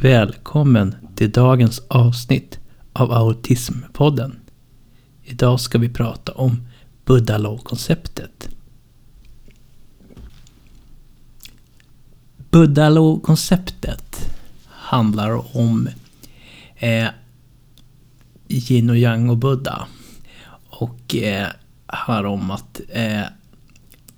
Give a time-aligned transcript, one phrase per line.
[0.00, 2.58] Välkommen till dagens avsnitt
[2.92, 4.40] av Autismpodden.
[5.24, 6.66] Idag ska vi prata om
[7.04, 8.48] Buddha-konceptet.
[12.50, 14.34] Buddha-konceptet
[14.66, 15.88] handlar om
[16.76, 17.08] eh,
[18.48, 19.86] yin och yang och buddha.
[20.68, 21.48] Och eh,
[21.86, 23.24] handlar om att eh,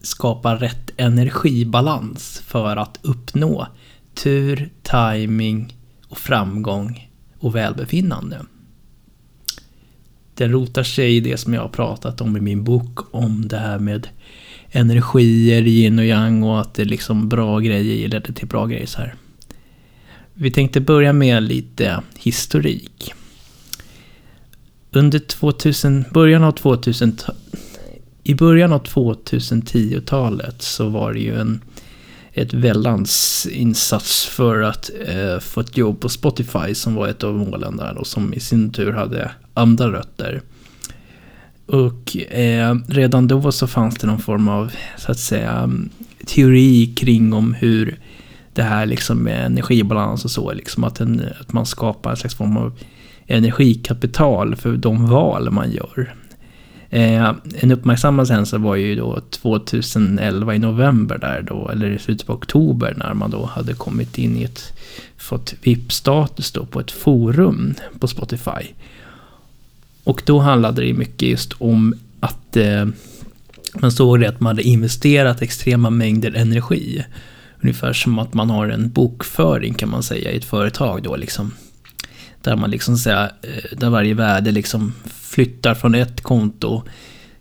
[0.02, 3.66] skapa rätt energibalans för att uppnå
[4.22, 5.76] tur, timing
[6.08, 8.42] och framgång och välbefinnande.
[10.34, 13.58] Den rotar sig i det som jag har pratat om i min bok om det
[13.58, 14.08] här med
[14.68, 18.86] energier, yin och yang och att det är liksom bra grejer leder till bra grejer
[18.86, 19.14] så här.
[20.34, 23.12] Vi tänkte börja med lite historik.
[24.90, 27.16] Under 2000, början av 2000
[28.22, 31.60] i början av 2010-talet så var det ju en
[32.32, 37.34] ett väldans insats för att eh, få ett jobb på Spotify som var ett av
[37.34, 40.42] målen där och som i sin tur hade andra rötter.
[41.66, 45.70] Och eh, redan då så fanns det någon form av, så att säga,
[46.26, 47.98] teori kring om hur
[48.54, 52.34] det här liksom med energibalans och så, liksom att, en, att man skapar en slags
[52.34, 52.78] form av
[53.26, 56.14] energikapital för de val man gör.
[56.90, 62.26] Eh, en uppmärksammad händelse var ju då 2011 i november där då, eller i slutet
[62.26, 64.72] på oktober när man då hade kommit in i ett,
[65.16, 68.74] fått VIP-status då på ett forum på Spotify.
[70.04, 72.86] Och då handlade det mycket just om att eh,
[73.74, 77.04] man såg det att man hade investerat extrema mängder energi.
[77.60, 81.52] Ungefär som att man har en bokföring kan man säga i ett företag då liksom.
[82.42, 86.82] Där man liksom säga, eh, där varje värde liksom flyttar från ett konto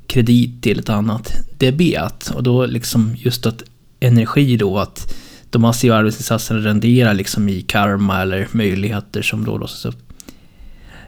[0.08, 2.31] kredit till ett annat debet.
[2.36, 3.64] Och då liksom just att
[4.00, 5.16] energi då, att
[5.50, 10.09] de massiva arbetsinsatserna renderar liksom i karma eller möjligheter som då låses upp.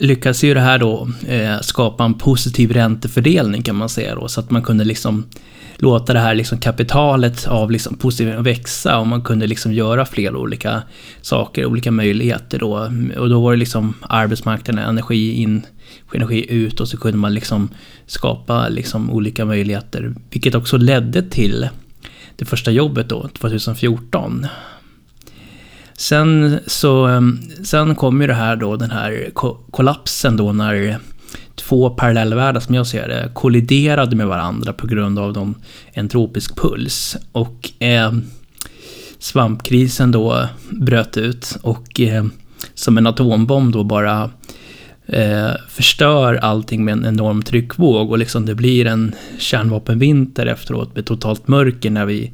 [0.00, 4.40] lyckades ju det här då eh, skapa en positiv räntefördelning kan man säga då, så
[4.40, 5.26] att man kunde liksom
[5.76, 10.36] låta det här liksom kapitalet av liksom positivt växa och man kunde liksom göra fler
[10.36, 10.82] olika
[11.22, 12.90] saker, olika möjligheter då.
[13.18, 15.62] Och då var det liksom arbetsmarknaden, energi in,
[16.14, 17.68] energi ut och så kunde man liksom
[18.06, 20.14] skapa liksom olika möjligheter.
[20.30, 21.68] Vilket också ledde till
[22.36, 24.46] det första jobbet då, 2014.
[26.00, 29.30] Sen så, ehm, sen kom ju det här då, den här
[29.70, 30.98] kollapsen då när
[31.54, 35.54] två parallellvärldar som jag ser det kolliderade med varandra på grund av de,
[35.92, 37.16] en tropisk puls.
[37.32, 38.12] Och eh,
[39.18, 42.24] svampkrisen då bröt ut och eh,
[42.74, 44.30] som en atombomb då bara
[45.06, 51.06] eh, förstör allting med en enorm tryckvåg och liksom det blir en kärnvapenvinter efteråt med
[51.06, 52.32] totalt mörker när vi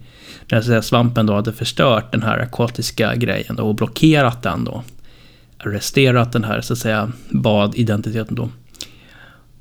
[0.51, 4.83] när svampen då hade förstört den här akvatiska grejen då, och blockerat den då.
[5.59, 8.49] Arresterat den här så att säga badidentiteten då.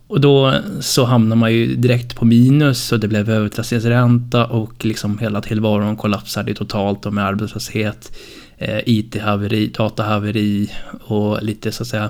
[0.07, 5.17] Och då så hamnar man ju direkt på minus och det blev övertrasseringsränta och liksom
[5.17, 8.17] hela tillvaron kollapsade totalt och med arbetslöshet,
[8.57, 10.71] eh, IT-haveri, datahaveri
[11.01, 12.09] och lite så att säga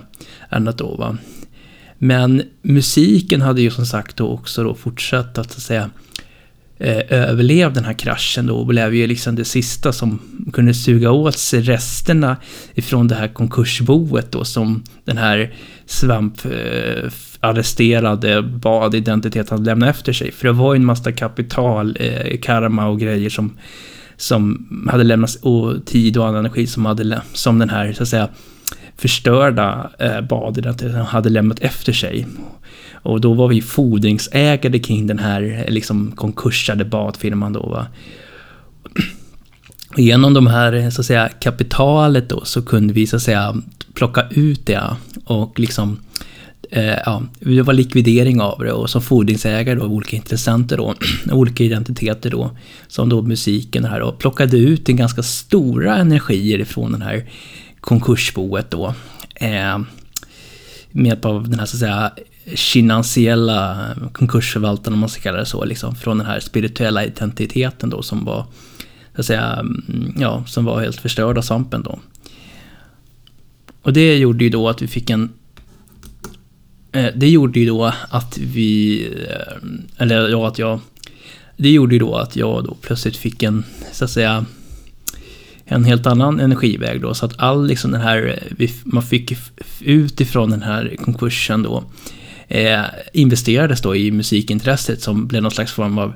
[0.50, 1.18] annat då va.
[1.98, 5.89] Men musiken hade ju som sagt då också då fortsatt att, så att säga
[6.77, 10.19] eh, överlevde den här kraschen då och blev ju liksom det sista som
[10.54, 12.38] kunde suga åt sig resterna
[12.74, 15.54] ifrån det här konkursboet då som den här
[15.86, 20.31] svamparresterade eh, bad identiteten att lämna efter sig.
[20.31, 23.57] För det var ju en massa kapital, eh, karma och grejer som,
[24.18, 28.10] som hade lämnats, och tid och annan energi som, hade, som den här, så att
[28.10, 28.30] säga,
[28.98, 32.27] förstörda eh, badidentiteten hade lämnat efter sig.
[33.05, 37.87] Och då var vi fordringsägare kring den här liksom konkursade badfirman då va.
[39.93, 43.55] Och genom de här, så att säga, kapitalet då så kunde vi så att säga
[43.93, 45.99] plocka ut det och liksom
[46.71, 50.95] eh, ja, det var likvidering av det och som fordringsägare då, olika intressenter då,
[51.31, 52.51] olika identiteter då,
[52.87, 57.29] som då musiken här och plockade ut en ganska stora energier ifrån den här
[57.79, 58.93] konkursboet då.
[59.35, 59.79] Eh,
[60.91, 62.11] med hjälp av den här så att säga
[62.45, 68.01] finansiella konkursförvaltaren om man ska kalla det så, liksom från den här spirituella identiteten då
[68.01, 68.45] som var,
[69.15, 72.00] så att säga, mm, ja, som var helt förstörd av svampen då.
[73.81, 75.30] Och det gjorde ju då att vi fick en
[76.92, 80.80] eh, det gjorde ju då att vi, eh, eller ja, att jag,
[81.57, 84.45] det gjorde ju då att jag då plötsligt fick en, så att säga,
[85.65, 87.13] en helt annan energiväg då.
[87.13, 89.38] Så att all liksom den här, eh, man fick
[89.80, 91.83] utifrån den här konkursen då,
[92.47, 92.81] eh,
[93.13, 96.13] investerades då i musikintresset som blev någon slags form av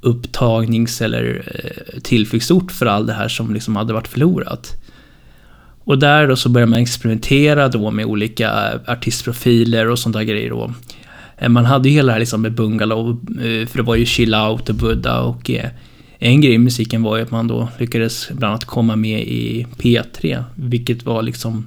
[0.00, 4.76] upptagnings eller eh, tillflyktsort för allt det här som liksom hade varit förlorat.
[5.84, 10.50] Och där då så började man experimentera då med olika artistprofiler och sånt där grejer
[10.50, 10.72] då.
[11.38, 14.06] Eh, man hade ju hela det här liksom med Bungalow, eh, för det var ju
[14.06, 15.70] Chill Out och Buddha och eh,
[16.18, 19.66] en grej i musiken var ju att man då lyckades bland annat komma med i
[19.78, 21.66] P3, vilket var liksom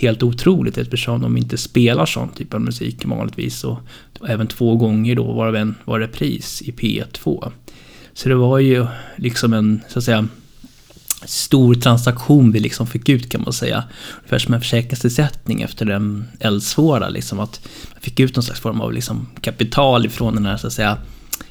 [0.00, 3.64] helt otroligt eftersom de inte spelar sån typ av musik vanligtvis.
[3.64, 3.78] Och
[4.28, 7.52] även två gånger då var det, var repris i P2.
[8.12, 8.86] Så det var ju
[9.16, 10.28] liksom en, så att säga,
[11.24, 13.84] stor transaktion vi liksom fick ut kan man säga.
[14.18, 17.08] Ungefär som en försäkringsersättning efter den eldsvåra.
[17.08, 20.66] Liksom, att man fick ut någon slags form av liksom, kapital ifrån den här, så
[20.66, 20.98] att säga,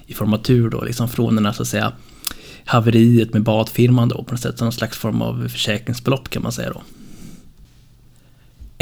[0.05, 1.93] i form av tur då, liksom från den här, så att säga,
[2.65, 4.59] haveriet med badfirman då på något sätt.
[4.59, 6.81] Någon slags form av försäkringsbelopp kan man säga då.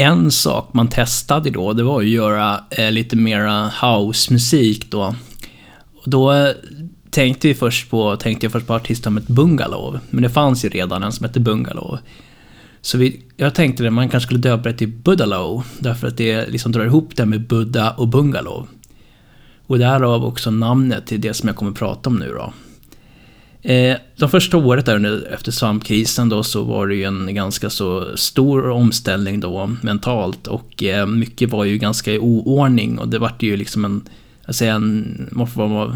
[0.00, 5.14] En sak man testade då, det var att göra eh, lite mera housemusik då.
[6.04, 6.50] Då eh,
[7.10, 9.98] tänkte vi först på, tänkte jag först på artistnamnet ett Bungalow.
[10.10, 11.98] Men det fanns ju redan en som hette Bungalow.
[12.80, 15.64] Så vi, jag tänkte att man kanske skulle döpa det till Buddalow.
[15.78, 18.68] Därför att det liksom drar ihop det med Buddha och Bungalow.
[19.66, 22.52] Och därav också namnet till det som jag kommer att prata om nu då.
[23.68, 28.16] Eh, de första året där efter svampkrisen då så var det ju en ganska så
[28.16, 33.42] stor omställning då mentalt och eh, mycket var ju ganska i oordning och det vart
[33.42, 34.02] ju liksom en,
[34.46, 35.28] jag säger en,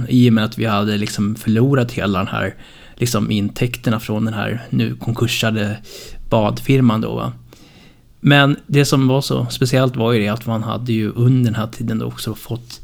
[0.08, 2.54] i och med att vi hade liksom förlorat hela den här
[2.96, 5.76] liksom intäkterna från den här nu konkursade
[6.30, 7.32] badfirman då va.
[8.20, 11.60] Men det som var så speciellt var ju det att man hade ju under den
[11.60, 12.81] här tiden då också fått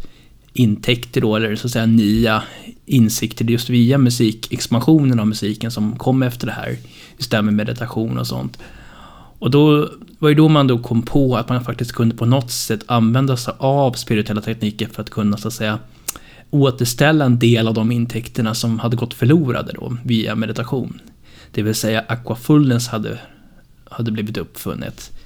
[0.53, 2.43] intäkter då, eller så att säga nya
[2.87, 6.77] insikter just via musik, expansionen av musiken som kom efter det här.
[7.19, 8.59] Just det här med meditation och sånt.
[9.39, 12.51] Och då var ju då man då kom på att man faktiskt kunde på något
[12.51, 15.79] sätt använda sig av spirituella tekniker för att kunna så att säga
[16.51, 21.01] återställa en del av de intäkterna som hade gått förlorade då via meditation.
[21.51, 23.19] Det vill säga aquafullness hade,
[23.85, 25.18] hade blivit uppfunnet.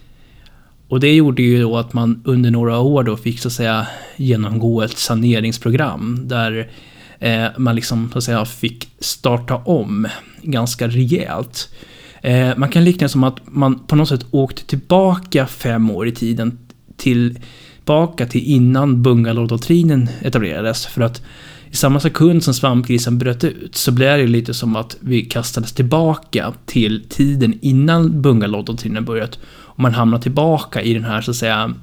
[0.93, 3.87] Och det gjorde ju då att man under några år då fick så att säga
[4.17, 6.71] genomgå ett saneringsprogram där
[7.19, 10.09] eh, man liksom så att säga fick starta om
[10.43, 11.75] ganska rejält.
[12.23, 16.09] Eh, man kan likna det som att man på något sätt åkte tillbaka fem år
[16.09, 16.59] i tiden
[16.97, 17.39] till,
[17.77, 20.87] tillbaka till innan bungalowdoktrinen etablerades.
[20.87, 21.23] För att
[21.71, 25.73] i samma sekund som svampkrisen bröt ut så blev det lite som att vi kastades
[25.73, 29.39] tillbaka till tiden innan bungalowdoktrinen börjat.
[29.75, 31.75] Och man hamnar tillbaka i den här så att säga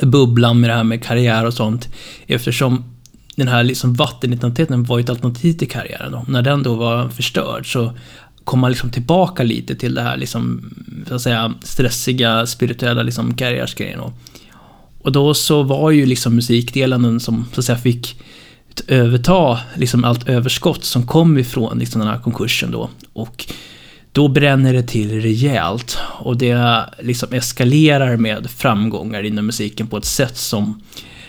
[0.00, 1.88] bubblan med det här med karriär och sånt.
[2.26, 2.84] Eftersom
[3.36, 6.12] den här liksom vattenidentiteten var ett alternativ till karriären.
[6.12, 6.24] Då.
[6.28, 7.92] När den då var förstörd så
[8.44, 10.74] kom man liksom tillbaka lite till det här liksom,
[11.08, 14.00] så att säga, stressiga, spirituella liksom karriärsgrejen.
[14.00, 14.12] Och,
[15.02, 18.22] och då så var ju liksom musikdelen den som så att säga fick
[18.88, 22.90] överta liksom allt överskott som kom ifrån liksom den här konkursen då.
[23.12, 23.46] Och
[24.16, 30.04] då bränner det till rejält och det liksom eskalerar med framgångar inom musiken på ett
[30.04, 30.82] sätt som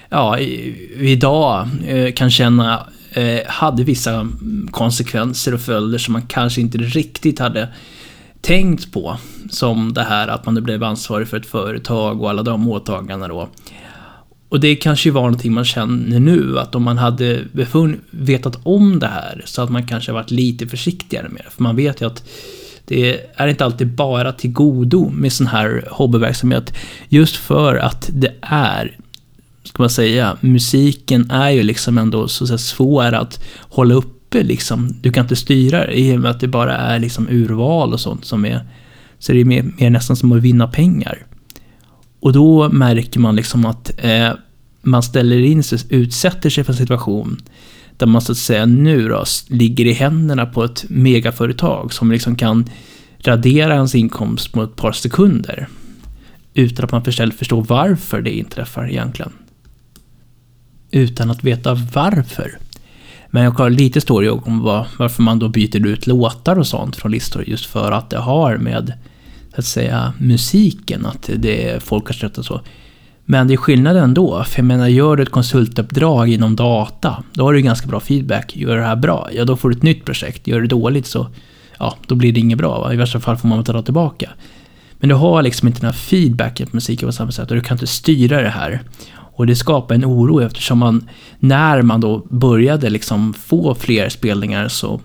[0.09, 4.29] ja, idag eh, kan känna eh, hade vissa
[4.71, 7.67] konsekvenser och följder som man kanske inte riktigt hade
[8.41, 9.17] tänkt på.
[9.49, 13.49] Som det här att man blev ansvarig för ett företag och alla de åtagandena då.
[14.49, 17.43] Och det kanske var någonting man känner nu, att om man hade
[18.11, 21.51] vetat om det här så att man kanske varit lite försiktigare med det.
[21.51, 22.23] För man vet ju att
[22.87, 26.73] det är inte alltid bara till godo med sån här hobbyverksamhet.
[27.09, 28.97] Just för att det är,
[29.63, 34.43] ska man säga, musiken är ju liksom ändå så att säga svår att hålla uppe
[34.43, 34.95] liksom.
[35.01, 37.99] Du kan inte styra det i och med att det bara är liksom urval och
[37.99, 38.65] sånt som är,
[39.19, 41.25] så det är mer, mer nästan som att vinna pengar.
[42.19, 44.31] Och då märker man liksom att eh,
[44.81, 47.41] man ställer in sig, utsätter sig för en situation
[47.97, 52.35] där man så att säga nu då ligger i händerna på ett megaföretag som liksom
[52.35, 52.69] kan
[53.19, 55.67] radera ens inkomst på ett par sekunder.
[56.53, 59.31] Utan att man förstår varför det inträffar egentligen.
[60.91, 62.57] Utan att veta varför.
[63.29, 64.61] Men jag har lite story om
[64.97, 68.57] varför man då byter ut låtar och sånt från listor just för att det har
[68.57, 68.93] med
[69.53, 72.61] så att säga musiken, att det folk har stött och så.
[73.29, 77.43] Men det är skillnad ändå, för jag menar gör du ett konsultuppdrag inom data, då
[77.43, 78.55] har du ganska bra feedback.
[78.55, 80.47] Gör du det här bra, ja då får du ett nytt projekt.
[80.47, 81.27] Gör du det dåligt så,
[81.79, 82.79] ja, då blir det inget bra.
[82.79, 82.93] Va?
[82.93, 84.29] I värsta fall får man ta tillbaka.
[84.99, 87.61] Men du har liksom inte den här feedbacken på musiken på samma sätt och du
[87.61, 88.81] kan inte styra det här.
[89.09, 94.67] Och det skapar en oro eftersom man, när man då började liksom få fler spelningar
[94.67, 95.01] så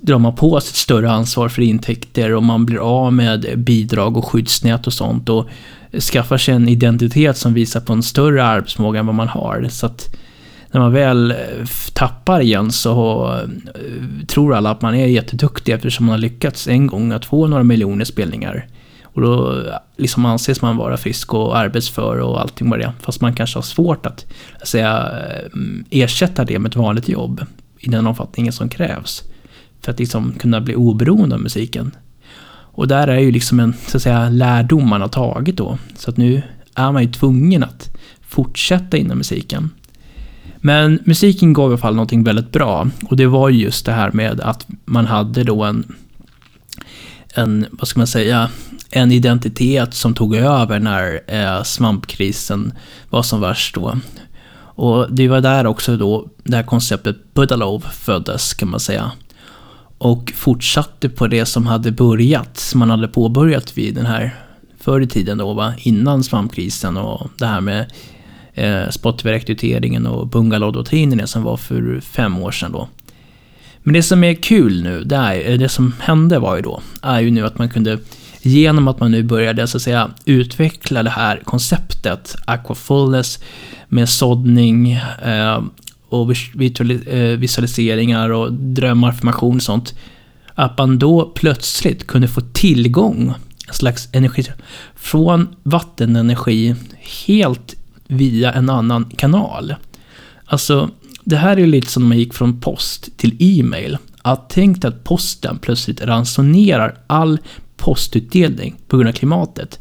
[0.00, 4.16] drar man på sig ett större ansvar för intäkter och man blir av med bidrag
[4.16, 5.48] och skyddsnät och sånt och
[6.00, 9.68] skaffar sig en identitet som visar på en större arbetsförmåga än vad man har.
[9.70, 10.16] Så att
[10.70, 11.36] när man väl eh,
[11.92, 16.86] tappar igen så eh, tror alla att man är jätteduktig eftersom man har lyckats en
[16.86, 18.66] gång att få några miljoner spelningar.
[19.02, 23.20] Och då eh, liksom anses man vara frisk och arbetsför och allting vad det Fast
[23.20, 24.26] man kanske har svårt att
[24.62, 25.10] säga,
[25.90, 27.46] ersätta det med ett vanligt jobb
[27.78, 29.22] i den omfattningen som krävs
[29.80, 31.92] för att liksom kunna bli oberoende av musiken.
[32.76, 35.78] Och där är ju liksom en så att säga, lärdom man har tagit då.
[35.96, 36.42] Så att nu
[36.74, 37.96] är man ju tvungen att
[38.28, 39.70] fortsätta inom musiken.
[40.56, 42.88] Men musiken gav i alla fall någonting väldigt bra.
[43.04, 45.94] Och det var just det här med att man hade då en,
[47.34, 48.50] en vad ska man säga,
[48.90, 52.72] en identitet som tog över när eh, svampkrisen
[53.10, 53.98] var som värst då.
[54.58, 59.12] Och det var där också då det här konceptet Budalov föddes kan man säga
[59.98, 64.34] och fortsatte på det som hade börjat, som man hade påbörjat vid den här
[64.80, 65.74] förr i tiden då, va?
[65.78, 67.92] innan svampkrisen och det här med
[68.54, 72.88] eh, Spotify-rekryteringen och bungalowdoktrinen som var för fem år sedan då.
[73.82, 77.20] Men det som är kul nu, det, är, det som hände var ju då, är
[77.20, 77.98] ju nu att man kunde,
[78.42, 83.38] genom att man nu började så att säga utveckla det här konceptet, aquafullness,
[83.88, 85.62] med såddning, eh,
[86.08, 89.94] och eh, visualiseringar och drömaffirmation och sånt.
[90.54, 93.34] Att man då plötsligt kunde få tillgång,
[93.68, 94.44] en slags energi,
[94.96, 96.74] från vattenenergi
[97.26, 97.74] helt
[98.06, 99.74] via en annan kanal.
[100.44, 100.90] Alltså,
[101.24, 103.98] det här är lite som när man gick från post till e-mail.
[104.22, 107.38] Att tänk att posten plötsligt ransonerar all
[107.76, 109.78] postutdelning på grund av klimatet.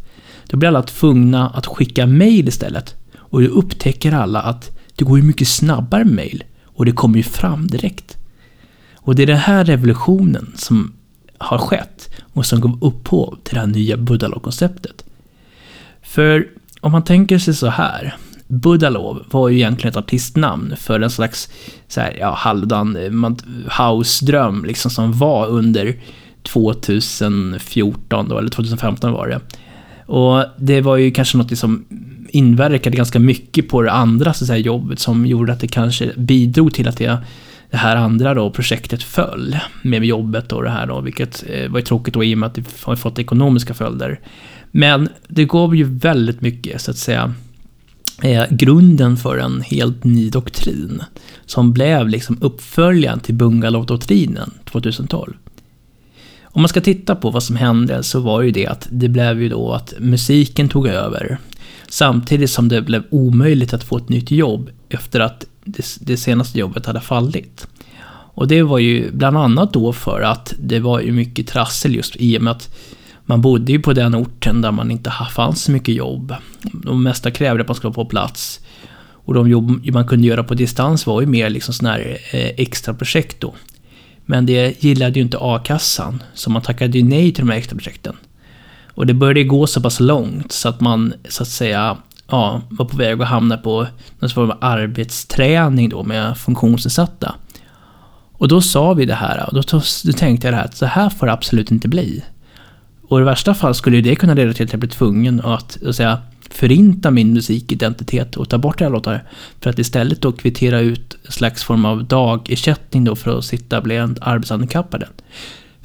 [0.48, 2.96] Då blir alla tvungna att skicka mail istället.
[3.17, 7.18] Och då upptäcker alla att det går ju mycket snabbare med mail och det kommer
[7.18, 8.18] ju fram direkt.
[8.96, 10.94] Och det är den här revolutionen som
[11.38, 15.06] har skett och som gav upphov till det här nya Buddhalov-konceptet.
[16.02, 16.48] För
[16.82, 18.16] om man tänker sig så här.
[18.48, 21.50] Buddhalov var ju egentligen ett artistnamn för en slags
[21.88, 22.98] så här, ja, halvdan
[23.80, 26.00] house-dröm liksom som var under
[26.44, 29.40] 2014 då, eller 2015 var det.
[30.12, 31.86] Och det var ju kanske något som
[32.36, 36.12] inverkade ganska mycket på det andra så att säga, jobbet som gjorde att det kanske
[36.18, 37.18] bidrog till att det,
[37.72, 41.80] det här andra då, projektet föll med jobbet och det här då, vilket eh, var
[41.80, 44.20] ju tråkigt då i och med att det har fått ekonomiska följder.
[44.72, 47.34] Men det gav ju väldigt mycket, så att säga,
[48.24, 51.04] eh, grunden för en helt ny doktrin
[51.46, 55.34] som blev liksom uppföljaren till Bungalow-doktrinen 2012.
[56.44, 59.42] Om man ska titta på vad som hände så var ju det att det blev
[59.42, 61.38] ju då att musiken tog över.
[61.88, 66.60] Samtidigt som det blev omöjligt att få ett nytt jobb efter att det, det senaste
[66.60, 67.68] jobbet hade fallit.
[68.36, 72.15] Och det var ju bland annat då för att det var ju mycket trassel just
[72.15, 72.75] i och med att
[73.25, 76.36] man bodde ju på den orten där man inte fanns så mycket jobb.
[76.62, 78.60] De mesta krävde att man skulle vara på plats.
[79.25, 82.51] Och de jobb man kunde göra på distans var ju mer liksom sådana här eh,
[82.58, 83.54] extra projekt då.
[84.25, 87.75] Men det gillade ju inte a-kassan, så man tackade ju nej till de här extra
[87.75, 88.15] projekten.
[88.96, 91.98] Och det började gå så pass långt så att man så att säga
[92.28, 93.88] ja, var på väg att hamna på
[94.20, 97.36] någon form av arbetsträning då med funktionsnedsatta.
[98.38, 100.86] Och då sa vi det här och då, då tänkte jag det här att så
[100.86, 102.24] här får det absolut inte bli.
[103.08, 105.96] Och i värsta fall skulle det kunna leda till att jag blir tvungen att, att
[105.96, 109.24] säga, förinta min musikidentitet och ta bort alla låtar.
[109.62, 113.82] För att istället då kvittera ut en slags form av dagersättning då för att sitta
[113.82, 115.08] bland arbetshandikappade.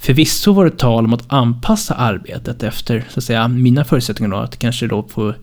[0.00, 4.36] Förvisso var det tal om att anpassa arbetet efter så att säga, mina förutsättningar då,
[4.36, 5.34] att kanske då få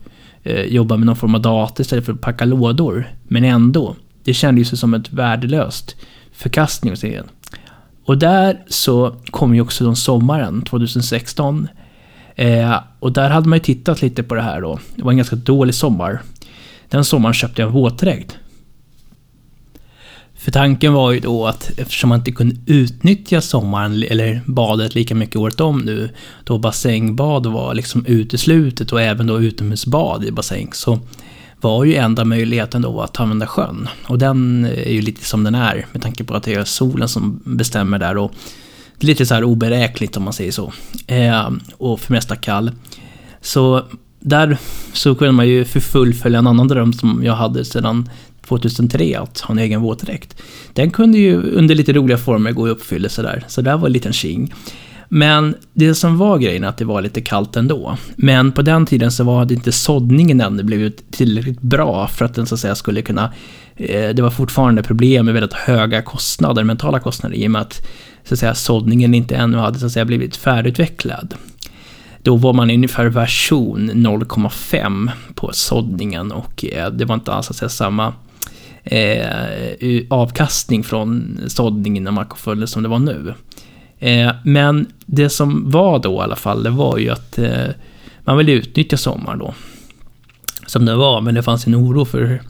[0.44, 3.08] eh, jobba med någon form av dator istället för att packa lådor.
[3.28, 5.96] Men ändå, det kändes ju som ett värdelöst
[6.32, 6.96] förkastning.
[8.06, 11.68] Och där så kom ju också den sommaren, 2016.
[12.36, 14.80] Eh, och där hade man ju tittat lite på det här då.
[14.96, 16.22] Det var en ganska dålig sommar.
[16.90, 18.38] Den sommaren köpte jag en våtdräkt.
[20.38, 25.16] För tanken var ju då att eftersom man inte kunde utnyttja sommaren eller badet lika
[25.16, 26.10] mycket året om nu,
[26.44, 31.00] då basängbad var liksom uteslutet och även då utomhusbad i bassäng, så
[31.62, 33.90] var ju enda möjligheten då att använda sjön.
[34.08, 37.10] Och den är ju lite som den är med tanke på att det är solen
[37.10, 38.32] som bestämmer där och
[39.00, 40.74] lite så här oberäkneligt om man säger så.
[41.08, 42.72] Eh, och för mesta kall.
[43.42, 43.84] Så
[44.20, 44.58] där
[44.94, 48.10] så kunde man ju fullfölja en annan dröm som jag hade sedan
[48.48, 50.42] 2003 att ha en egen våtdräkt.
[50.74, 53.94] Den kunde ju under lite roliga former gå i uppfyllelse där, så där var en
[53.94, 54.54] liten tjing.
[55.10, 57.98] Men det som var grejen att det var lite kallt ändå.
[58.16, 62.36] Men på den tiden så var det inte såddningen ännu blivit tillräckligt bra för att
[62.36, 63.34] den så att säga skulle kunna...
[63.76, 67.88] Eh, det var fortfarande problem med väldigt höga kostnader, mentala kostnader, i och med att
[68.24, 71.36] så att säga såddningen inte ännu hade så att säga blivit färdigutvecklad.
[72.24, 77.56] Då var man ungefär version 0,5 på såddningen och eh, det var inte alls att
[77.56, 78.14] säga samma
[78.92, 83.34] eh, avkastning från såddningen när man följde som det var nu.
[84.00, 87.68] Eh, men det som var då i alla fall, det var ju att eh,
[88.20, 89.54] man ville utnyttja sommaren då.
[90.66, 92.42] Som det var, men det fanns en oro för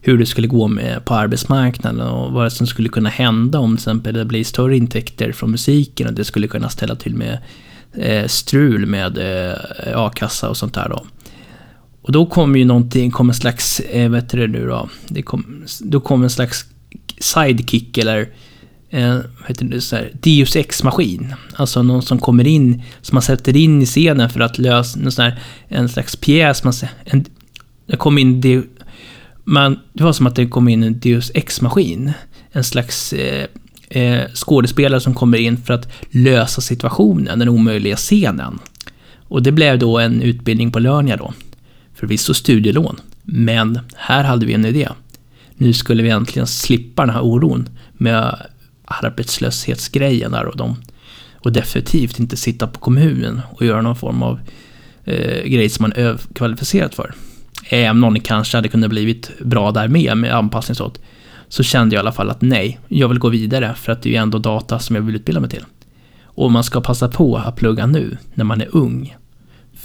[0.00, 3.82] hur det skulle gå med på arbetsmarknaden och vad som skulle kunna hända om till
[3.82, 7.38] exempel det blir större intäkter från musiken och det skulle kunna ställa till med
[7.92, 11.06] eh, strul med eh, a-kassa och sånt där då.
[12.06, 14.88] Och då kom ju någonting, kom en slags, eh, vad heter det nu då?
[15.08, 16.64] Det kom, då kom en slags
[17.20, 18.28] sidekick eller
[18.90, 21.34] eh, vad heter det, så här, Deus Ex-maskin.
[21.56, 25.12] Alltså någon som kommer in, som man sätter in i scenen för att lösa en,
[25.12, 26.64] sån här, en slags pjäs.
[26.64, 26.72] Man,
[27.04, 27.24] en,
[27.86, 28.64] det kom in,
[29.44, 32.12] man, det var som att det kom in en Deus Ex-maskin.
[32.52, 33.46] En slags eh,
[33.88, 38.58] eh, skådespelare som kommer in för att lösa situationen, den omöjliga scenen.
[39.28, 41.32] Och det blev då en utbildning på Lörnia då.
[41.96, 44.88] Förvisso studielån, men här hade vi en idé.
[45.54, 48.46] Nu skulle vi äntligen slippa den här oron med
[48.84, 50.76] arbetslöshetsgrejen där och dem.
[51.34, 54.40] och definitivt inte sitta på kommunen och göra någon form av
[55.04, 57.14] eh, grej som man är kvalificerad för.
[57.68, 61.00] Även om det kanske hade kunnat blivit bra där med, med anpassningsåt,
[61.48, 64.08] så kände jag i alla fall att nej, jag vill gå vidare för att det
[64.08, 65.64] är ju ändå data som jag vill utbilda mig till.
[66.22, 69.16] Och man ska passa på att plugga nu, när man är ung.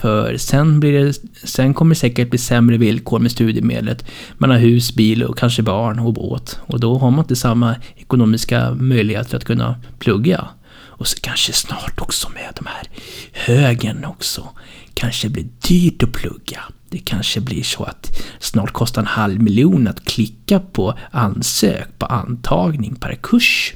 [0.02, 1.14] För sen, blir det,
[1.48, 4.06] sen kommer det säkert bli sämre villkor med studiemedlet.
[4.38, 6.60] Man har hus, bil och kanske barn och båt.
[6.66, 10.48] Och då har man inte samma ekonomiska möjligheter att kunna plugga.
[10.74, 12.88] Och så kanske snart också med de här
[13.32, 14.50] högen också.
[14.94, 16.60] Kanske blir dyrt att plugga.
[16.90, 22.06] Det kanske blir så att snart kostar en halv miljon att klicka på ansök på
[22.06, 23.74] antagning per kurs.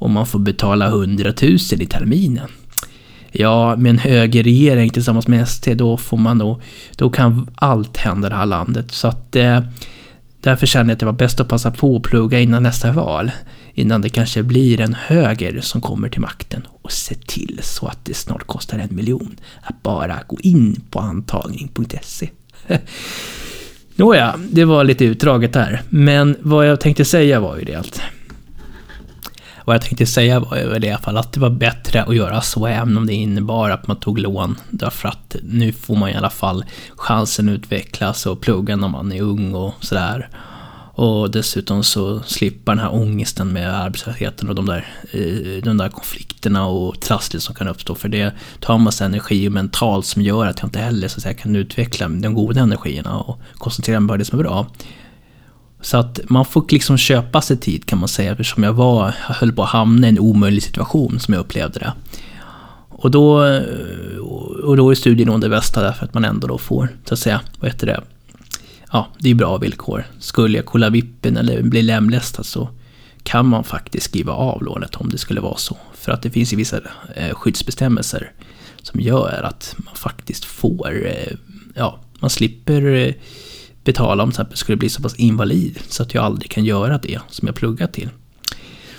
[0.00, 2.48] Och man får betala hundratusen i terminen.
[3.40, 6.62] Ja, med en högerregering tillsammans med ST, då får man nog...
[6.96, 8.90] Då kan allt hända i det här landet.
[8.90, 9.36] Så att...
[9.36, 9.60] Eh,
[10.40, 13.30] därför kände jag att det var bäst att passa på att plugga innan nästa val.
[13.74, 16.66] Innan det kanske blir en höger som kommer till makten.
[16.82, 19.36] Och se till så att det snart kostar en miljon.
[19.62, 22.30] Att bara gå in på antagning.se.
[23.96, 25.82] Nåja, det var lite utdraget här.
[25.88, 28.00] Men vad jag tänkte säga var ju det att
[29.68, 32.40] vad jag tänkte säga var väl i alla fall att det var bättre att göra
[32.40, 34.56] så, även om det innebar att man tog lån.
[34.70, 36.64] Därför att nu får man i alla fall
[36.96, 40.28] chansen att utvecklas och plugga när man är ung och sådär.
[40.94, 45.88] Och dessutom så slippa den här ångesten med arbetslösheten och de där, eh, de där
[45.88, 47.94] konflikterna och trasslet som kan uppstå.
[47.94, 51.22] För det tar massa energi och mentalt som gör att jag inte heller så att
[51.22, 54.66] säga, kan utveckla de goda energierna och koncentrera mig på det som är bra.
[55.80, 59.34] Så att man får liksom köpa sig tid kan man säga eftersom jag var, jag
[59.34, 61.92] höll på att hamna i en omöjlig situation som jag upplevde det.
[62.88, 63.36] Och då,
[64.64, 67.40] och då är studielån det bästa därför att man ändå då får, så att säga,
[67.60, 68.00] vad heter det?
[68.92, 70.06] Ja, det är bra villkor.
[70.18, 72.68] Skulle jag kolla vippen eller bli lemlästad så
[73.22, 75.76] kan man faktiskt skriva av lånet om det skulle vara så.
[75.94, 76.80] För att det finns ju vissa
[77.14, 78.32] eh, skyddsbestämmelser
[78.82, 81.36] som gör att man faktiskt får, eh,
[81.74, 83.14] ja, man slipper eh,
[83.92, 86.98] betala om till exempel skulle bli så pass invalid så att jag aldrig kan göra
[86.98, 88.08] det som jag pluggat till.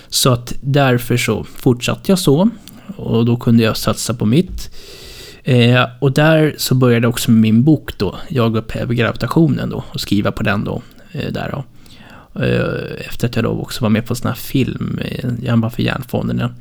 [0.08, 2.50] Så att därför så fortsatte jag så
[2.96, 4.70] och då kunde jag satsa på mitt
[5.44, 10.32] Eh, och där så började också min bok då, Jag upphäver gravitationen då, och skriva
[10.32, 10.82] på den då.
[11.12, 11.64] Eh, där då.
[12.40, 15.00] Eh, efter att jag då också var med på en sån här film,
[15.44, 16.54] eh, för Hjärnfonden.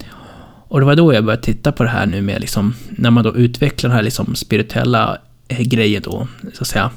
[0.68, 3.24] Och det var då jag började titta på det här nu med liksom, när man
[3.24, 6.92] då utvecklar den här liksom spirituella eh, grejen då, så att säga,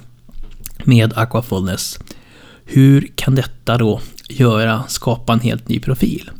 [0.84, 1.98] med aquafulness.
[2.64, 6.30] Hur kan detta då göra, skapa en helt ny profil?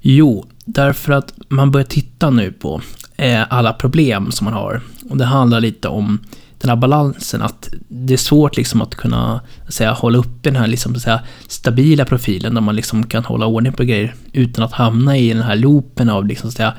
[0.00, 2.80] Jo, därför att man börjar titta nu på
[3.16, 4.80] eh, alla problem som man har.
[5.10, 6.18] Och det handlar lite om
[6.60, 10.66] den här balansen, att det är svårt liksom att kunna säga, hålla upp den här
[10.66, 15.16] liksom, säga, stabila profilen där man liksom kan hålla ordning på grejer utan att hamna
[15.16, 16.74] i den här loopen av liksom, säga,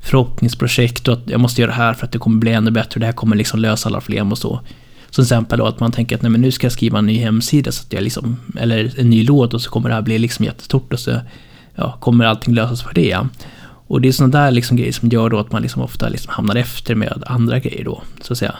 [0.00, 2.94] förhoppningsprojekt och att jag måste göra det här för att det kommer bli ännu bättre
[2.94, 4.60] och det här kommer liksom lösa alla problem och så.
[5.14, 7.18] Som exempel då att man tänker att nej, men nu ska jag skriva en ny
[7.18, 10.18] hemsida så att jag liksom, eller en ny låt och så kommer det här bli
[10.18, 11.20] liksom jättestort och så
[11.74, 13.18] ja, kommer allting lösas för det.
[13.86, 16.32] Och det är sådana där liksom grejer som gör då att man liksom ofta liksom
[16.32, 18.54] hamnar efter med andra grejer då, så att säga.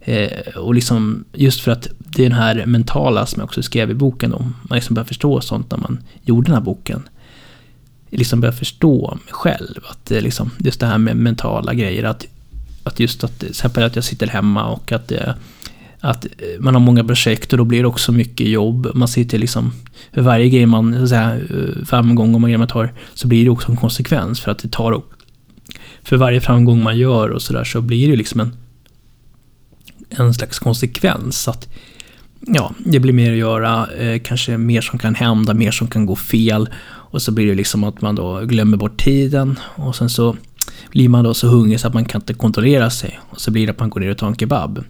[0.00, 3.90] Eh, och liksom, just för att det är den här mentala som jag också skrev
[3.90, 4.56] i boken om.
[4.62, 7.08] Man liksom börjar förstå sånt när man gjorde den här boken.
[8.10, 9.80] Liksom börjar förstå mig själv.
[9.90, 12.04] Att eh, liksom, just det här med mentala grejer.
[12.04, 12.26] Att,
[12.82, 15.32] att just att, till exempel att jag sitter hemma och att, eh,
[16.00, 18.90] att eh, man har många projekt och då blir det också mycket jobb.
[18.94, 19.72] Man sitter liksom,
[20.12, 23.50] för varje grej man, så att säga, eh, framgång om man tar, så blir det
[23.50, 25.02] också en konsekvens för att det tar
[26.02, 28.52] för varje framgång man gör och sådär så blir det liksom en
[30.10, 31.48] en slags konsekvens.
[31.48, 31.68] Att,
[32.40, 36.06] ja, det blir mer att göra, eh, kanske mer som kan hända, mer som kan
[36.06, 36.68] gå fel.
[37.12, 40.36] Och så blir det liksom att man då glömmer bort tiden och sen så
[40.90, 43.20] blir man då så hungrig så att man kan inte kontrollera sig.
[43.30, 44.84] Och så blir det att man går ner och tar en kebab.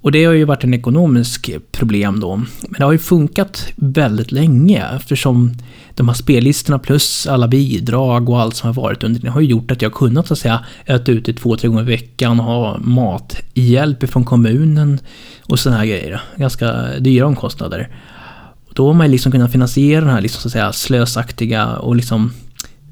[0.00, 2.36] Och det har ju varit en ekonomisk problem då.
[2.36, 5.52] Men det har ju funkat väldigt länge eftersom
[5.94, 9.46] de här spellistorna plus alla bidrag och allt som har varit under det har ju
[9.46, 12.46] gjort att jag kunnat så att säga äta ute två, tre gånger i veckan och
[12.46, 14.98] ha mathjälp från kommunen
[15.42, 16.20] och sådana här grejer.
[16.36, 17.88] Ganska dyra omkostnader.
[18.74, 22.32] Då har man liksom kunnat finansiera den här liksom, så att säga, slösaktiga och liksom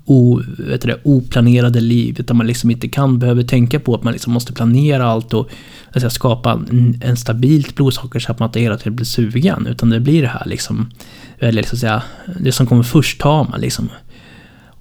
[0.05, 4.12] o, vet det, oplanerade livet där man liksom inte kan behöver tänka på att man
[4.12, 5.49] liksom måste planera allt och
[5.93, 9.67] alltså, skapa en, en stabilt blodsocker så att man inte hela tiden blir sugen.
[9.67, 10.90] Utan det blir det här liksom,
[11.38, 12.03] eller liksom säga,
[12.40, 13.88] det som kommer först tar man liksom.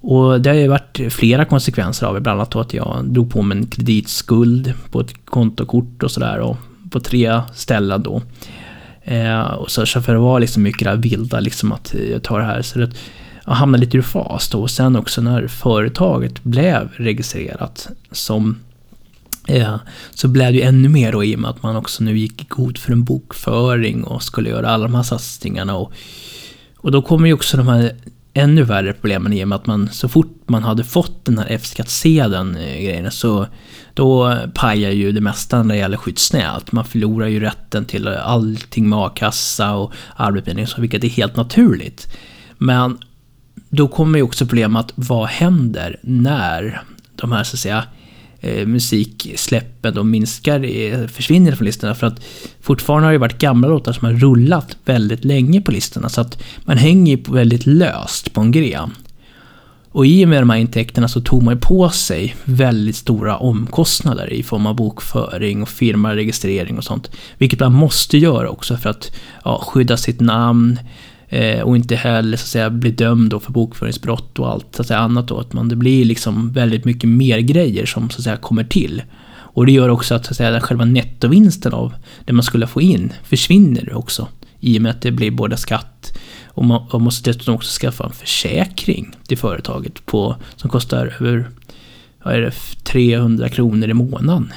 [0.00, 3.30] Och det har ju varit flera konsekvenser av det, bland annat då att jag drog
[3.30, 6.56] på mig en kreditskuld på ett kontokort och sådär och
[6.90, 8.22] på tre ställen då.
[9.02, 12.22] Eh, och så, så för det var liksom mycket det här vilda liksom att jag
[12.22, 12.62] tar det här.
[12.62, 12.90] Så det,
[13.52, 14.62] hamnade lite ur fas då.
[14.62, 18.58] Och sen också när företaget blev registrerat som
[19.46, 19.78] Ja,
[20.14, 22.42] så blev det ju ännu mer då i och med att man också nu gick
[22.42, 25.76] i god för en bokföring och skulle göra alla de här satsningarna.
[25.76, 25.92] Och,
[26.76, 27.92] och då kommer ju också de här
[28.34, 31.46] ännu värre problemen i och med att man så fort man hade fått den här
[31.50, 33.46] F-skattsedeln eh, grejen så
[33.94, 36.72] då pajar ju det mesta när det gäller skyddsnät.
[36.72, 42.16] Man förlorar ju rätten till allting med a-kassa och arbetsbildning, vilket är helt naturligt.
[42.58, 42.98] Men
[43.74, 46.82] då kommer ju också problemet vad händer när
[47.16, 47.84] de här så att säga
[48.40, 51.94] eh, musiksläppen då minskar, eh, försvinner från listorna.
[51.94, 52.20] För att
[52.60, 56.08] fortfarande har det varit gamla låtar som har rullat väldigt länge på listorna.
[56.08, 58.90] Så att man hänger ju väldigt löst på en gren.
[59.90, 64.32] Och i och med de här intäkterna så tog man på sig väldigt stora omkostnader
[64.32, 67.10] i form av bokföring och firmaregistrering och sånt.
[67.38, 69.12] Vilket man måste göra också för att
[69.44, 73.40] ja, skydda sitt namn, Eh, Eh, och inte heller så att säga bli dömd då
[73.40, 75.38] för bokföringsbrott och allt så att säga, annat då.
[75.38, 79.02] Att man, det blir liksom väldigt mycket mer grejer som så att säga kommer till.
[79.34, 82.80] Och det gör också att, så att säga, själva nettovinsten av det man skulle få
[82.80, 84.28] in försvinner också.
[84.60, 88.04] I och med att det blir både skatt och man, man måste dessutom också skaffa
[88.04, 91.48] en försäkring till företaget på, som kostar över
[92.22, 92.52] vad är det,
[92.84, 94.52] 300 kronor i månaden.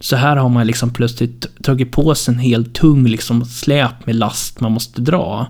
[0.00, 4.16] Så här har man liksom plötsligt tagit på sig en helt tung liksom släp med
[4.16, 5.46] last man måste dra.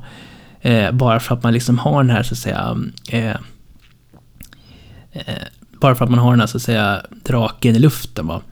[0.60, 2.76] Eh, bara för att man liksom har den här så att säga
[3.10, 3.36] eh,
[5.12, 5.42] eh,
[5.80, 8.42] bara för att man har den här så att säga draken i luften va.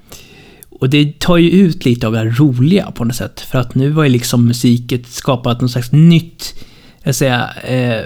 [0.80, 3.40] Och det tar ju ut lite av det här roliga på något sätt.
[3.40, 6.54] För att nu var ju liksom musiket skapat någon slags nytt,
[7.02, 8.04] jag säga, eh,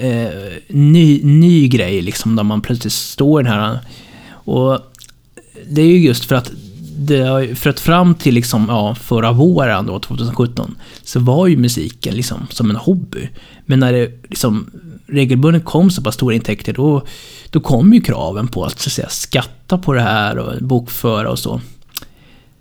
[0.00, 0.30] eh,
[0.68, 2.36] ny, ny grej liksom.
[2.36, 3.78] Där man plötsligt står i den här.
[4.28, 4.80] Och
[5.70, 6.52] det är ju just för att
[6.98, 12.14] det, för att fram till liksom, ja, förra våren då, 2017, så var ju musiken
[12.14, 13.28] liksom som en hobby.
[13.66, 14.70] Men när det liksom
[15.06, 17.02] regelbundet kom så pass stora intäkter, då,
[17.50, 21.30] då kom ju kraven på att, så att säga, skatta på det här och bokföra
[21.30, 21.60] och så.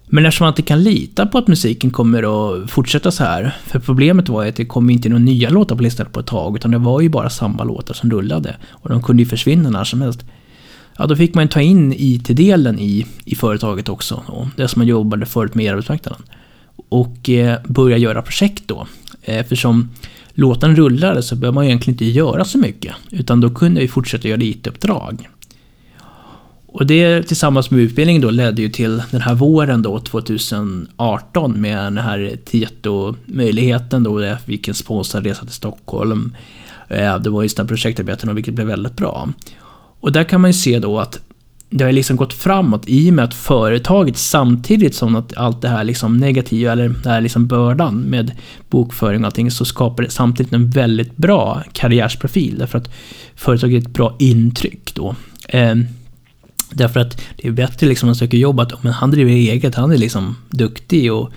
[0.07, 3.79] Men eftersom man inte kan lita på att musiken kommer att fortsätta så här, för
[3.79, 6.55] problemet var ju att det kom inte några nya låtar på listan på ett tag,
[6.55, 8.55] utan det var ju bara samma låtar som rullade.
[8.69, 10.25] Och de kunde ju försvinna när som helst
[10.97, 14.23] ja, då fick man ta in IT-delen i, i företaget också.
[14.27, 16.21] Då, det som man jobbade förut med arbetsmarknaden.
[16.89, 18.87] Och eh, börja göra projekt då.
[19.21, 19.89] Eh, eftersom
[20.33, 22.95] låten rullade så behöver man egentligen inte göra så mycket.
[23.11, 25.29] Utan då kunde vi fortsätta göra IT-uppdrag.
[26.67, 31.77] Och det tillsammans med utbildningen då ledde ju till den här våren då 2018 med
[31.77, 36.35] den här Tieto-möjligheten då där jag fick en sponsrad resa till Stockholm.
[36.87, 39.29] Eh, det var just den projektarbeten och vilket blev väldigt bra.
[40.05, 41.19] Och där kan man ju se då att
[41.69, 45.67] det har liksom gått framåt i och med att företaget samtidigt som att allt det
[45.67, 48.31] här liksom negativa, eller den här liksom bördan med
[48.69, 52.57] bokföring och allting, så skapar det samtidigt en väldigt bra karriärsprofil.
[52.57, 52.89] Därför att
[53.35, 55.15] företaget är ett bra intryck då.
[55.47, 55.75] Eh,
[56.71, 59.91] därför att det är bättre liksom att söka jobb att men han driver eget, han
[59.91, 61.31] är liksom duktig och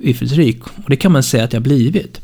[0.00, 0.62] yffelrik.
[0.66, 2.20] Och det kan man säga att jag blivit.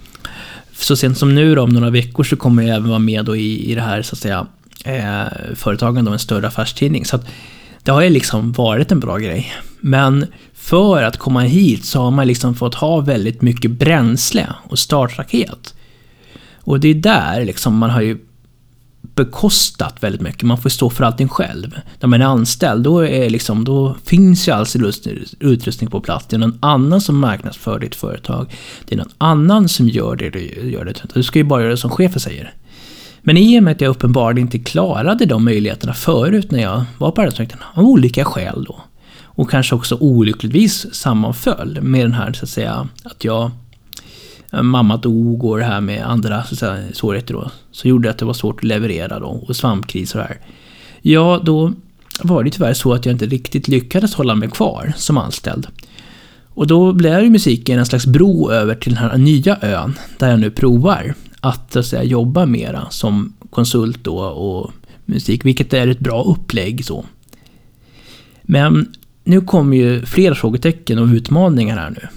[0.72, 3.36] Så sent som nu då, om några veckor så kommer jag även vara med då
[3.36, 4.46] i, i det här så att säga
[4.85, 7.05] eh, företagande av en större affärstidning.
[7.05, 7.27] Så att
[7.83, 9.53] det har ju liksom varit en bra grej.
[9.81, 14.79] Men för att komma hit så har man liksom fått ha väldigt mycket bränsle och
[14.79, 15.75] startraket.
[16.61, 18.19] Och det är där liksom man har ju
[19.14, 20.43] bekostat väldigt mycket.
[20.43, 21.81] Man får stå för allting själv.
[22.01, 24.66] När man är anställd, då, är liksom, då finns ju all
[25.40, 26.27] utrustning på plats.
[26.29, 28.53] Det är någon annan som marknadsför ditt företag.
[28.85, 30.85] Det är någon annan som gör det du gör.
[30.85, 31.03] Det.
[31.14, 32.55] Du ska ju bara göra det som chefen säger.
[33.22, 37.11] Men i och med att jag uppenbarligen inte klarade de möjligheterna förut när jag var
[37.11, 38.80] på arbetsmarknaden, av olika skäl då,
[39.22, 43.50] och kanske också olyckligtvis sammanföll med den här, så att säga, att jag
[44.52, 48.11] eh, mamma dog och det här med andra så att säga, svårigheter då, så gjorde
[48.11, 50.40] att det var svårt att leverera då, och svampkris och det här.
[51.02, 51.72] Ja, då
[52.22, 55.66] var det tyvärr så att jag inte riktigt lyckades hålla mig kvar som anställd.
[56.54, 60.30] Och då blev ju musiken en slags bro över till den här nya ön, där
[60.30, 64.70] jag nu provar att, att säga, jobba mera som konsult då och
[65.05, 67.05] musik, vilket är ett bra upplägg så.
[68.42, 72.09] Men nu kommer ju flera frågetecken och utmaningar här nu.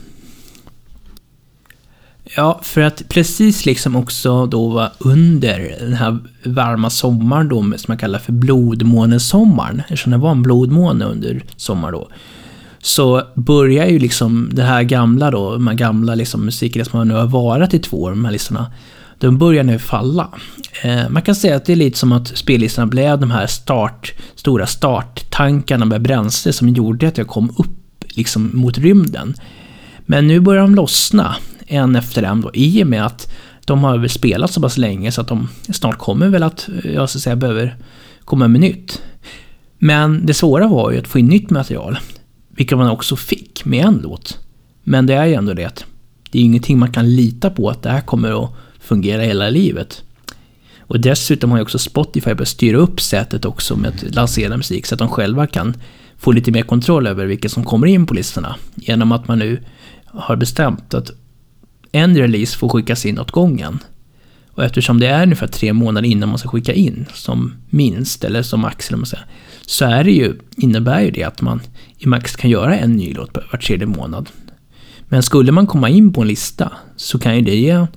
[2.35, 7.77] Ja, för att precis liksom också då var under den här varma sommaren då, som
[7.87, 12.09] man kallar för blodmånesommaren, eftersom det var en blodmåne under sommaren då,
[12.79, 17.13] så börjar ju liksom det här gamla då, de här gamla liksom musikerna som nu
[17.13, 18.71] har varit i två år, de här listorna,
[19.23, 20.29] de börjar nu falla.
[20.81, 24.13] Eh, man kan säga att det är lite som att spellistorna blev de här start,
[24.35, 29.33] stora starttankarna med bränsle som gjorde att jag kom upp liksom mot rymden.
[30.05, 31.35] Men nu börjar de lossna
[31.67, 33.31] en efter en då, i och med att
[33.65, 36.91] de har väl spelat så pass länge så att de snart kommer väl att, eh,
[36.91, 37.75] jag ska säga, behöver
[38.25, 39.01] komma med nytt.
[39.77, 41.97] Men det svåra var ju att få in nytt material,
[42.49, 44.39] vilket man också fick med en låt.
[44.83, 45.85] Men det är ju ändå det att
[46.31, 48.49] det är ingenting man kan lita på att det här kommer att
[48.83, 50.03] fungera hela livet.
[50.79, 54.85] Och dessutom har ju också Spotify börjat styra upp sätet också med att lansera musik
[54.85, 55.73] så att de själva kan
[56.17, 58.55] få lite mer kontroll över vilka som kommer in på listorna.
[58.75, 59.63] Genom att man nu
[60.05, 61.11] har bestämt att
[61.91, 63.79] en release får skickas in åt gången.
[64.51, 68.41] Och eftersom det är ungefär tre månader innan man ska skicka in, som minst, eller
[68.41, 69.25] som max, eller man säger,
[69.65, 71.61] så är det ju, innebär ju det att man
[71.97, 74.29] i max kan göra en ny låt var tredje månad.
[75.09, 77.87] Men skulle man komma in på en lista så kan ju det ge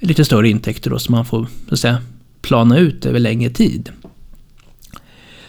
[0.00, 1.98] lite större intäkter då, som man får så att säga,
[2.42, 3.90] plana ut över längre tid.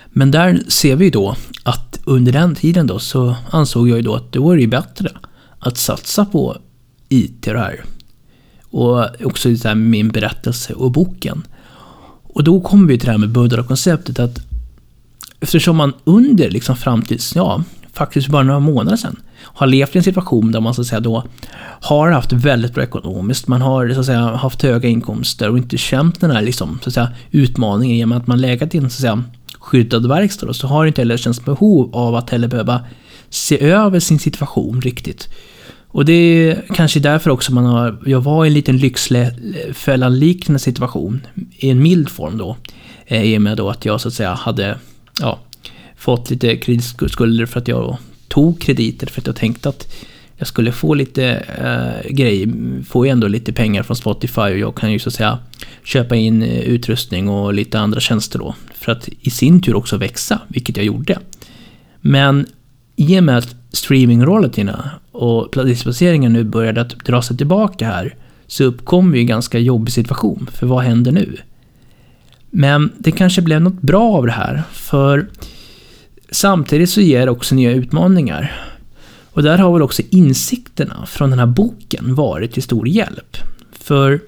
[0.09, 4.15] Men där ser vi då att under den tiden då så ansåg jag ju då
[4.15, 5.09] att det vore ju bättre
[5.59, 6.57] att satsa på
[7.09, 7.83] IT och det här.
[8.63, 11.43] Och också det här med min berättelse och boken.
[12.23, 14.39] Och då kommer vi till det här med Buddha-konceptet att
[15.39, 19.15] eftersom man under liksom fram tills, ja, faktiskt bara några månader sedan
[19.53, 21.23] har levt i en situation där man så att säga då
[21.81, 25.77] har haft väldigt bra ekonomiskt, man har så att säga haft höga inkomster och inte
[25.77, 28.77] känt den här liksom, så att säga, utmaningen i och med att man legat i
[28.77, 29.23] en så att säga,
[29.59, 32.81] skyddad verkstad och så har inte heller känts behov av att heller behöva
[33.29, 35.29] se över sin situation riktigt.
[35.87, 41.21] Och det är kanske därför också man har, jag var i en liten Lyxfällan-liknande situation,
[41.51, 42.57] i en mild form då.
[43.05, 44.77] Eh, I och med då att jag så att säga hade,
[45.19, 45.39] ja,
[45.97, 47.97] fått lite kreditskulder för att jag
[48.31, 49.93] tog krediter för att jag tänkte att
[50.37, 51.25] jag skulle få lite
[51.57, 55.09] eh, äh, grejer, får ju ändå lite pengar från Spotify och jag kan ju så
[55.09, 55.39] att säga
[55.83, 58.55] köpa in eh, utrustning och lite andra tjänster då.
[58.73, 61.19] För att i sin tur också växa, vilket jag gjorde.
[62.01, 62.45] Men
[62.95, 64.27] i och med att streaming
[65.11, 68.15] och placeringen nu började att dra sig tillbaka här
[68.47, 71.37] så uppkom ju en ganska jobbig situation, för vad händer nu?
[72.49, 75.27] Men det kanske blev något bra av det här, för
[76.31, 78.61] samtidigt så ger det också nya utmaningar.
[79.33, 83.37] Och där har väl också insikterna från den här boken varit till stor hjälp.
[83.71, 84.19] För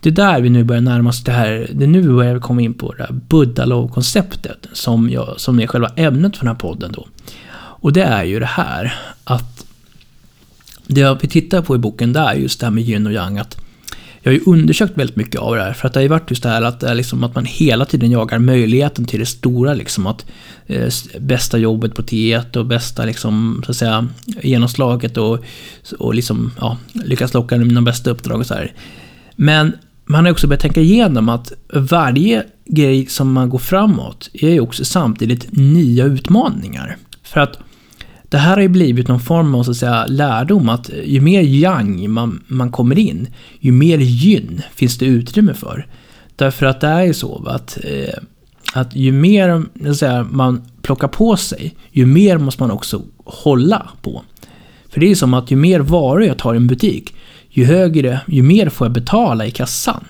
[0.00, 2.38] Det är där vi nu börjar närma oss det här, det är nu vi börjar
[2.38, 6.60] komma in på det här Buddha-konceptet som, jag, som är själva ämnet för den här
[6.60, 7.06] podden då.
[7.56, 9.66] Och det är ju det här att
[10.86, 13.38] det vi tittar på i boken det är just det här med yin och yang.
[13.38, 13.63] Att
[14.24, 15.72] jag har ju undersökt väldigt mycket av det här.
[15.72, 17.44] För att det har ju varit just det här att, det är liksom att man
[17.44, 19.74] hela tiden jagar möjligheten till det stora.
[19.74, 20.26] Liksom, att
[20.66, 20.88] eh,
[21.20, 24.08] bästa jobbet på T1 och bästa liksom, så att säga,
[24.42, 25.44] genomslaget och,
[25.98, 28.72] och liksom, ja, lyckas locka mina bästa uppdrag och så här.
[29.36, 29.72] Men
[30.04, 34.60] man har också börjat tänka igenom att varje grej som man går framåt är ju
[34.60, 36.96] också samtidigt nya utmaningar.
[37.22, 37.58] För att
[38.34, 41.40] det här har ju blivit någon form av så att säga, lärdom att ju mer
[41.40, 43.28] yang man, man kommer in,
[43.60, 45.86] ju mer gyn finns det utrymme för.
[46.36, 48.14] Därför att det är ju så att, eh,
[48.72, 53.88] att ju mer så säga, man plockar på sig, ju mer måste man också hålla
[54.02, 54.22] på.
[54.88, 57.14] För det är ju som att ju mer varor jag tar i en butik,
[57.48, 60.04] ju högre, ju mer får jag betala i kassan.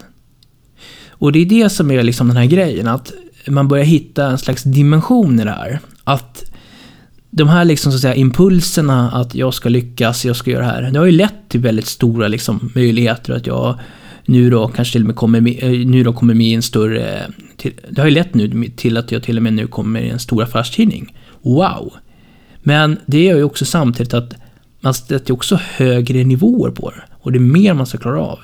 [1.08, 3.12] Och det är det som är liksom den här grejen, att
[3.48, 5.80] man börjar hitta en slags dimension i det här.
[6.04, 6.53] Att
[7.36, 10.70] de här liksom, så att säga, impulserna att jag ska lyckas, jag ska göra det
[10.70, 13.78] här, det har ju lett till väldigt stora liksom, möjligheter att jag
[14.24, 16.62] nu då kanske till och med kommer med, eh, nu då kommer med i en
[16.62, 17.30] större...
[17.56, 20.08] Till, det har ju lett nu till att jag till och med nu kommer i
[20.08, 21.16] en stor affärstidning.
[21.42, 21.92] Wow!
[22.62, 24.34] Men det gör ju också samtidigt att
[24.80, 27.02] man sätter också högre nivåer på det.
[27.20, 28.38] Och det är mer man ska klara av.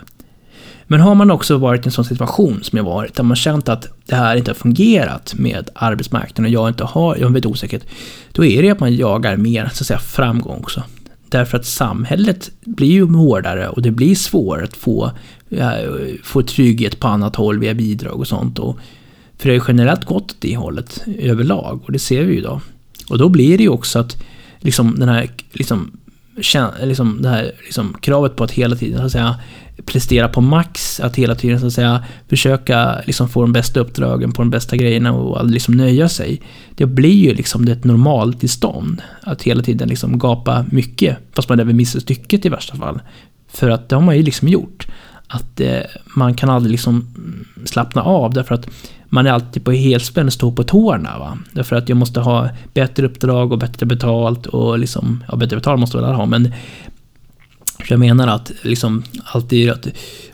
[0.90, 3.68] Men har man också varit i en sån situation som jag varit, där man känt
[3.68, 7.87] att det här inte har fungerat med arbetsmarknaden och jag inte har, jag vet väldigt
[8.33, 10.83] då är det att man jagar mer, så att säga, framgång också.
[11.29, 15.11] Därför att samhället blir ju hårdare och det blir svårare att få,
[15.50, 15.70] eh,
[16.22, 18.59] få trygghet på annat håll via bidrag och sånt.
[18.59, 18.79] Och,
[19.38, 22.38] för det har ju generellt gått åt det hållet överlag och det ser vi ju
[22.38, 22.61] idag.
[23.09, 24.22] Och då blir det ju också att
[24.59, 25.90] liksom den här liksom,
[26.83, 29.37] liksom det här liksom, kravet på att hela tiden så att säga,
[29.87, 34.33] prestera på max, att hela tiden så att säga försöka liksom få de bästa uppdragen
[34.33, 36.43] på de bästa grejerna och aldrig liksom nöja sig.
[36.75, 39.03] Det blir ju liksom ett normaltillstånd.
[39.23, 43.01] Att hela tiden liksom gapa mycket, fast man även missar stycket i värsta fall.
[43.49, 44.87] För att det har man ju liksom gjort.
[45.27, 45.81] Att eh,
[46.16, 47.07] man kan aldrig liksom
[47.64, 48.69] slappna av därför att
[49.12, 51.19] man är alltid på helspänn och står på tårna.
[51.19, 51.38] Va?
[51.53, 55.81] Därför att jag måste ha bättre uppdrag och bättre betalt och liksom, ja bättre betalt
[55.81, 56.53] måste väl väl ha men
[57.88, 59.87] jag menar att liksom alltid att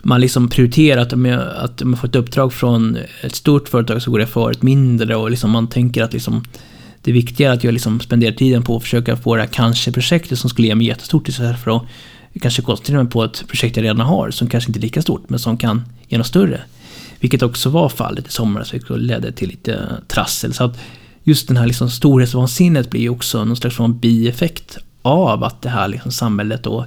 [0.02, 4.10] man liksom prioriterar att, med, att man får ett uppdrag från ett stort företag så
[4.10, 6.44] går det för ett mindre och liksom man tänker att liksom
[7.02, 10.38] det är viktigare att jag liksom spenderar tiden på att försöka få det här kanske-projektet
[10.38, 11.82] som skulle ge mig jättestort istället för att
[12.40, 15.28] kanske koncentrera mig på ett projekt jag redan har som kanske inte är lika stort
[15.28, 16.60] men som kan ge något större.
[17.20, 20.54] Vilket också var fallet i somras, vilket ledde till lite trassel.
[20.54, 20.78] Så att
[21.22, 25.88] just den här liksom storhetsvansinnet blir ju också någon slags bieffekt av att det här
[25.88, 26.86] liksom samhället då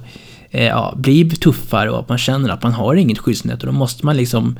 [0.50, 3.72] eh, ja, blir tuffare och att man känner att man har inget skyddsnät och då
[3.72, 4.58] måste man liksom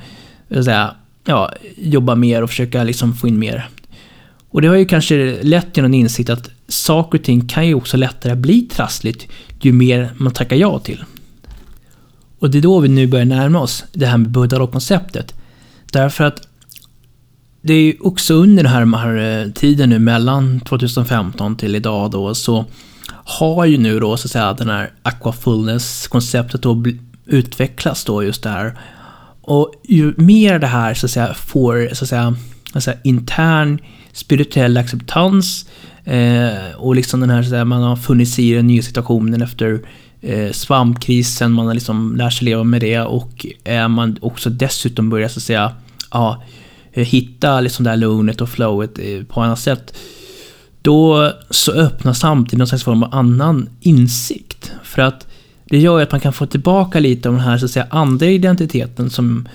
[0.48, 3.68] säga, ja, jobba mer och försöka liksom få in mer.
[4.50, 7.74] Och det har ju kanske lett till någon insikt att saker och ting kan ju
[7.74, 9.26] också lättare bli trassligt
[9.60, 11.04] ju mer man tackar ja till.
[12.38, 15.34] Och det är då vi nu börjar närma oss det här med Buddha-konceptet.
[15.92, 16.48] Därför att
[17.62, 22.10] det är ju också under den här, här eh, tiden nu mellan 2015 till idag
[22.10, 22.64] då så
[23.30, 26.84] har ju nu då så att säga den här aquafullness-konceptet då
[27.26, 28.78] utvecklas då just där.
[29.42, 32.36] Och ju mer det här så att säga får så att säga,
[32.74, 33.78] alltså intern
[34.12, 35.66] spirituell acceptans
[36.04, 39.42] eh, och liksom den här så att säga, man har funnits i den nya situationen
[39.42, 39.80] efter
[40.20, 45.10] eh, svampkrisen, man har liksom lärt sig leva med det och eh, man också dessutom
[45.10, 45.74] börjar så att säga
[46.10, 46.42] ja,
[46.92, 49.94] hitta liksom det här lugnet och flowet eh, på annat sätt
[50.82, 54.72] då så öppnar samtidigt någon slags form av annan insikt.
[54.82, 55.26] För att
[55.64, 57.86] det gör ju att man kan få tillbaka lite av den här så att säga,
[57.90, 59.48] andra identiteten som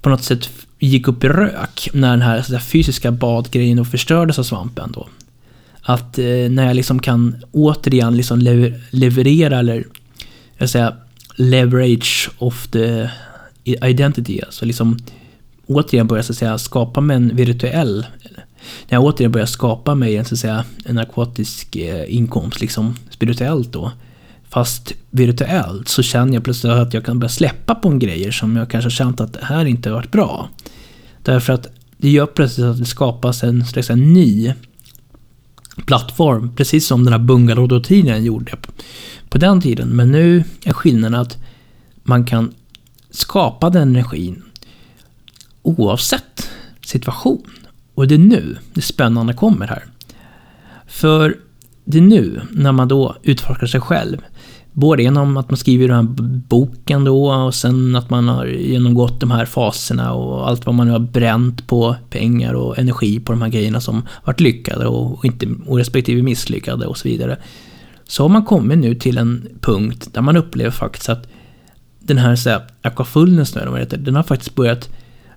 [0.00, 4.38] på något sätt gick upp i rök när den här, så fysiska badgrejen och förstördes
[4.38, 5.08] av svampen då.
[5.82, 9.84] Att eh, när jag liksom kan återigen liksom lever leverera eller
[10.56, 10.96] jag säga
[11.36, 13.08] leverage of the
[13.64, 14.98] identity, alltså liksom
[15.66, 18.06] återigen börja så att säga skapa med en virtuell
[18.88, 22.96] när jag återigen börjar skapa mig en, så att säga, en akvatisk eh, inkomst, liksom
[23.10, 23.92] spirituellt då.
[24.48, 28.56] Fast virtuellt så känner jag plötsligt att jag kan börja släppa på en grejer som
[28.56, 30.48] jag kanske känt att det här inte har varit bra.
[31.22, 31.66] Därför att
[31.96, 34.54] det gör plötsligt att det skapas en slags en ny
[35.86, 38.56] plattform, precis som den här bungalow-tiden gjorde
[39.28, 39.88] på den tiden.
[39.88, 41.38] Men nu är skillnaden att
[42.02, 42.54] man kan
[43.10, 44.42] skapa den energin
[45.62, 46.50] oavsett
[46.84, 47.46] situation.
[47.94, 49.84] Och det är nu det spännande kommer här.
[50.86, 51.36] För
[51.84, 54.18] det är nu, när man då utforskar sig själv,
[54.72, 56.14] Både genom att man skriver den här
[56.48, 60.86] boken då och sen att man har genomgått de här faserna och allt vad man
[60.86, 65.24] nu har bränt på pengar och energi på de här grejerna som varit lyckade och,
[65.24, 67.38] inte, och respektive misslyckade och så vidare.
[68.04, 71.28] Så har man kommit nu till en punkt där man upplever faktiskt att
[72.00, 74.90] den här, så här aquafullness nu, den har faktiskt börjat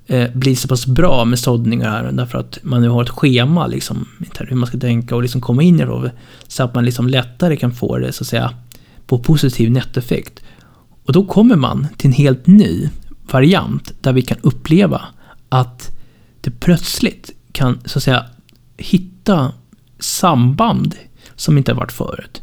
[0.07, 3.67] eh, bli så pass bra med såddningar här därför att man nu har ett schema
[3.67, 4.07] liksom
[4.39, 6.11] hur man ska tänka och liksom komma in i det
[6.47, 8.53] så att man liksom lättare kan få det så att säga
[9.07, 10.43] på positiv nettoeffekt.
[11.05, 12.89] Och då kommer man till en helt ny
[13.31, 15.01] variant där vi kan uppleva
[15.49, 15.91] att
[16.41, 18.25] det plötsligt kan så att säga
[18.77, 19.51] hitta
[19.99, 20.95] samband
[21.35, 22.41] som inte har varit förut.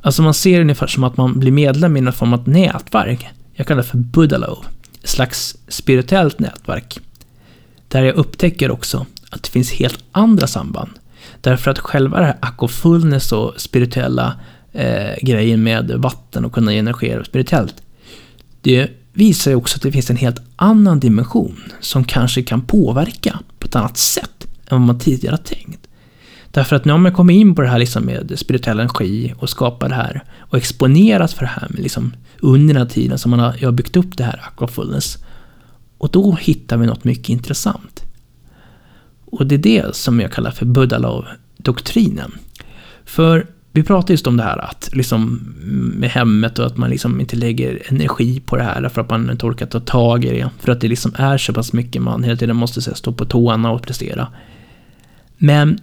[0.00, 3.26] Alltså man ser det ungefär som att man blir medlem i någon form av nätverk.
[3.54, 4.64] Jag kallar det för Buddalo.
[5.06, 6.98] Slags spirituellt nätverk.
[7.88, 10.90] Där jag upptäcker också att det finns helt andra samband.
[11.40, 14.34] Därför att själva det här akofullness och spirituella
[14.72, 17.74] eh, grejen med vatten och kunna generera spirituellt.
[18.60, 23.38] Det visar ju också att det finns en helt annan dimension som kanske kan påverka
[23.58, 25.88] på ett annat sätt än vad man tidigare har tänkt.
[26.50, 29.50] Därför att nu har man kommit in på det här liksom med spirituell energi och
[29.50, 33.30] skapar det här och exponeras för det här med liksom under den här tiden som
[33.30, 35.18] man har, jag har byggt upp det här aquafullness.
[35.98, 38.04] Och då hittar vi något mycket intressant.
[39.24, 42.32] Och det är det som jag kallar för Buddhalov-doktrinen.
[43.04, 45.54] För vi pratar just om det här att liksom
[45.96, 49.30] med hemmet och att man liksom inte lägger energi på det här för att man
[49.30, 50.50] inte orkar ta tag i det.
[50.58, 53.24] För att det liksom är så pass mycket man hela tiden måste här, stå på
[53.24, 54.28] tårna och prestera.
[55.38, 55.78] Men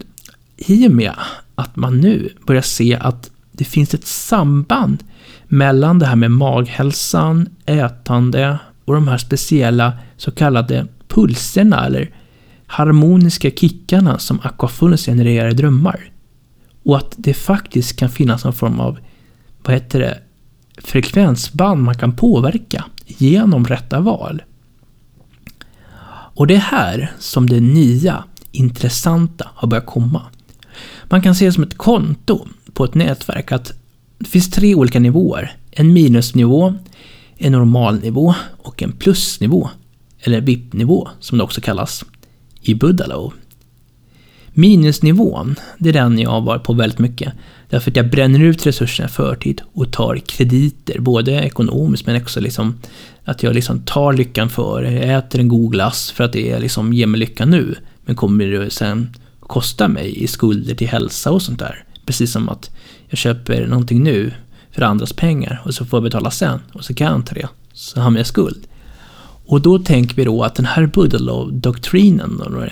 [0.58, 1.14] i och med
[1.56, 5.04] att man nu börjar se att det finns ett samband
[5.54, 12.10] mellan det här med maghälsan, ätande och de här speciella så kallade pulserna eller
[12.68, 16.12] harmoniska kickarna som aquafullness genererar i drömmar.
[16.84, 19.00] Och att det faktiskt kan finnas någon form av,
[19.64, 20.20] vad heter det,
[20.78, 24.44] frekvensband man kan påverka genom rätta val.
[26.36, 30.22] Och det är här som det nya, intressanta har börjat komma.
[31.10, 33.83] Man kan se det som ett konto på ett nätverk att
[34.18, 35.56] det finns tre olika nivåer.
[35.72, 36.74] En minusnivå,
[37.38, 39.70] en normalnivå och en plusnivå.
[40.20, 42.06] Eller VIP-nivå som det också kallas
[42.62, 43.34] i Buddalo.
[44.54, 47.34] Minusnivån, det är den jag har varit på väldigt mycket.
[47.70, 52.40] Därför att jag bränner ut resurserna i förtid och tar krediter, både ekonomiskt men också
[52.40, 52.80] liksom
[53.24, 56.94] att jag liksom tar lyckan för Jag äter en god glass för att det liksom
[56.94, 57.76] ger mig lycka nu.
[58.06, 61.84] Men kommer det sen kosta mig i skulder till hälsa och sånt där?
[62.06, 62.72] Precis som att
[63.14, 64.32] jag köper någonting nu
[64.72, 67.48] för andras pengar och så får jag betala sen och så kan jag inte det.
[67.74, 68.68] Så hamnar jag i skuld.
[69.46, 72.70] Och då tänker vi då att den här Buddha-doktrinen, den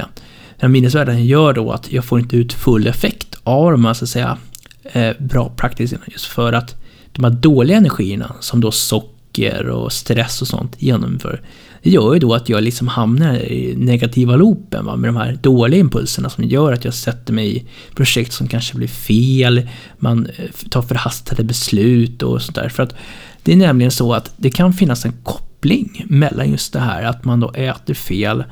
[0.58, 4.04] här minnesvärden gör då att jag får inte ut full effekt av de här, så
[4.04, 4.38] att säga,
[4.84, 6.02] eh, bra praktikerna.
[6.08, 6.76] Just för att
[7.12, 11.42] de här dåliga energierna, som då socker och stress och sånt genomför,
[11.84, 15.40] det gör ju då att jag liksom hamnar i negativa loopen va, med de här
[15.42, 17.66] dåliga impulserna som gör att jag sätter mig i
[17.96, 22.70] projekt som kanske blir fel, man eh, tar förhastade beslut och sånt där.
[22.70, 22.96] För att
[23.44, 27.26] det är nämligen så att det kan finnas en koppling mellan just det här att
[27.26, 28.44] man då äter fel,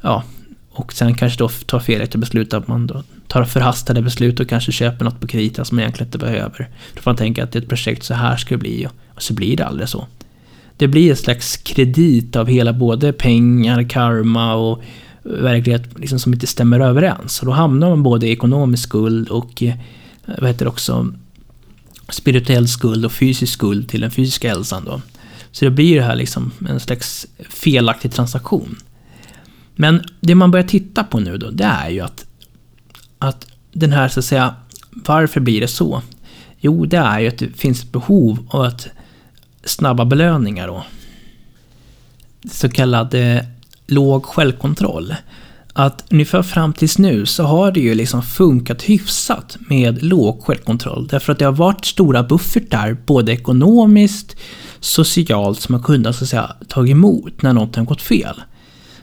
[0.00, 0.22] ja,
[0.70, 4.72] och sen kanske då tar felaktiga beslut att man då tar förhastade beslut och kanske
[4.72, 6.68] köper något på krita som man egentligen inte behöver.
[6.94, 9.22] Då får man tänka att det är ett projekt så här ska det bli och
[9.22, 10.06] så blir det aldrig så
[10.76, 14.82] det blir en slags kredit av hela både pengar, karma och
[15.24, 17.40] eh, verklighet liksom som inte stämmer överens.
[17.40, 19.74] Och då hamnar man både i ekonomisk skuld och eh,
[20.38, 21.14] vad heter det också
[22.08, 25.00] spirituell skuld och fysisk skuld till den fysiska hälsan då.
[25.52, 28.76] Så det blir det här liksom en slags felaktig transaktion.
[29.74, 32.24] Men det man börjar titta på nu då, det är ju att,
[33.18, 34.54] att den här så att säga,
[34.90, 36.02] varför blir det så?
[36.60, 38.88] Jo, det är ju att det finns ett behov av att
[39.64, 40.84] snabba belöningar då.
[42.50, 43.42] Så kallad eh,
[43.86, 45.14] låg självkontroll.
[45.72, 51.06] Att ungefär fram tills nu så har det ju liksom funkat hyfsat med låg självkontroll.
[51.06, 54.36] Därför att det har varit stora buffertar, både ekonomiskt,
[54.80, 58.42] socialt, som man kunnat så att säga ta emot när något har gått fel.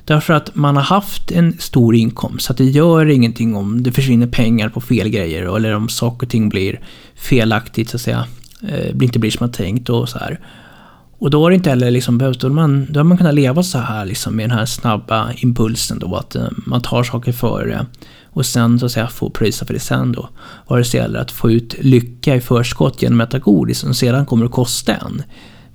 [0.05, 3.91] Därför att man har haft en stor inkomst, så att det gör ingenting om det
[3.91, 6.79] försvinner pengar på fel grejer eller om saker och ting blir
[7.15, 8.27] felaktigt så att säga
[8.67, 10.39] eh, inte blir som man tänkt och så här.
[11.19, 13.33] Och då har det inte heller liksom behövt, då har man, då har man kunnat
[13.33, 17.31] leva så här liksom med den här snabba impulsen då att eh, man tar saker
[17.31, 17.85] före
[18.25, 20.29] och sen så att säga få pröjsa för det sen då.
[20.67, 23.93] Vare sig det gäller att få ut lycka i förskott genom att äta godis som
[23.93, 25.23] sedan kommer att kosta en.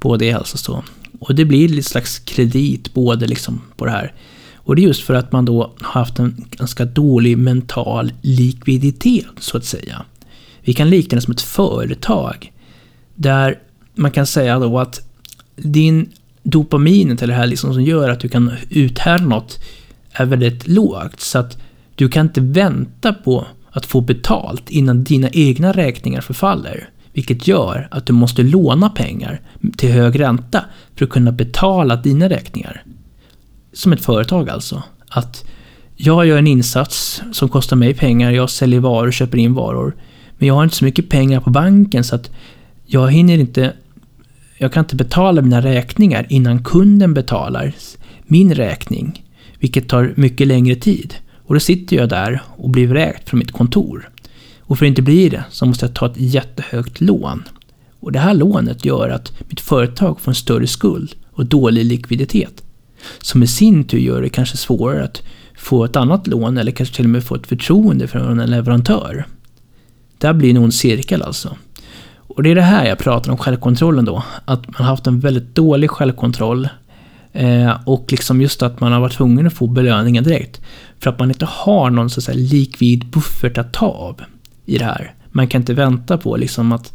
[0.01, 0.85] Både i hälsa så.
[1.20, 4.12] Och det blir lite slags kredit både liksom på det här.
[4.57, 9.26] Och det är just för att man då har haft en ganska dålig mental likviditet
[9.41, 10.05] så att säga.
[10.61, 12.53] Vi kan likna det som ett företag
[13.14, 13.58] där
[13.94, 15.00] man kan säga då att
[15.56, 16.12] din
[16.42, 19.58] dopaminet eller det här liksom som gör att du kan uthärda något
[20.12, 21.20] är väldigt lågt.
[21.20, 21.58] Så att
[21.94, 26.88] du kan inte vänta på att få betalt innan dina egna räkningar förfaller.
[27.12, 29.40] Vilket gör att du måste låna pengar
[29.76, 30.64] till hög ränta
[30.96, 32.84] för att kunna betala dina räkningar.
[33.72, 34.82] Som ett företag alltså.
[35.08, 35.44] Att
[35.96, 39.96] jag gör en insats som kostar mig pengar, jag säljer varor, köper in varor.
[40.38, 42.30] Men jag har inte så mycket pengar på banken så att
[42.87, 43.72] jag hinner inte...
[44.59, 47.72] Jag kan inte betala mina räkningar innan kunden betalar
[48.26, 49.24] min räkning.
[49.59, 51.14] Vilket tar mycket längre tid.
[51.47, 54.11] Och då sitter jag där och blir vräkt från mitt kontor.
[54.61, 57.43] Och för att inte bli det så måste jag ta ett jättehögt lån.
[58.01, 62.62] Och det här lånet gör att mitt företag får en större skuld och dålig likviditet.
[63.20, 65.22] Som i sin tur gör det kanske svårare att
[65.57, 69.26] få ett annat lån eller kanske till och med få ett förtroende från en leverantör.
[70.18, 71.57] Det här blir en cirkel alltså.
[72.35, 74.22] Och det är det här jag pratar om självkontrollen då.
[74.45, 76.68] Att man har haft en väldigt dålig självkontroll.
[77.32, 80.61] Eh, och liksom just att man har varit tvungen att få belöningen direkt.
[81.01, 84.20] För att man inte har någon så att likvid buffert att ta av
[84.64, 85.14] i det här.
[85.30, 86.93] Man kan inte vänta på liksom att,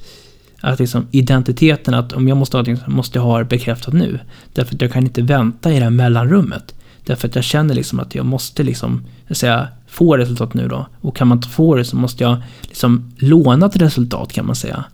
[0.61, 4.19] att liksom identiteten, att om jag måste ha någonting måste jag ha det bekräftat nu.
[4.53, 6.75] Därför att jag kan inte vänta i det här mellanrummet.
[7.05, 10.87] Därför att jag känner liksom att jag måste liksom, jag säga, få resultat nu då.
[11.01, 14.55] Och kan man inte få det så måste jag liksom låna ett resultat kan man
[14.55, 14.85] säga.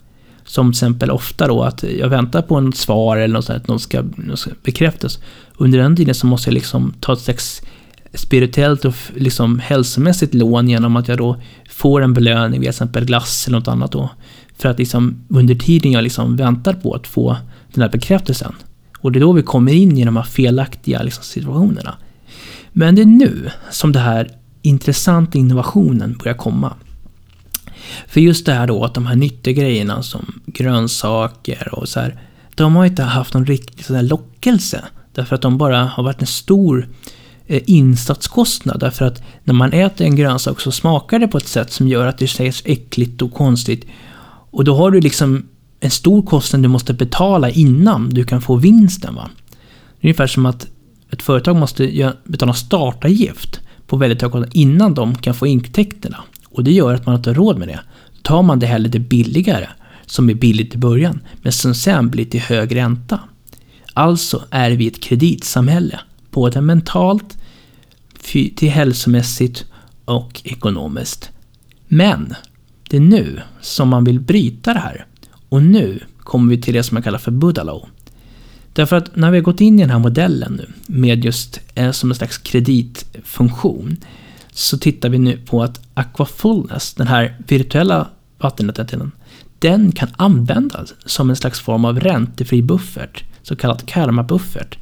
[0.46, 3.68] Som till exempel ofta då att jag väntar på något svar eller något sånt, att
[3.68, 5.18] något ska, något ska bekräftas.
[5.56, 7.62] Under den tiden så måste jag liksom ta ett slags
[8.14, 11.36] spirituellt och liksom hälsomässigt lån genom att jag då
[11.70, 14.10] får en belöning till exempel glass eller något annat då.
[14.58, 17.36] För att liksom under tiden jag liksom väntar på att få
[17.72, 18.54] den här bekräftelsen.
[18.98, 21.94] Och det är då vi kommer in i de här felaktiga liksom situationerna.
[22.72, 24.30] Men det är nu som det här
[24.62, 26.74] intressanta innovationen börjar komma.
[28.08, 32.20] För just det här då att de här nyttiggrejerna som grönsaker och så här.
[32.54, 34.84] De har inte haft någon riktig sån här lockelse.
[35.14, 36.88] Därför att de bara har varit en stor
[37.46, 38.80] eh, insatskostnad.
[38.80, 42.06] Därför att när man äter en grönsak så smakar det på ett sätt som gör
[42.06, 43.86] att det sägs äckligt och konstigt.
[44.50, 45.48] Och då har du liksom
[45.80, 49.14] en stor kostnad du måste betala innan du kan få vinsten.
[49.14, 49.30] Va?
[50.00, 50.66] Det är ungefär som att
[51.10, 56.24] ett företag måste betala startavgift på väldigt hög kostnad innan de kan få intäkterna.
[56.56, 57.80] Och det gör att man inte har råd med det.
[58.22, 59.68] Tar man det hellre det billigare,
[60.06, 63.20] som är billigt i början, men som sen blir till hög ränta.
[63.92, 66.00] Alltså är vi ett kreditsamhälle,
[66.30, 67.38] både mentalt,
[68.56, 69.64] till hälsomässigt
[70.04, 71.30] och ekonomiskt.
[71.88, 72.34] Men
[72.90, 75.06] det är nu som man vill bryta det här.
[75.48, 77.88] Och nu kommer vi till det som jag kallar för Budalow.
[78.72, 81.90] Därför att när vi har gått in i den här modellen nu med just eh,
[81.90, 83.96] som en slags kreditfunktion
[84.56, 89.12] så tittar vi nu på att Aquafullness, den här virtuella vattenretentionen,
[89.58, 94.78] den kan användas som en slags form av räntefri buffert, så kallad karma-buffert.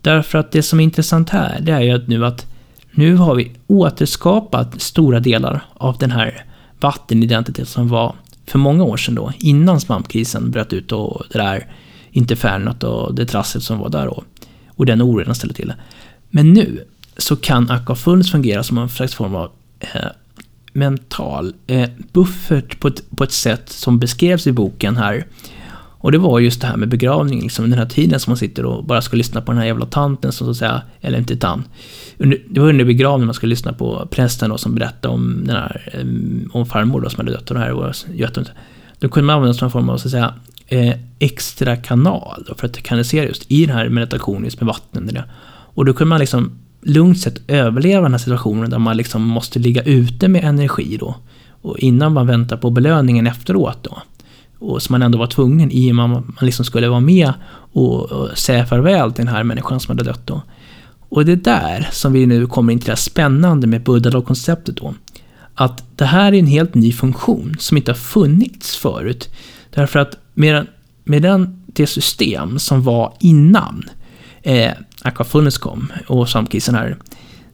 [0.00, 2.46] Därför att det som är intressant här, det är ju att nu att
[2.90, 6.44] nu har vi återskapat stora delar av den här
[6.80, 8.14] vattenidentitet som var
[8.46, 11.66] för många år sedan då, innan svampkrisen bröt ut och det där
[12.10, 14.24] interfernat och det trasslet som var där då.
[14.68, 15.72] Och den oron ställde till.
[16.30, 16.84] Men nu
[17.22, 19.50] så kan Aquafullness fungera som en slags form av
[19.80, 20.06] eh,
[20.72, 25.26] mental eh, buffert på ett, på ett sätt som beskrevs i boken här.
[26.02, 28.64] Och det var just det här med begravning, liksom den här tiden som man sitter
[28.64, 31.36] och bara ska lyssna på den här jävla tanten som så att säga, eller inte
[31.36, 31.66] tant.
[32.48, 35.90] det var under begravningen man skulle lyssna på prästen då som berättade om den här,
[35.92, 37.96] eh, om farmor då som hade dött och det här var
[38.98, 40.34] Då kunde man använda som en form av så att säga
[40.66, 45.18] eh, extra kanal då, för att kanalisera just i den här meditationen just med vatten.
[45.74, 49.58] Och då kunde man liksom lugnt sett överleva den här situationen där man liksom måste
[49.58, 51.14] ligga ute med energi då.
[51.62, 54.02] Och innan man väntar på belöningen efteråt då.
[54.58, 57.32] Och som man ändå var tvungen i och med att man liksom skulle vara med
[57.72, 60.42] och, och säga farväl till den här människan som hade dött då.
[61.08, 64.76] Och det är där som vi nu kommer in till det här spännande med Buddha-konceptet
[64.76, 64.94] då.
[65.54, 69.30] Att det här är en helt ny funktion som inte har funnits förut.
[69.70, 70.66] Därför att med, den,
[71.04, 73.84] med den, det system som var innan
[74.42, 74.72] eh,
[75.02, 76.96] Aquafullness kom och Samkisen här.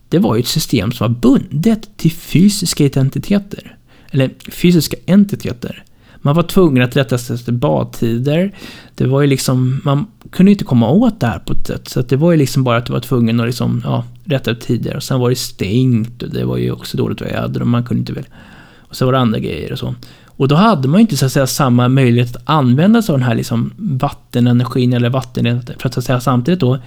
[0.09, 3.76] Det var ju ett system som var bundet till fysiska identiteter.
[4.11, 5.84] Eller fysiska entiteter.
[6.22, 8.53] Man var tvungen att rätta sig efter badtider.
[8.94, 11.88] Det var ju liksom, man kunde inte komma åt det här på ett sätt.
[11.88, 14.61] Så det var ju liksom bara att du var tvungen att liksom, ja, rätta ut
[14.61, 14.96] tider.
[14.96, 18.01] Och sen var det stängt och det var ju också dåligt väder och man kunde
[18.01, 18.26] inte väl...
[18.78, 19.94] Och så var det andra grejer och så.
[20.26, 23.18] Och då hade man ju inte så att säga samma möjlighet att använda sig av
[23.18, 26.78] den här liksom vattenenergin eller vatten för att, så att säga samtidigt då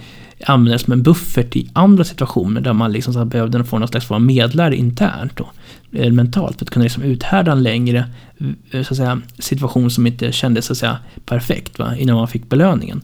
[0.46, 4.06] använda som en buffert i andra situationer där man liksom så behövde få någon slags
[4.06, 5.50] form av medlare internt då,
[5.92, 8.04] eh, mentalt, för att kunna liksom uthärda en längre
[8.70, 12.28] eh, så att säga, situation som inte kändes så att säga, perfekt va, innan man
[12.28, 13.02] fick belöningen.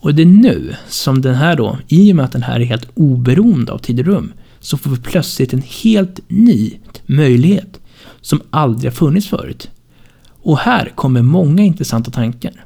[0.00, 2.64] Och det är nu som den här då, i och med att den här är
[2.64, 6.72] helt oberoende av tid och rum, så får vi plötsligt en helt ny
[7.06, 7.80] möjlighet
[8.20, 9.70] som aldrig har funnits förut.
[10.42, 12.65] Och här kommer många intressanta tankar.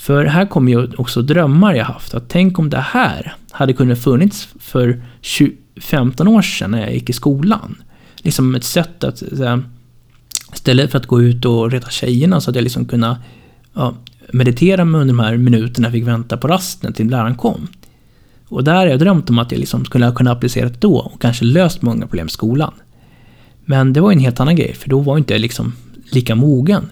[0.00, 2.14] För här kommer ju också drömmar jag haft.
[2.14, 6.94] Att tänk om det här hade kunnat funnits för 20, 15 år sedan när jag
[6.94, 7.82] gick i skolan.
[8.16, 9.22] Liksom ett sätt att,
[10.52, 13.18] istället för att gå ut och reta tjejerna så att jag liksom kunnat
[13.74, 13.94] ja,
[14.32, 17.68] meditera mig under de här minuterna jag fick vänta på rasten till läraren kom.
[18.48, 21.20] Och där har jag drömt om att jag liksom skulle kunna applicera det då och
[21.20, 22.72] kanske löst många problem i skolan.
[23.64, 25.72] Men det var en helt annan grej, för då var inte jag liksom
[26.12, 26.90] lika mogen.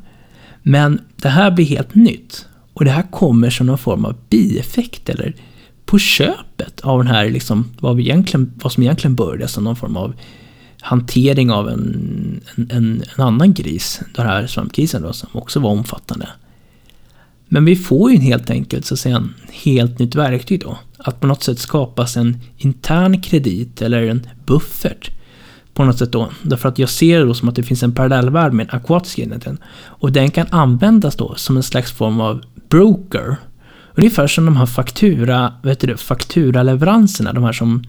[0.62, 2.47] Men det här blir helt nytt.
[2.78, 5.34] Och det här kommer som någon form av bieffekt eller
[5.84, 9.76] på köpet av den här, liksom, vad, vi egentligen, vad som egentligen började som någon
[9.76, 10.14] form av
[10.80, 15.70] hantering av en, en, en, en annan gris, den här svampkrisen då, som också var
[15.70, 16.28] omfattande.
[17.48, 20.78] Men vi får ju helt enkelt så att säga en helt nytt verktyg då.
[20.98, 25.10] Att på något sätt skapas en intern kredit eller en buffert.
[25.78, 26.28] På något sätt då.
[26.42, 29.18] Därför att jag ser det då som att det finns en parallellvärld med en akvatisk
[29.18, 29.58] enheten.
[29.86, 33.36] Och den kan användas då som en slags form av broker.
[33.94, 37.84] Ungefär som de här faktura, vet du, fakturaleveranserna, de här som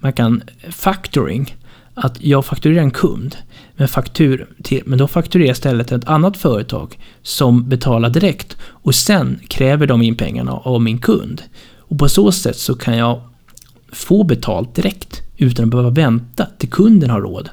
[0.00, 1.56] man kan, factoring.
[1.94, 3.36] Att jag fakturerar en kund,
[3.76, 8.94] men, faktur till, men då fakturerar jag istället ett annat företag som betalar direkt och
[8.94, 11.42] sen kräver de in pengarna av min kund.
[11.78, 13.20] Och på så sätt så kan jag
[13.94, 17.48] få betalt direkt utan att behöva vänta till kunden har råd.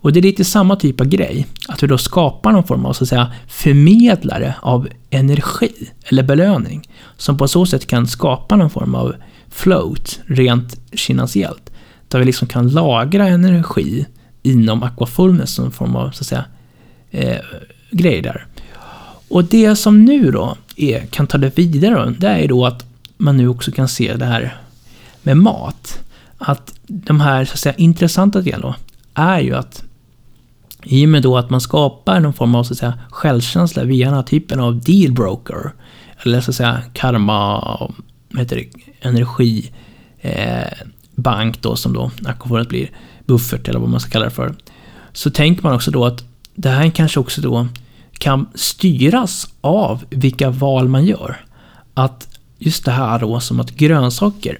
[0.00, 2.92] Och det är lite samma typ av grej, att vi då skapar någon form av
[2.92, 5.72] så att säga förmedlare av energi
[6.04, 9.14] eller belöning som på så sätt kan skapa någon form av
[9.50, 11.70] float rent finansiellt.
[12.08, 14.06] Där vi liksom kan lagra energi
[14.42, 16.44] inom aquafullness som en form av så att säga
[17.10, 17.44] eh,
[17.90, 18.46] grej där.
[19.28, 22.84] Och det som nu då är, kan ta det vidare, det är då att
[23.16, 24.56] man nu också kan se det här
[25.28, 25.98] med mat.
[26.38, 28.76] Att de här så att säga, intressanta delarna
[29.14, 29.84] är ju att
[30.82, 34.06] i och med då att man skapar någon form av så att säga, självkänsla via
[34.06, 35.72] den här typen av dealbroker,
[36.22, 37.60] eller så att säga karma,
[38.28, 38.68] vad heter det,
[39.08, 39.72] energi,
[40.20, 40.72] eh,
[41.14, 42.90] bank då som då akvafonet blir,
[43.26, 44.54] buffert eller vad man ska kalla det för.
[45.12, 46.24] Så tänker man också då att
[46.54, 47.68] det här kanske också då
[48.12, 51.36] kan styras av vilka val man gör.
[51.94, 54.58] Att just det här då som att grönsaker,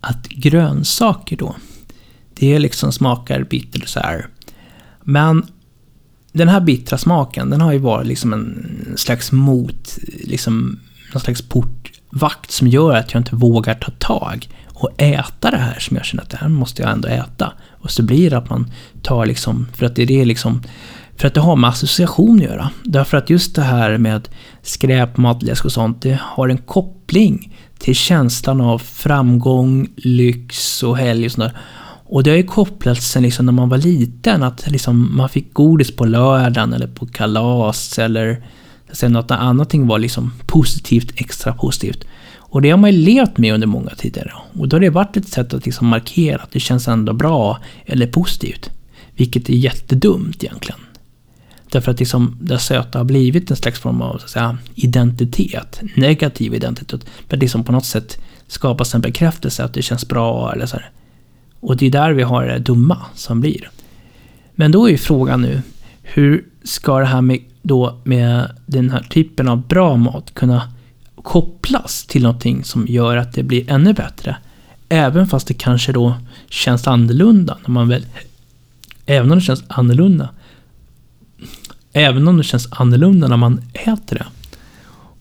[0.00, 1.56] att grönsaker då,
[2.34, 4.26] det liksom smakar bitter så här.
[5.02, 5.46] Men
[6.32, 10.80] den här bittra smaken, den har ju varit liksom en slags mot, liksom
[11.12, 15.78] någon slags portvakt som gör att jag inte vågar ta tag och äta det här
[15.78, 17.52] som jag känner att det här måste jag ändå äta.
[17.70, 18.70] Och så blir det att man
[19.02, 20.62] tar liksom, för att det är liksom,
[21.16, 22.70] för att det har med association att göra.
[22.84, 24.28] Därför att just det här med
[24.62, 27.55] skräp, matläsk och sånt, det har en koppling
[27.86, 31.60] till känslan av framgång, lyx och helg och sånt där.
[32.06, 35.52] Och det har ju kopplats sen liksom när man var liten, att liksom man fick
[35.52, 38.42] godis på lördagen eller på kalas eller
[38.92, 42.04] sen något annat var liksom positivt, extra positivt.
[42.36, 44.34] Och det har man ju levt med under många tider.
[44.58, 47.58] Och då har det varit ett sätt att liksom markera att det känns ändå bra
[47.84, 48.70] eller positivt.
[49.16, 50.80] Vilket är jättedumt egentligen.
[51.76, 55.80] Därför att liksom det söta har blivit en slags form av så att säga, identitet,
[55.94, 57.06] negativ identitet.
[57.28, 60.90] Men liksom på något sätt skapas en bekräftelse att det känns bra eller så här.
[61.60, 63.70] Och det är där vi har det dumma som blir.
[64.54, 65.62] Men då är ju frågan nu,
[66.02, 70.72] hur ska det här med, då, med den här typen av bra mat kunna
[71.22, 74.36] kopplas till någonting som gör att det blir ännu bättre?
[74.88, 76.14] Även fast det kanske då
[76.48, 78.06] känns annorlunda när man väl...
[79.06, 80.28] Även om det känns annorlunda.
[81.96, 84.26] Även om det känns annorlunda när man äter det.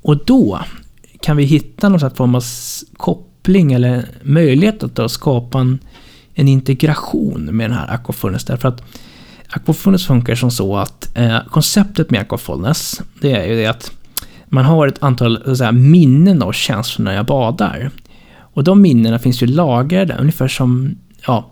[0.01, 0.59] Och då
[1.21, 2.43] kan vi hitta någon form av
[2.97, 5.79] koppling eller möjlighet att då skapa en
[6.35, 8.43] en integration med den här aquafulness.
[8.45, 8.83] Därför att
[9.49, 13.91] aquafulness funkar som så att eh, konceptet med aquafulness, det är ju det att
[14.45, 17.91] man har ett antal säga, minnen och känslor när jag badar.
[18.37, 20.95] Och de minnena finns ju lagrade, ungefär som
[21.27, 21.51] ja,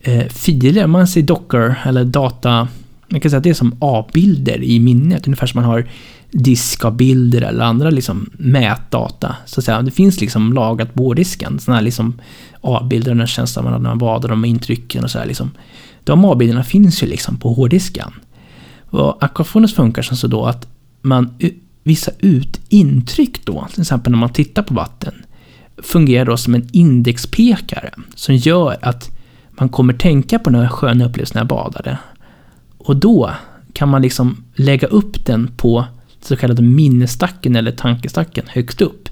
[0.00, 2.68] eh, filer, man ser docker eller data,
[3.08, 5.88] man kan säga att det är som A-bilder i minnet, ungefär som man har
[6.30, 9.36] diskabilder eller andra liksom mätdata.
[9.46, 9.82] Så att säga.
[9.82, 12.20] Det finns liksom lagrat på disken, sådana här liksom
[12.60, 15.26] A-bilder, den känslan man har när man badar, de intrycken och sådär.
[15.26, 15.50] liksom.
[16.04, 18.12] De A-bilderna finns ju liksom på hårddisken.
[18.90, 20.68] Och Aquafones funkar som så då att
[21.02, 21.34] man
[21.82, 25.14] visar ut intryck då, till exempel när man tittar på vatten.
[25.82, 29.10] fungerar då som en indexpekare som gör att
[29.50, 31.98] man kommer tänka på den här sköna upplevelsen när jag badade.
[32.88, 33.30] Och då
[33.72, 35.84] kan man liksom lägga upp den på
[36.20, 39.08] så kallade minnesstacken eller tankestacken högst upp.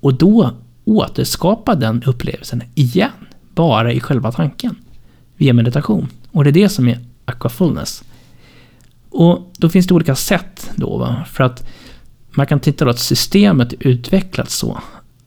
[0.00, 0.50] Och då
[0.84, 3.10] återskapa den upplevelsen igen,
[3.54, 4.76] bara i själva tanken,
[5.36, 6.08] via meditation.
[6.30, 8.04] Och det är det som är Aquafulness.
[9.10, 11.24] Och då finns det olika sätt då, va?
[11.28, 11.66] för att
[12.30, 14.80] man kan titta då att systemet utvecklats så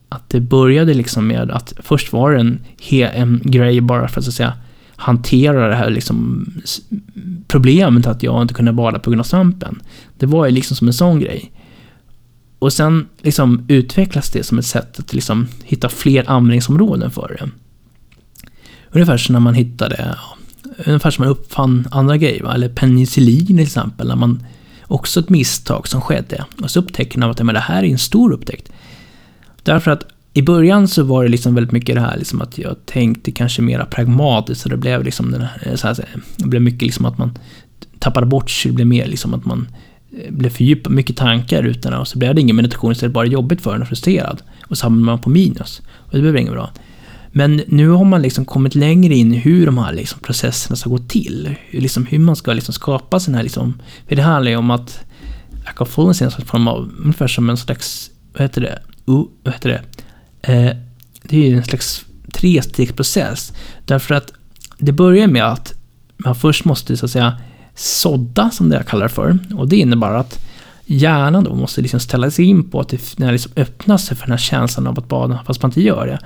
[0.08, 2.60] att det började liksom med att först var det en,
[2.90, 4.54] en grej bara för att, så att säga
[4.98, 6.46] hantera det här liksom
[7.48, 9.82] problemet att jag inte kunde bada på grund av svampen.
[10.18, 11.52] Det var ju liksom som en sån grej.
[12.58, 17.50] Och sen liksom utvecklas det som ett sätt att liksom hitta fler användningsområden för det.
[18.90, 20.16] Ungefär som när man hittade,
[20.86, 22.54] ungefär som man uppfann andra grejer, va?
[22.54, 24.46] eller penicillin till exempel, när man
[24.82, 26.44] också ett misstag som skedde.
[26.62, 28.72] Och så upptäcker man att men det här är en stor upptäckt.
[29.62, 30.04] Därför att
[30.38, 33.62] i början så var det liksom väldigt mycket det här liksom att jag tänkte kanske
[33.62, 34.62] mera pragmatiskt.
[34.62, 36.04] Så det blev liksom den här, eh, så här,
[36.36, 37.38] det blev mycket liksom att man
[37.98, 38.70] tappade bort sig.
[38.70, 39.68] Det blev mer liksom att man
[40.12, 43.60] eh, blev fördjupad, mycket tankar utan och så blev det ingen meditation istället bara jobbigt
[43.60, 44.42] för en och frustrerad.
[44.66, 45.82] Och så hamnade man på minus.
[45.96, 46.70] Och det blev inget bra.
[47.32, 50.90] Men nu har man liksom kommit längre in i hur de här liksom processerna ska
[50.90, 51.54] gå till.
[51.68, 53.80] Hur, liksom, hur man ska liksom skapa sin här liksom...
[54.08, 55.04] För det handlar ju om att
[55.64, 58.78] Akafullen är en form av, ungefär som en slags, vad heter det,
[59.12, 59.82] uh, vad heter det?
[60.42, 60.70] Eh,
[61.22, 63.52] det är ju en slags trestegsprocess.
[63.84, 64.32] Därför att
[64.78, 65.74] det börjar med att
[66.16, 67.36] man först måste så att säga
[67.74, 69.38] sådda, som det jag kallar det för.
[69.56, 70.44] Och det innebär att
[70.86, 74.26] hjärnan då måste liksom ställa sig in på att det, när liksom öppnar sig för
[74.26, 76.18] den här känslan av att bada, fast man inte gör det.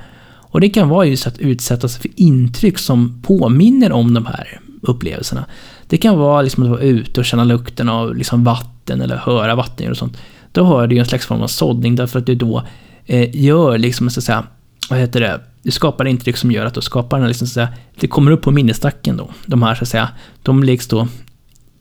[0.52, 4.60] Och det kan vara just att utsätta sig för intryck som påminner om de här
[4.82, 5.44] upplevelserna.
[5.86, 9.54] Det kan vara liksom att vara ute och känna lukten av liksom vatten eller höra
[9.54, 10.18] vatten och sånt.
[10.52, 12.66] Då har du en slags form av såddning därför att du då
[13.06, 14.44] Eh, gör liksom, så att säga,
[14.90, 17.68] vad heter det, du skapar intryck som gör att du skapar den liksom, så att
[17.68, 19.30] säga, det kommer upp på minnesstacken då.
[19.46, 20.08] De här så att säga,
[20.42, 21.08] de läggs då,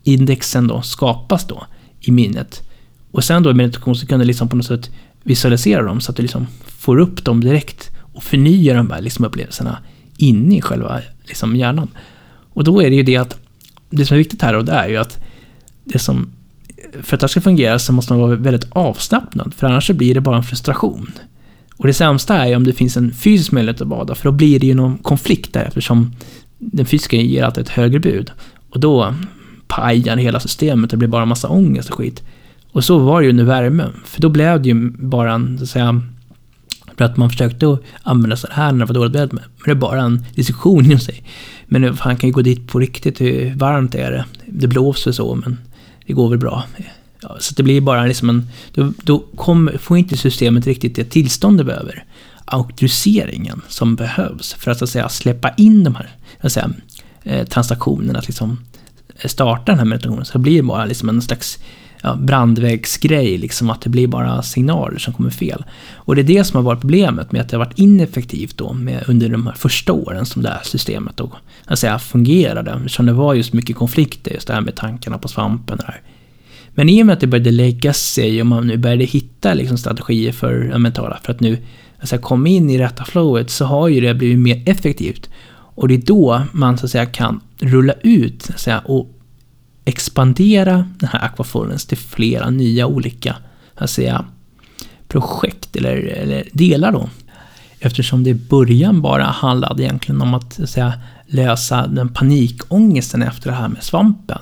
[0.02, 1.66] indexen då skapas då
[2.00, 2.68] i minnet.
[3.10, 4.90] Och sen då i meditation så kan du liksom på något sätt
[5.22, 9.24] visualisera dem så att du liksom får upp dem direkt och förnyar de här liksom
[9.24, 9.78] upplevelserna
[10.16, 11.88] inne i själva liksom hjärnan.
[12.54, 13.36] Och då är det ju det att
[13.90, 15.18] det som är viktigt här och det är ju att
[15.84, 16.32] det som
[17.02, 20.14] för att det ska fungera så måste man vara väldigt avslappnad, för annars så blir
[20.14, 21.12] det bara en frustration.
[21.76, 24.32] Och det sämsta är ju om det finns en fysisk möjlighet att bada, för då
[24.32, 26.12] blir det ju någon konflikt där eftersom
[26.58, 28.30] den fysiska ger alltid ett högre bud.
[28.70, 29.14] Och då
[29.66, 32.22] pajar hela systemet, det blir bara massa ångest och skit.
[32.72, 35.64] Och så var det ju under värmen, för då blev det ju bara en, så
[35.64, 36.02] att säga,
[36.96, 39.74] för att man försökte använda sig här när det var dåligt väder, men det är
[39.74, 41.24] bara en diskussion inom sig.
[41.66, 44.24] Men han kan ju gå dit på riktigt, hur varmt är det?
[44.46, 45.58] Det blåser så, men
[46.06, 46.64] det går väl bra.
[47.22, 48.48] Ja, så det blir bara liksom en...
[48.74, 52.04] Då, då kom, får inte systemet riktigt det tillstånd det behöver.
[52.44, 56.70] Auktoriseringen som behövs för att, så att säga, släppa in de här att säga,
[57.22, 58.58] eh, transaktionerna, att liksom
[59.20, 60.24] eh, starta den här meditationen.
[60.24, 61.58] Så det blir bara liksom en slags
[62.02, 65.64] ja, brandvägsgrej, liksom att det blir bara signaler som kommer fel.
[65.94, 68.72] Och det är det som har varit problemet med att det har varit ineffektivt då
[68.72, 71.32] med, under de här första åren som det här systemet då,
[71.64, 72.70] att säga, fungerade.
[72.70, 75.92] Eftersom det var just mycket konflikter, just det här med tankarna på svampen och det
[75.92, 76.00] här.
[76.74, 79.78] Men i och med att det började lägga sig och man nu började hitta liksom
[79.78, 81.58] strategier för det mentala, för att nu
[82.00, 85.30] alltså, komma in i rätta flowet, så har ju det blivit mer effektivt.
[85.74, 89.18] Och det är då man så att säga kan rulla ut så att säga, och
[89.84, 93.36] expandera den här Aquaforens till flera nya olika
[93.74, 94.24] att säga,
[95.08, 97.08] projekt eller, eller delar då.
[97.80, 100.92] Eftersom det i början bara handlade egentligen om att, att säga,
[101.26, 104.38] lösa den panikångesten efter det här med svampen.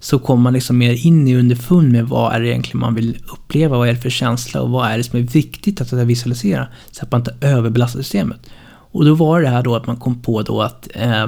[0.00, 3.18] Så kommer man liksom mer in i underfund med vad är det egentligen man vill
[3.32, 6.66] uppleva, vad är det för känsla och vad är det som är viktigt att visualisera
[6.90, 8.50] så att man inte överbelastar systemet.
[8.92, 11.26] Och då var det här då att man kom på då att eh,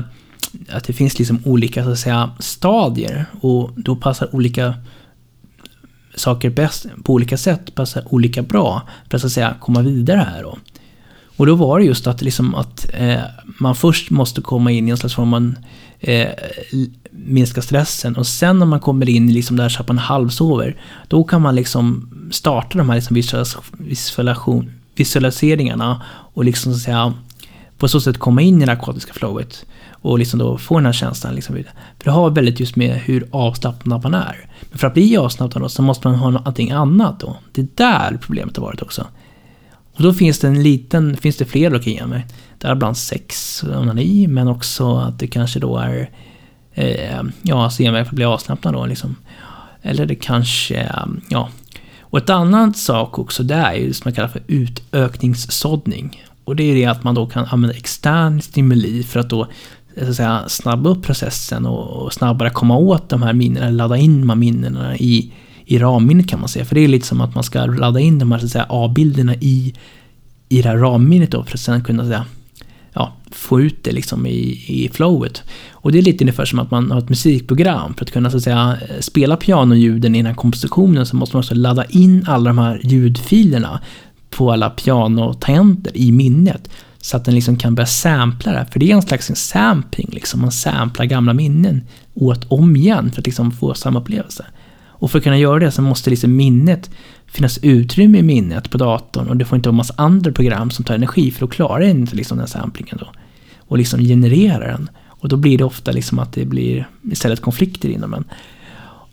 [0.68, 3.26] att det finns liksom olika så att säga, stadier.
[3.40, 4.74] Och då passar olika
[6.14, 10.28] saker bäst på olika sätt, passar olika bra för att, så att säga, komma vidare
[10.30, 10.58] här då.
[11.36, 14.90] Och då var det just att, liksom att eh, man först måste komma in i
[14.90, 15.54] en slags form av
[16.00, 16.28] eh,
[17.10, 18.16] minska stressen.
[18.16, 20.76] Och sen när man kommer in i liksom där så att man halvsover,
[21.08, 27.14] då kan man liksom starta de här liksom visualiseringarna och liksom så att säga
[27.78, 29.66] på så sätt komma in i det narkotiska flowet
[30.02, 31.34] och liksom då få den här känslan.
[31.34, 31.54] Liksom.
[31.54, 31.64] För
[32.04, 34.48] det har väldigt just med hur avslappnad man är.
[34.70, 37.36] Men för att bli avslappnad då, så måste man ha någonting annat då.
[37.52, 39.06] Det är där problemet har varit också.
[39.94, 42.26] Och då finns det en liten, finns det fler olika gener.
[42.58, 46.10] Däribland sex och onani, men också att det kanske då är
[46.74, 49.16] eh, ja, senväg för att bli avslappnad då liksom.
[49.82, 50.90] Eller det kanske,
[51.28, 51.48] ja.
[52.00, 56.22] Och ett annat sak också, det är ju det som man kallar för utökningssåddning.
[56.44, 59.48] Och det är det att man då kan använda extern stimuli för att då
[59.96, 64.20] så att säga, snabba upp processen och snabbare komma åt de här minnena, ladda in
[64.20, 65.32] de här minnena i,
[65.64, 66.64] i ramminnet kan man säga.
[66.64, 69.74] För det är lite som att man ska ladda in de här A-bilderna i,
[70.48, 72.24] i det här ramminnet då för att sen kunna säga,
[72.92, 75.42] ja, få ut det liksom i, i flowet.
[75.72, 77.94] Och det är lite ungefär som att man har ett musikprogram.
[77.94, 81.40] För att kunna så att säga, spela pianoljuden i den här kompositionen så måste man
[81.40, 83.80] också ladda in alla de här ljudfilerna
[84.30, 86.68] på alla pianotangenter i minnet.
[87.04, 88.66] Så att den liksom kan börja sampla det.
[88.70, 90.40] För det är en slags sampling, liksom.
[90.40, 91.82] man samplar gamla minnen
[92.14, 94.46] åt om igen för att liksom få samma upplevelse.
[95.02, 96.90] Och för att kunna göra det så måste liksom minnet
[97.26, 100.84] finnas utrymme i minnet på datorn och det får inte vara massa andra program som
[100.84, 103.12] tar energi för att klara inte liksom den samplingen då.
[103.58, 104.90] Och liksom generera den.
[105.06, 108.24] Och då blir det ofta liksom att det blir istället konflikter inom den.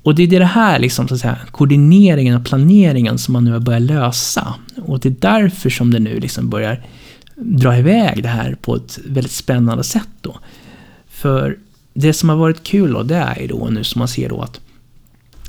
[0.04, 3.52] Och det är det här liksom, så att säga, koordineringen och planeringen som man nu
[3.52, 4.54] har börjat lösa.
[4.86, 6.86] Och det är därför som det nu liksom börjar
[7.40, 10.40] dra iväg det här på ett väldigt spännande sätt då.
[11.08, 11.58] För
[11.94, 14.42] det som har varit kul då, det är ju då nu som man ser då
[14.42, 14.60] att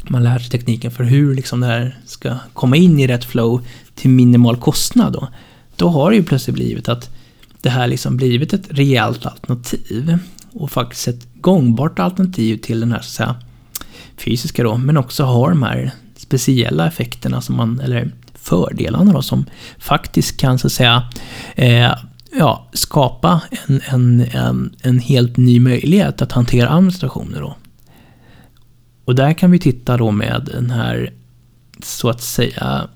[0.09, 3.67] man lär sig tekniken för hur liksom det här ska komma in i rätt flow
[3.95, 5.29] till minimal kostnad då.
[5.77, 7.11] Då har det ju plötsligt blivit att
[7.61, 10.19] det här liksom blivit ett rejält alternativ.
[10.53, 13.37] Och faktiskt ett gångbart alternativ till den här så att säga,
[14.17, 19.45] fysiska då, men också har de här speciella effekterna som man, eller fördelarna då, som
[19.79, 21.09] faktiskt kan så att säga
[21.55, 21.95] eh,
[22.39, 27.41] ja, skapa en, en, en, en helt ny möjlighet att hantera administrationer.
[27.41, 27.57] då.
[29.05, 31.13] Och där kan vi titta då med den här,
[31.83, 32.89] så att säga,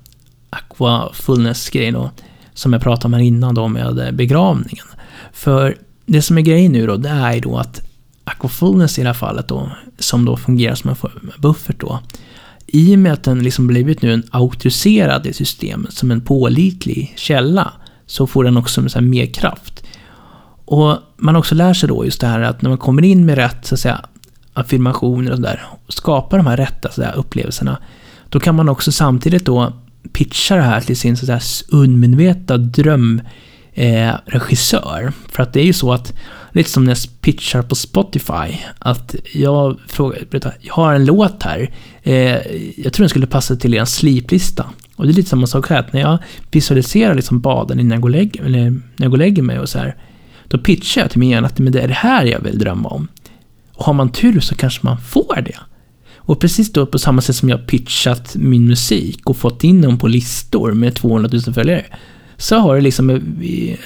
[0.50, 2.10] aquafullness-grejen då,
[2.54, 4.86] som jag pratade om här innan då med eh, begravningen.
[5.32, 7.80] För det som är grejen nu då, det är ju då att
[8.24, 10.96] aquafullness i det här fallet då, som då fungerar som en
[11.38, 12.00] buffert då,
[12.74, 17.14] i och med att den liksom blivit nu en auktoriserad i systemet, som en pålitlig
[17.16, 17.72] källa,
[18.06, 19.84] så får den också så mer kraft.
[20.64, 23.34] Och man också lär sig då just det här att när man kommer in med
[23.34, 24.00] rätt så att säga,
[24.52, 27.78] affirmationer och sådär, skapar de här rätta så där, upplevelserna,
[28.28, 29.72] då kan man också samtidigt då
[30.12, 35.04] pitcha det här till sin så undermedvetna drömregissör.
[35.04, 36.12] Eh, För att det är ju så att,
[36.54, 40.18] lite som när jag pitchar på Spotify, att jag frågar,
[40.60, 41.70] jag har en låt här,
[42.02, 42.14] eh,
[42.76, 44.70] jag tror den skulle passa till er sliplista.
[44.96, 46.18] Och det är lite samma sak här, att när jag
[46.50, 49.58] visualiserar liksom baden innan jag går och lägger, eller när jag går och lägger mig
[49.58, 49.96] och så här,
[50.48, 53.08] då pitchar jag till min hjärna att det är det här jag vill drömma om.
[53.74, 55.58] Och har man tur så kanske man får det.
[56.16, 59.98] Och precis då på samma sätt som jag pitchat min musik och fått in dem
[59.98, 61.84] på listor med 200 000 följare.
[62.36, 63.18] Så har det liksom eh,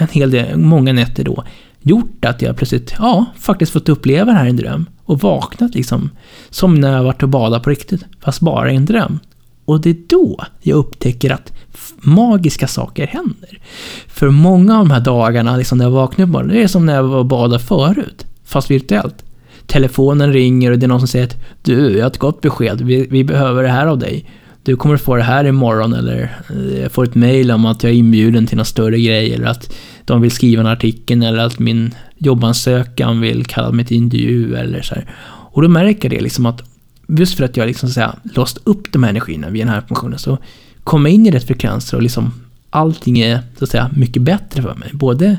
[0.03, 1.45] en hel del, många nätter då,
[1.83, 4.87] gjort att jag plötsligt, ja, faktiskt fått uppleva det här i en dröm.
[5.05, 6.11] Och vaknat liksom,
[6.51, 9.19] som när jag varit och badat på riktigt, fast bara i en dröm.
[9.65, 11.53] Och det är då jag upptäcker att
[12.01, 13.61] magiska saker händer.
[14.07, 16.95] För många av de här dagarna, liksom när jag vaknar upp, det är som när
[16.95, 19.25] jag var och badade förut, fast virtuellt
[19.69, 22.81] telefonen ringer och det är någon som säger att du, jag har ett gott besked,
[22.81, 24.31] vi, vi behöver det här av dig.
[24.63, 27.93] Du kommer få det här imorgon eller eh, jag får ett mail om att jag
[27.93, 31.59] är inbjuden till någon större grej eller att de vill skriva en artikel eller att
[31.59, 35.11] min jobbansökan vill kalla mig till intervju eller så här.
[35.27, 36.63] Och då märker det liksom att
[37.09, 40.19] just för att jag liksom så låst upp de här energierna vid den här informationen
[40.19, 40.39] så
[40.85, 42.33] kommer jag in i rätt frekvenser och liksom
[42.71, 44.91] allting är så att säga mycket bättre för mig.
[44.93, 45.37] Både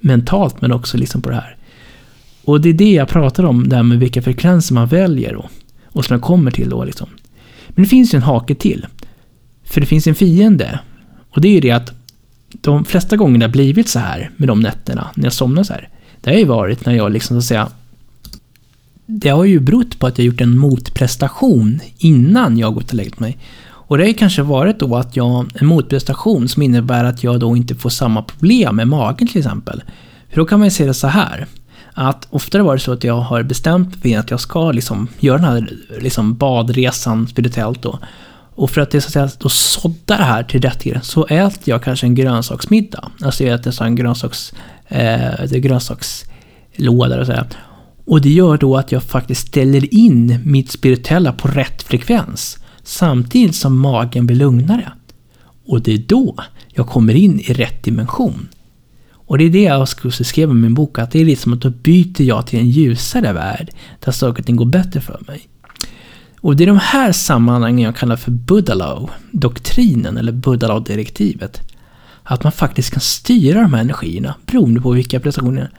[0.00, 1.56] mentalt men också liksom på det här
[2.44, 5.48] och det är det jag pratar om, det här med vilka frekvenser man väljer då.
[5.84, 7.08] Och som jag kommer till då liksom.
[7.74, 8.86] Men det finns ju en hake till.
[9.64, 10.78] För det finns en fiende.
[11.30, 11.92] Och det är ju det att
[12.50, 15.72] de flesta gånger det har blivit så här med de nätterna, när jag somnar så
[15.72, 15.88] här.
[16.20, 17.68] Det har ju varit när jag liksom så att säga
[19.06, 23.20] det har ju berott på att jag gjort en motprestation innan jag gått och lagt
[23.20, 23.38] mig.
[23.64, 27.40] Och det har ju kanske varit då att jag, en motprestation som innebär att jag
[27.40, 29.82] då inte får samma problem med magen till exempel.
[30.30, 31.46] För då kan man ju se det så här
[31.94, 35.38] att oftare var det så att jag har bestämt mig att jag ska liksom göra
[35.38, 37.98] den här liksom badresan spirituellt då.
[38.54, 41.26] Och för att det så att säga då sådda det här till rätt tid så
[41.26, 43.10] äter jag kanske en grönsaksmiddag.
[43.22, 44.52] Alltså jag äter en grönsaks,
[44.88, 47.46] eh, grönsakslåda och sådär.
[48.04, 52.58] Och det gör då att jag faktiskt ställer in mitt spirituella på rätt frekvens.
[52.82, 54.92] Samtidigt som magen blir lugnare.
[55.66, 56.36] Och det är då
[56.68, 58.48] jag kommer in i rätt dimension.
[59.32, 61.52] Och det är det jag också skrev i min bok, att det är lite som
[61.52, 63.70] att då byter jag till en ljusare värld,
[64.04, 65.48] där saker och ting går bättre för mig.
[66.40, 71.60] Och det är de här sammanhangen jag kallar för Buddhalaw-doktrinen, eller Buddhalaw-direktivet.
[72.22, 75.70] Att man faktiskt kan styra de här energierna, beroende på vilka prestationer.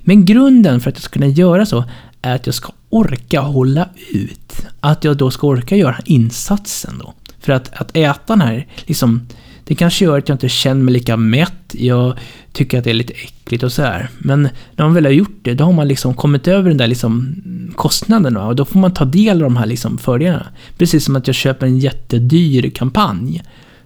[0.00, 1.84] Men grunden för att jag ska kunna göra så,
[2.22, 4.66] är att jag ska orka hålla ut.
[4.80, 7.14] Att jag då ska orka göra insatsen då.
[7.40, 9.26] För att, att äta den här, liksom,
[9.72, 11.72] det kanske gör att jag inte känner mig lika mätt.
[11.72, 12.18] Jag
[12.52, 14.08] tycker att det är lite äckligt och sådär.
[14.18, 14.42] Men
[14.76, 17.34] när man väl har gjort det, då har man liksom kommit över den där liksom
[17.76, 18.36] kostnaden.
[18.36, 20.46] Och då får man ta del av de här liksom fördelarna.
[20.78, 23.42] Precis som att jag köper en jättedyr kampanj.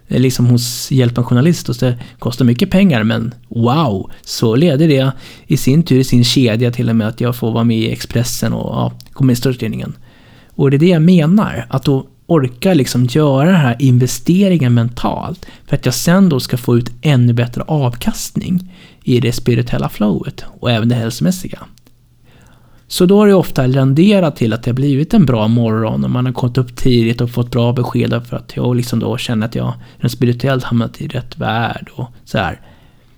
[0.07, 4.87] Eh, liksom hos Hjälp en journalist och det kostar mycket pengar men wow, så leder
[4.87, 5.11] det
[5.45, 7.91] i sin tur i sin kedja till och med att jag får vara med i
[7.91, 9.35] Expressen och ja, komma i.
[10.49, 15.45] Och det är det jag menar, att då orkar liksom göra den här investeringen mentalt
[15.67, 18.73] för att jag sen då ska få ut ännu bättre avkastning
[19.03, 21.59] i det spirituella flowet och även det hälsomässiga.
[22.87, 26.11] Så då har det ofta renderat till att det har blivit en bra morgon och
[26.11, 29.45] man har gått upp tidigt och fått bra besked för att jag liksom då känner
[29.45, 32.61] att jag rent spirituellt hamnat i rätt värld och så här.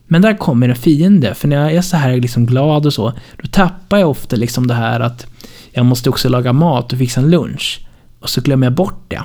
[0.08, 3.14] Men där kommer en fiende, för när jag är så här liksom glad och så,
[3.42, 5.28] då tappar jag ofta liksom det här att
[5.72, 7.86] jag måste också laga mat och fixa en lunch.
[8.20, 9.22] Och så glömmer jag bort det.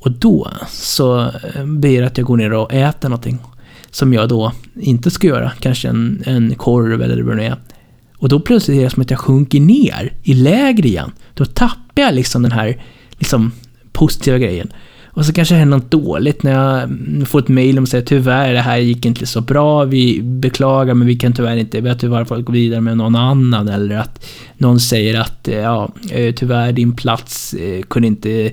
[0.00, 3.38] Och då så eh, blir det att jag går ner och äter någonting
[3.90, 5.52] som jag då inte ska göra.
[5.60, 7.56] Kanske en, en korv eller vad det är.
[8.16, 11.12] Och då plötsligt är det som att jag sjunker ner i lägre igen.
[11.34, 13.52] Då tappar jag liksom den här liksom,
[13.92, 14.72] positiva grejen.
[15.12, 16.88] Och så kanske det händer något dåligt när jag
[17.28, 21.06] får ett mail om säger tyvärr, det här gick inte så bra, vi beklagar men
[21.06, 23.68] vi kan tyvärr inte, vi har tyvärr fått gå vidare med någon annan.
[23.68, 24.26] Eller att
[24.58, 28.50] någon säger att eh, ja, eh, tyvärr din plats eh, kunde inte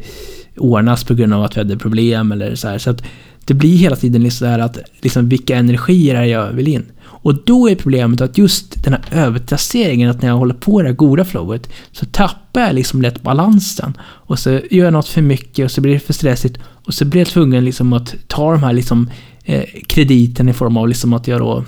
[0.58, 2.78] ordnas på grund av att vi hade problem eller så här.
[2.78, 3.04] Så att
[3.48, 6.86] det blir hela tiden liksom så här att liksom vilka energier är jag vill in?
[7.28, 10.88] Och då är problemet att just den här övertrasseringen, att när jag håller på det
[10.88, 13.98] här goda flowet, så tappar jag liksom lätt balansen.
[14.02, 16.60] Och så gör jag något för mycket och så blir det för stressigt.
[16.64, 19.10] Och så blir jag tvungen liksom att ta de här liksom,
[19.44, 21.64] eh, krediten i form av liksom att jag då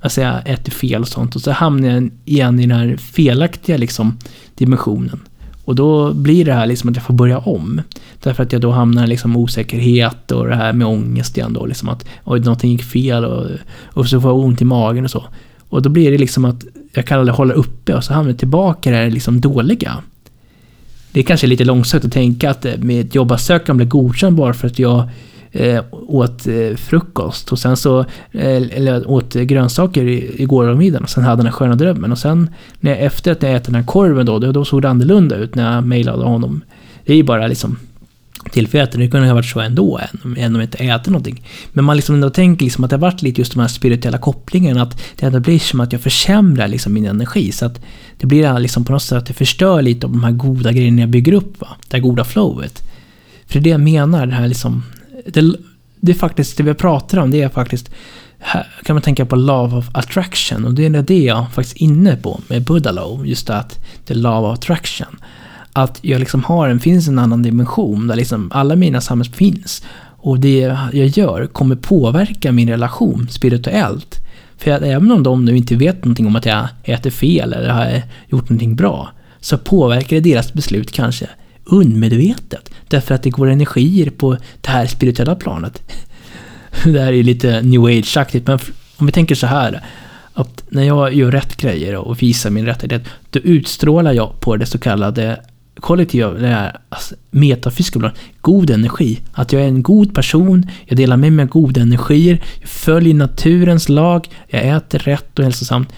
[0.00, 1.36] alltså jag äter fel och sånt.
[1.36, 4.18] Och så hamnar jag igen i den här felaktiga liksom,
[4.54, 5.20] dimensionen.
[5.68, 7.80] Och då blir det här liksom att jag får börja om.
[8.22, 11.66] Därför att jag då hamnar i liksom osäkerhet och det här med ångest igen då.
[11.66, 13.46] Liksom att oj, någonting gick fel och,
[13.84, 15.24] och så får jag ont i magen och så.
[15.68, 18.38] Och då blir det liksom att jag kan aldrig hålla uppe och så hamnar jag
[18.38, 19.96] tillbaka i det här liksom dåliga.
[21.12, 24.66] Det är kanske lite långsökt att tänka att eh, mitt jobbansökan blir godkänd bara för
[24.66, 25.08] att jag
[25.58, 28.00] eh, åt eh, frukost och sen så,
[28.32, 30.04] eh, eller åt grönsaker
[30.40, 32.50] igår och middagen och sen hade den här sköna drömmen och sen
[32.80, 35.54] när jag, efter att jag ätit den här korven då, då såg det annorlunda ut
[35.54, 36.60] när jag mejlade honom.
[37.04, 37.78] Det är ju bara liksom
[38.50, 38.98] tillfälligheter.
[38.98, 40.00] Det kunde ha varit så ändå,
[40.36, 41.42] än om jag inte äter någonting.
[41.72, 44.18] Men man liksom ändå tänker liksom att det har varit lite just de här spirituella
[44.18, 47.52] kopplingarna, att det ändå blir som att jag försämrar liksom min energi.
[47.52, 47.80] Så att
[48.18, 51.00] det blir liksom på något sätt att det förstör lite av de här goda grejerna
[51.00, 51.68] jag bygger upp, va?
[51.88, 52.82] det här goda flowet.
[53.46, 54.82] För det är det jag menar, det här liksom
[55.26, 55.56] det,
[56.00, 57.90] det är faktiskt, det vi pratar om, det är faktiskt
[58.38, 61.82] här kan man tänka på Love of Attraction och det är det jag faktiskt är
[61.82, 65.20] inne på med Buddha Love, just det att det är Love of Attraction.
[65.72, 69.82] Att jag liksom har en, finns en annan dimension där liksom alla mina samhällen finns.
[70.20, 74.16] Och det jag gör kommer påverka min relation spirituellt.
[74.56, 77.68] För att även om de nu inte vet någonting om att jag äter fel eller
[77.68, 79.08] har gjort någonting bra,
[79.40, 81.28] så påverkar det deras beslut kanske
[81.68, 82.70] undermedvetet.
[82.88, 85.82] Därför att det går energier på det här spirituella planet.
[86.84, 88.58] Det här är lite new age-aktigt, men
[88.96, 89.84] om vi tänker så här.
[90.32, 94.66] Att när jag gör rätt grejer och visar min rättighet, då utstrålar jag på det
[94.66, 95.40] så kallade
[95.80, 99.20] kollektiva, det här alltså, metafysiska planet, god energi.
[99.32, 103.14] Att jag är en god person, jag delar med mig av goda energier, jag följer
[103.14, 105.92] naturens lag, jag äter rätt och hälsosamt.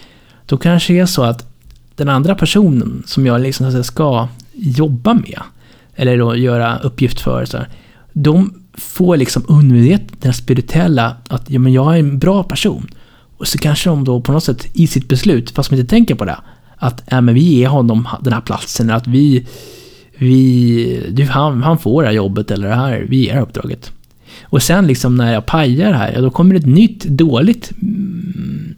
[0.46, 1.46] Då kanske det är så att
[1.94, 5.40] den andra personen som jag liksom ska jobba med,
[6.00, 7.68] eller då göra uppgift för, så här,
[8.12, 12.90] de får liksom undermedvetet den spirituella att ja, men jag är en bra person.
[13.36, 16.14] Och så kanske de då på något sätt i sitt beslut, fast de inte tänker
[16.14, 16.36] på det,
[16.76, 19.46] att ja, men vi ger honom den här platsen, att vi,
[20.18, 23.92] vi du, han, han får det här jobbet eller det här, vi ger uppdraget.
[24.42, 27.72] Och sen liksom när jag pajar det här, ja, då kommer det ett nytt dåligt
[27.82, 28.74] mm,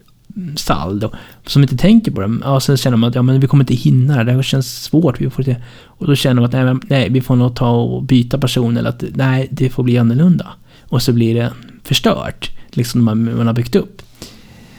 [0.55, 1.11] saldo
[1.45, 2.39] som inte tänker på det.
[2.43, 4.83] Ja, sen känner man att ja, men vi kommer inte hinna det, det här känns
[4.83, 5.21] svårt.
[5.21, 5.61] Vi får det.
[5.85, 8.89] Och då känner man att nej, nej, vi får nog ta och byta person eller
[8.89, 10.47] att nej, det får bli annorlunda.
[10.81, 11.53] Och så blir det
[11.83, 14.01] förstört, liksom man, man har byggt upp.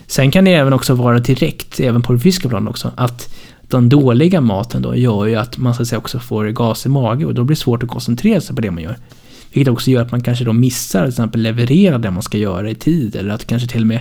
[0.07, 3.89] Sen kan det även också vara direkt, även på det fysiska planet också, att den
[3.89, 7.29] dåliga maten då gör ju att man så att säga också får gas i magen
[7.29, 8.97] och då blir det svårt att koncentrera sig på det man gör.
[9.55, 12.71] Vilket också gör att man kanske då missar till exempel leverera det man ska göra
[12.71, 14.01] i tid eller att kanske till och med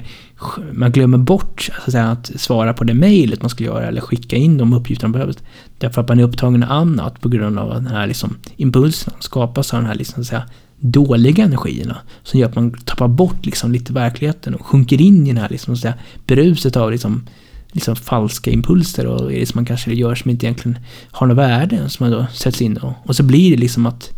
[0.72, 4.36] man glömmer bort att, säga, att svara på det mejlet man ska göra eller skicka
[4.36, 5.36] in de uppgifter man behöver.
[5.78, 9.74] Därför att man är upptagen med annat på grund av den här liksom, impulsen skapas
[9.74, 10.44] av den här liksom, säga,
[10.80, 15.30] dåliga energierna som gör att man tappar bort liksom, lite verkligheten och sjunker in i
[15.30, 15.94] den här liksom, säga,
[16.26, 17.28] bruset av liksom,
[17.72, 20.78] liksom falska impulser och det som man kanske gör som inte egentligen
[21.12, 24.12] har något värde som man då sätts in och, och så blir det liksom att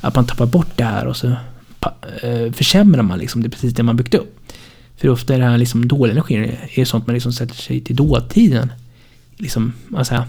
[0.00, 1.26] att man tappar bort det här och så
[2.22, 4.36] eh, försämrar man liksom det precis det man byggt upp.
[4.96, 7.96] För ofta är det här liksom dålig energi är sånt man liksom sätter sig till
[7.96, 8.72] dåtiden.
[9.36, 10.24] Liksom, man säger,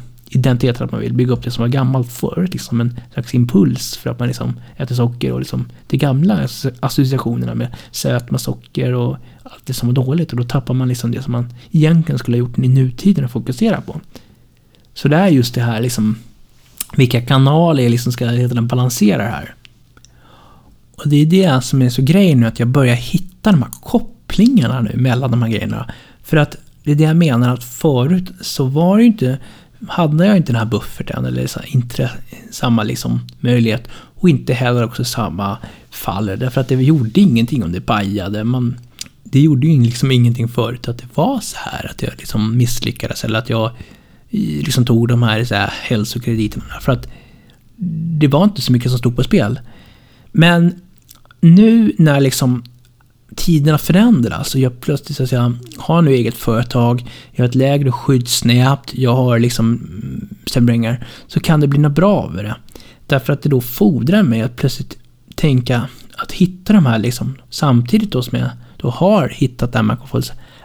[0.83, 4.09] att man vill bygga upp det som var gammalt förut, liksom en slags impuls för
[4.09, 6.47] att man liksom äter socker och liksom de gamla
[6.79, 11.11] associationerna med sötma socker och allt det som var dåligt och då tappar man liksom
[11.11, 14.01] det som man egentligen skulle ha gjort i nutiden och fokusera på.
[14.93, 16.17] Så det är just det här liksom
[16.95, 19.55] vilka kanaler jag liksom ska balansera det här.
[21.01, 23.71] Och det är det som är så grejen nu, att jag börjar hitta de här
[23.81, 25.91] kopplingarna nu mellan de här grejerna.
[26.23, 29.39] För att det är det jag menar att förut så var det ju inte,
[29.87, 32.11] hade jag inte den här bufferten eller så inte
[32.51, 35.57] samma liksom möjlighet och inte heller också samma
[35.89, 36.25] fall.
[36.25, 38.43] Därför att det gjorde ingenting om det pajade.
[38.43, 38.77] Man,
[39.23, 43.23] det gjorde ju liksom ingenting förut att det var så här, att jag liksom misslyckades
[43.23, 46.79] eller att jag eh, liksom tog de här, så här hälsokrediterna.
[46.81, 47.07] För att
[48.19, 49.59] det var inte så mycket som stod på spel.
[50.31, 50.81] Men
[51.41, 52.63] nu när liksom
[53.35, 57.55] tiderna förändras och jag plötsligt så att säga, har nu eget företag, jag har ett
[57.55, 62.55] lägre skyddsnät, jag har liksom mm, stämningar, så kan det bli något bra av det.
[63.07, 64.97] Därför att det då fordrar mig att plötsligt
[65.35, 69.83] tänka att hitta de här liksom, samtidigt då som jag då har hittat det här
[69.83, 69.97] med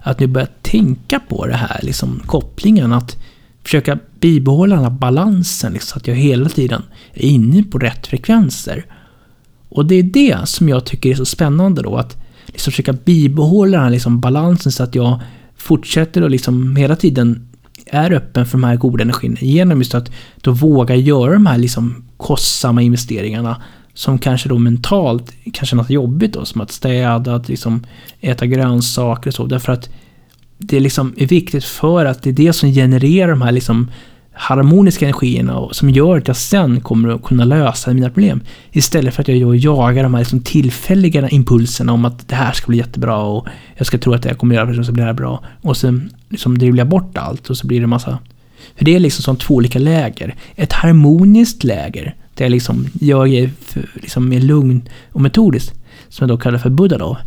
[0.02, 3.16] att nu börja tänka på det här, liksom kopplingen att
[3.62, 6.82] försöka bibehålla den här balansen, liksom, så att jag hela tiden
[7.14, 8.86] är inne på rätt frekvenser.
[9.76, 12.16] Och det är det som jag tycker är så spännande då, att
[12.46, 15.20] liksom försöka bibehålla den här liksom balansen så att jag
[15.56, 17.48] fortsätter och liksom hela tiden
[17.86, 21.58] är öppen för de här goda energierna genom just att då våga göra de här
[21.58, 23.62] liksom kostsamma investeringarna
[23.94, 27.84] som kanske då mentalt kanske är något jobbigt då, som att städa, att liksom
[28.20, 29.90] äta grönsaker och så, därför att
[30.58, 33.90] det liksom är viktigt för att det är det som genererar de här liksom
[34.38, 38.40] harmoniska energierna och som gör att jag sen kommer att kunna lösa mina problem.
[38.72, 42.66] Istället för att jag jagar de här liksom tillfälliga impulserna om att det här ska
[42.66, 45.06] bli jättebra och jag ska tro att det här kommer att göra det så blir
[45.06, 45.44] det bra.
[45.62, 48.18] Och sen liksom dribblar jag bort allt och så blir det massa...
[48.76, 50.34] För det är liksom som två olika läger.
[50.56, 55.74] Ett harmoniskt läger, där jag liksom gör för, liksom mer lugn och metodiskt,
[56.08, 57.18] som jag då kallar för Buddha då.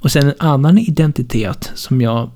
[0.00, 2.30] Och sen en annan identitet som jag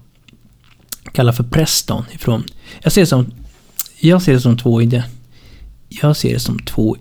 [1.13, 2.45] kallar för Preston ifrån.
[2.83, 3.27] Jag ser det som,
[4.01, 5.05] jag ser det som två idé.
[5.89, 6.97] jag ser det som två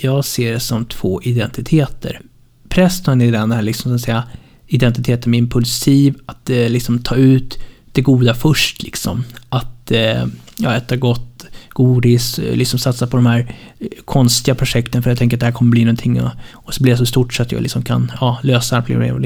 [0.00, 2.20] jag ser det som två identiteter.
[2.68, 4.24] Preston är den här liksom, så att säga,
[4.66, 7.58] identiteten med impulsiv, att eh, liksom ta ut
[7.92, 9.24] det goda först liksom.
[9.48, 10.26] Att eh,
[10.56, 15.18] ja, äta gott, godis, eh, liksom satsa på de här eh, konstiga projekten för jag
[15.18, 17.42] tänker att det här kommer bli någonting och, och så blir det så stort så
[17.42, 19.22] att jag liksom kan ja, lösa problem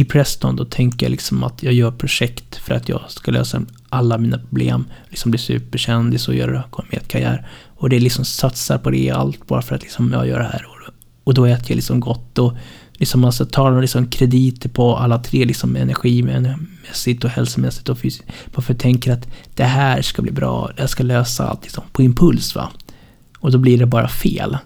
[0.00, 3.62] i Preston då tänker jag liksom att jag gör projekt för att jag ska lösa
[3.88, 4.84] alla mina problem.
[5.08, 7.46] Liksom bli superkändis och göra kometkarriär.
[7.76, 10.44] Och det är liksom satsar på det allt bara för att liksom jag gör det
[10.44, 10.66] här.
[11.24, 12.56] Och då äter jag liksom gott och
[12.92, 18.28] liksom alltså tar liksom krediter på alla tre liksom energimässigt och hälsomässigt och fysiskt.
[18.54, 21.62] Bara för att jag tänker att det här ska bli bra, jag ska lösa allt
[21.62, 22.70] liksom på impuls va.
[23.38, 24.58] Och då blir det bara fel.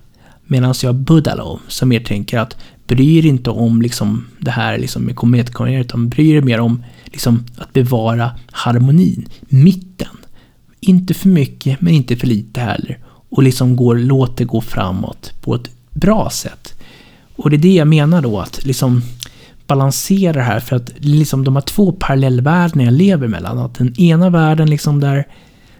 [0.46, 2.56] Medan jag Budalov som mer tänker att
[2.86, 7.72] bryr inte om liksom det här liksom med kometkarriär utan bryr mer om liksom att
[7.72, 10.16] bevara harmonin, mitten.
[10.80, 12.98] Inte för mycket men inte för lite heller.
[13.28, 16.74] Och liksom går, låter det gå framåt på ett bra sätt.
[17.36, 19.02] Och det är det jag menar då att liksom
[19.66, 23.58] balansera det här för att liksom de har två parallellvärldarna jag lever mellan.
[23.58, 25.26] Att den ena världen liksom där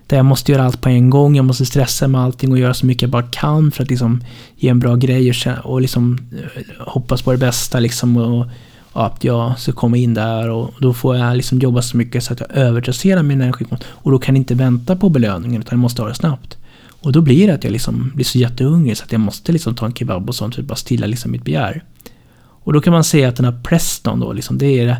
[0.06, 2.74] där jag måste göra allt på en gång, jag måste stressa med allting och göra
[2.74, 4.24] så mycket jag bara kan för att liksom
[4.56, 8.46] ge en bra grej och, och liksom eh, hoppas på det bästa liksom och,
[8.92, 12.24] och att jag ska komma in där och då får jag liksom jobba så mycket
[12.24, 15.78] så att jag övertrasserar min energi och då kan jag inte vänta på belöningen utan
[15.78, 16.58] jag måste ha det snabbt.
[17.04, 19.74] Och då blir det att jag liksom blir så jättehungrig så att jag måste liksom
[19.74, 21.84] ta en kebab och sånt för att bara stilla liksom mitt begär.
[22.64, 24.96] Och då kan man säga att den här Preston då, liksom, det är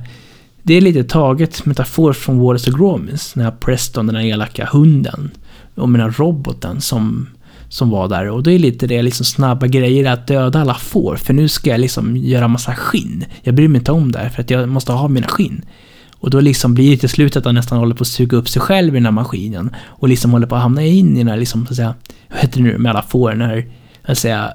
[0.66, 4.69] det är lite taget metafor från Wallace och Gromit, den här Preston, den här elaka
[4.73, 5.31] hunden.
[5.74, 7.28] Och den här roboten som,
[7.69, 8.31] som var där.
[8.31, 11.16] Och det är lite det liksom snabba grejer att döda alla får.
[11.16, 13.24] För nu ska jag liksom göra massa skinn.
[13.43, 15.65] Jag bryr mig inte om det för att jag måste ha mina skinn.
[16.12, 18.49] Och då liksom blir det till slut att han nästan håller på att suga upp
[18.49, 19.70] sig själv i den här maskinen.
[19.86, 21.95] Och liksom håller på att hamna in i den här liksom, så att säga,
[22.31, 23.66] vad heter det nu med alla får, den här,
[24.03, 24.53] att säga,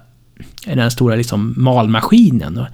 [0.66, 2.66] den här stora liksom malmaskinen.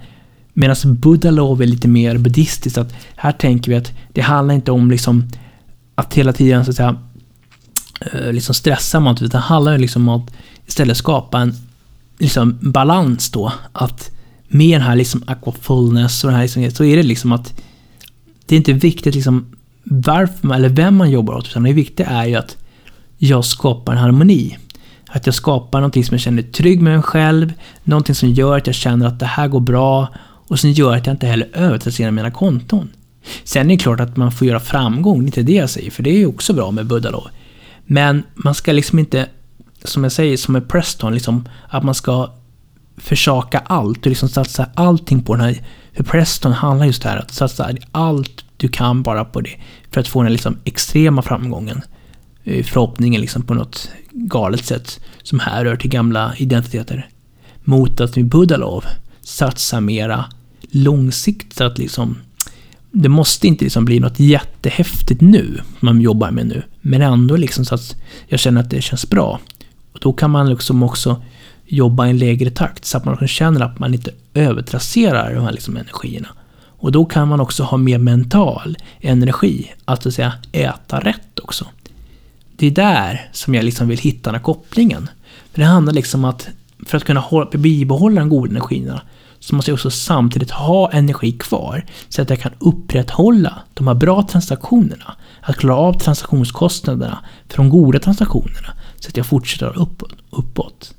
[0.58, 2.78] Medan Buddha-lov är lite mer buddhistiskt.
[2.78, 5.28] Att här tänker vi att det handlar inte om liksom
[5.94, 6.96] att hela tiden så att säga,
[8.12, 10.32] eh, liksom stressa mat, utan det handlar liksom om att
[10.66, 11.54] istället skapa en
[12.18, 13.52] liksom balans då.
[13.72, 14.10] Att
[14.48, 17.62] med den här liksom aquafullness och den här liksom, så är det liksom att
[18.46, 22.26] det är inte viktigt liksom varför eller vem man jobbar åt, utan det viktiga är
[22.26, 22.56] ju att
[23.18, 24.58] jag skapar en harmoni.
[25.08, 27.52] Att jag skapar någonting som jag känner trygg med mig själv,
[27.84, 30.08] någonting som gör att jag känner att det här går bra
[30.48, 32.88] och som gör att jag inte heller övertrasserar mina konton.
[33.44, 35.90] Sen är det klart att man får göra framgång, det är inte det jag säger,
[35.90, 37.20] för det är ju också bra med Buddha
[37.84, 39.28] Men man ska liksom inte,
[39.84, 42.30] som jag säger, som med Preston, liksom, att man ska
[42.96, 45.62] försaka allt och liksom satsa allting på den här.
[45.92, 49.56] För Preston handlar just det här att satsa allt du kan bara på det.
[49.90, 51.82] För att få den liksom extrema framgången.
[52.44, 57.08] Eh, förhoppningen liksom på något galet sätt som härrör till gamla identiteter.
[57.64, 58.84] Mot att med Budalov
[59.26, 60.24] satsa mera
[60.70, 61.60] långsiktigt.
[61.60, 62.18] Att liksom,
[62.90, 66.62] det måste inte liksom bli något jättehäftigt nu, man jobbar med nu.
[66.80, 67.96] Men ändå liksom så att
[68.26, 69.40] jag känner att det känns bra.
[69.92, 71.22] Och då kan man liksom också
[71.66, 75.44] jobba i en lägre takt så att man liksom känner att man inte övertrasserar de
[75.44, 76.28] här liksom energierna.
[76.78, 81.66] Och då kan man också ha mer mental energi, att säga äta rätt också.
[82.56, 85.08] Det är där som jag liksom vill hitta den här kopplingen.
[85.52, 86.48] För det handlar liksom om att
[86.86, 88.92] för att kunna bibehålla den goda energin
[89.46, 93.94] så måste jag också samtidigt ha energi kvar så att jag kan upprätthålla de här
[93.94, 95.16] bra transaktionerna.
[95.40, 97.18] Att klara av transaktionskostnaderna
[97.48, 100.12] för de goda transaktionerna så att jag fortsätter uppåt.
[100.30, 100.94] uppåt.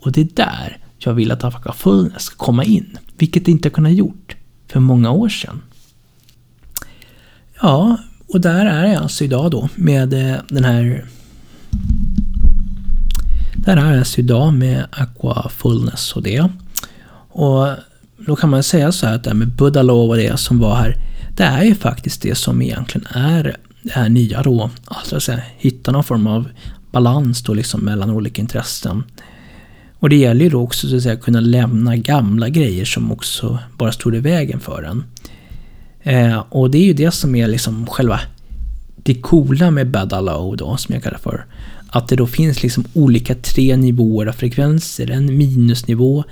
[0.00, 3.68] Och det är där jag vill att Afaka Fullness ska komma in, vilket det inte
[3.68, 4.36] har kunnat gjort
[4.68, 5.62] för många år sedan.
[7.60, 7.96] Ja,
[8.28, 11.06] och där är jag alltså idag då med eh, den här...
[13.56, 16.48] Där är jag alltså idag med Aqua Fullness och det.
[17.32, 17.68] Och
[18.26, 20.74] då kan man säga så här att det här med Buddha och det som var
[20.74, 20.96] här,
[21.36, 24.70] det är ju faktiskt det som egentligen är det här nya då.
[24.84, 26.48] Alltså att säga, hitta någon form av
[26.92, 29.04] balans då liksom mellan olika intressen.
[29.98, 33.58] Och det gäller ju då också så att säga kunna lämna gamla grejer som också
[33.78, 35.04] bara stod i vägen för en.
[36.02, 38.20] Eh, och det är ju det som är liksom själva
[38.96, 41.46] det coola med Badalow då, som jag kallar för.
[41.88, 45.10] Att det då finns liksom olika tre nivåer av frekvenser.
[45.10, 46.24] En minusnivå,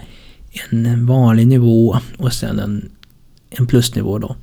[0.70, 2.90] en vanlig nivå och sen en,
[3.51, 4.36] en plusnivå då.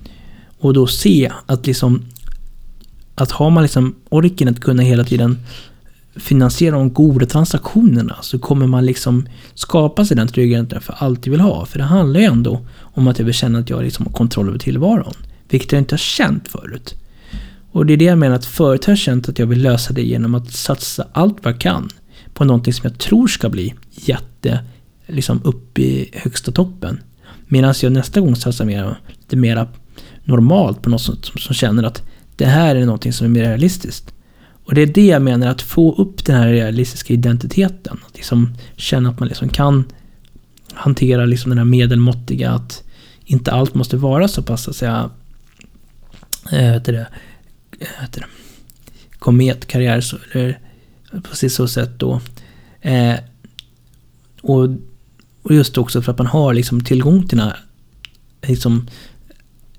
[0.60, 2.06] Och då se att liksom
[3.16, 5.38] att har man liksom orken att kunna hela tiden
[6.16, 11.32] finansiera de goda transaktionerna så kommer man liksom skapa sig den tryggheten jag för alltid
[11.32, 11.66] vill ha.
[11.66, 14.48] För det handlar ju ändå om att jag vill känna att jag liksom har kontroll
[14.48, 15.14] över tillvaron.
[15.50, 16.96] Vilket jag inte har känt förut.
[17.72, 19.94] Och det är det jag menar att förut har jag känt att jag vill lösa
[19.94, 21.90] det genom att satsa allt vad jag kan
[22.34, 24.60] på någonting som jag tror ska bli jätte,
[25.08, 27.00] liksom upp i högsta toppen.
[27.48, 29.68] Medan jag nästa gång satsar mer, lite mer
[30.24, 32.04] normalt på något som, som, som känner att
[32.36, 34.14] det här är någonting som är mer realistiskt.
[34.68, 38.00] Och det är det jag menar, att få upp den här realistiska identiteten.
[38.08, 39.84] Att liksom känna att man liksom kan
[40.74, 42.84] hantera liksom den här medelmåttiga, att
[43.26, 45.10] inte allt måste vara så pass, att säga,
[46.52, 47.08] äh, heter det,
[47.80, 48.28] eh, heter det,
[49.20, 50.60] kometkarriär, eller
[51.24, 52.22] på så sätt då.
[52.82, 53.16] Eh,
[54.42, 54.70] och,
[55.48, 57.60] och just också för att man har liksom tillgång till den här
[58.48, 58.88] liksom,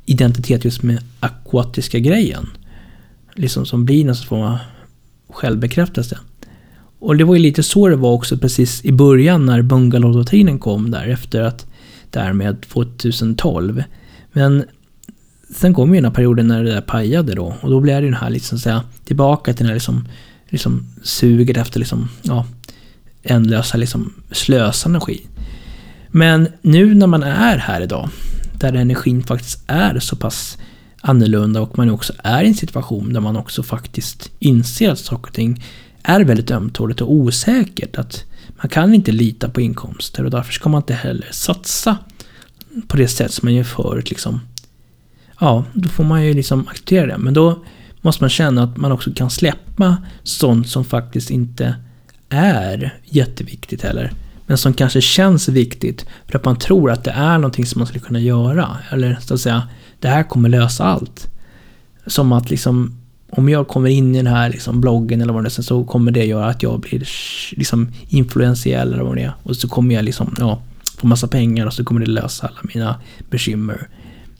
[0.06, 2.46] identitet just med akvatiska grejen.
[3.34, 4.58] Liksom som blir någon form av
[5.28, 6.18] självbekräftelse.
[6.98, 10.90] Och det var ju lite så det var också precis i början när bungalowdoktrinen kom
[10.90, 11.66] där efter att
[12.10, 13.84] därmed 2012.
[14.32, 14.64] Men
[15.54, 18.04] sen kom ju den här perioden när det där pajade då och då blev det
[18.04, 20.08] ju den här liksom säga tillbaka till den här liksom,
[20.48, 22.46] liksom suget efter liksom, ja,
[23.22, 25.26] ändlösa liksom slösa energi.
[26.08, 28.08] Men nu när man är här idag,
[28.54, 30.58] där energin faktiskt är så pass
[31.00, 35.28] annorlunda och man också är i en situation där man också faktiskt inser att saker
[35.28, 35.64] och ting
[36.02, 37.98] är väldigt ömtåligt och osäkert.
[37.98, 38.24] Att
[38.56, 41.98] man kan inte lita på inkomster och därför ska man inte heller satsa
[42.86, 44.10] på det sätt som man gör förut.
[44.10, 44.40] Liksom.
[45.40, 47.18] Ja, då får man ju liksom acceptera det.
[47.18, 47.64] Men då
[48.00, 51.76] måste man känna att man också kan släppa sånt som faktiskt inte
[52.28, 54.12] är jätteviktigt heller.
[54.48, 57.86] Men som kanske känns viktigt för att man tror att det är någonting som man
[57.86, 58.76] skulle kunna göra.
[58.90, 59.68] Eller så att säga,
[60.00, 61.30] det här kommer lösa allt.
[62.06, 63.00] Som att liksom,
[63.30, 66.10] om jag kommer in i den här liksom bloggen eller vad det är, så kommer
[66.10, 67.08] det göra att jag blir
[67.56, 69.32] liksom influentiell eller vad det är.
[69.42, 70.62] Och så kommer jag liksom, ja,
[70.98, 73.00] få massa pengar och så kommer det lösa alla mina
[73.30, 73.88] bekymmer.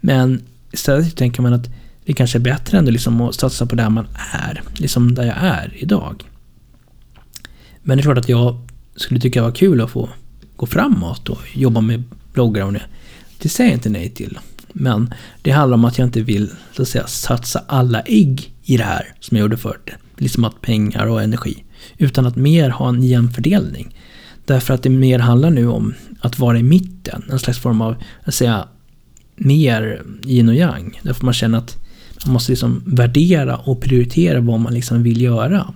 [0.01, 1.69] Men istället tänker man att
[2.05, 5.37] det kanske är bättre ändå liksom att satsa på där man är, liksom där jag
[5.37, 6.25] är idag.
[7.83, 8.68] Men det är klart att jag
[9.01, 10.09] skulle tycka det var kul att få
[10.57, 12.03] gå framåt och jobba med
[12.33, 12.83] bloggar och det.
[13.39, 14.39] Det säger jag inte nej till.
[14.73, 18.77] Men det handlar om att jag inte vill så att säga, satsa alla ägg i
[18.77, 19.91] det här som jag gjorde förut.
[20.17, 21.65] Liksom att pengar och energi.
[21.99, 23.97] Utan att mer ha en jämn fördelning.
[24.45, 27.25] Därför att det mer handlar nu om att vara i mitten.
[27.31, 28.69] En slags form av, att säga,
[29.37, 31.01] mer yin och yang.
[31.03, 31.77] Därför man känner att
[32.25, 35.75] man måste liksom värdera och prioritera vad man liksom vill göra.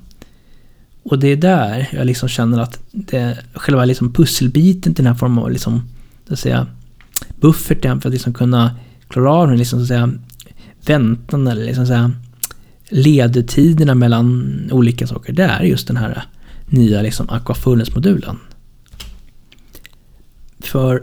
[1.02, 5.18] Och det är där jag liksom känner att det, själva liksom pusselbiten till den här
[5.18, 5.88] formen av liksom,
[6.28, 6.66] så att säga,
[7.40, 8.76] bufferten för att liksom kunna
[9.08, 10.12] klara av den liksom, så att säga,
[10.86, 12.12] väntan eller liksom, så att säga,
[12.88, 15.32] ledtiderna mellan olika saker.
[15.32, 16.24] Det är just den här
[16.66, 18.36] nya liksom Aquafullness-modulen.
[20.60, 21.02] För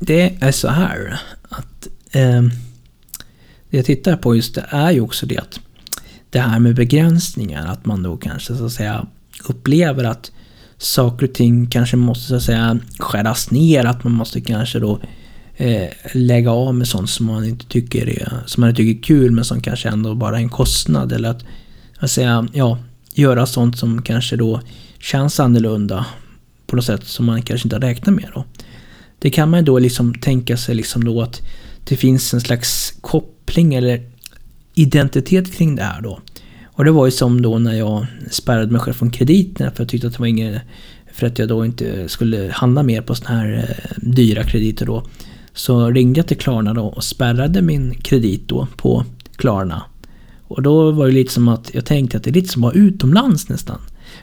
[0.00, 2.42] det är så här att eh,
[3.70, 5.60] det jag tittar på just det är ju också det att
[6.30, 9.06] det här med begränsningar, att man då kanske så att säga
[9.44, 10.30] upplever att
[10.78, 15.00] saker och ting kanske måste så att säga skäras ner, att man måste kanske då
[15.56, 19.30] eh, lägga av med sånt som man inte tycker är, som man tycker är kul
[19.30, 21.44] men som kanske ändå bara är en kostnad eller att,
[21.98, 22.78] att säga, ja,
[23.14, 24.60] göra sånt som kanske då
[24.98, 26.06] känns annorlunda
[26.66, 28.44] på något sätt som man kanske inte har räknat med då.
[29.18, 31.42] Det kan man då liksom tänka sig liksom då att
[31.84, 34.10] det finns en slags koppling eller
[34.78, 36.20] identitet kring det här då.
[36.66, 39.88] Och det var ju som då när jag spärrade mig själv från krediterna för jag
[39.88, 40.62] tyckte att det var inget
[41.12, 45.04] för att jag då inte skulle handla mer på såna här eh, dyra krediter då.
[45.52, 49.04] Så ringde jag till Klarna då och spärrade min kredit då på
[49.36, 49.82] Klarna.
[50.42, 52.74] Och då var det lite som att jag tänkte att det är lite som att
[52.74, 53.78] vara utomlands nästan.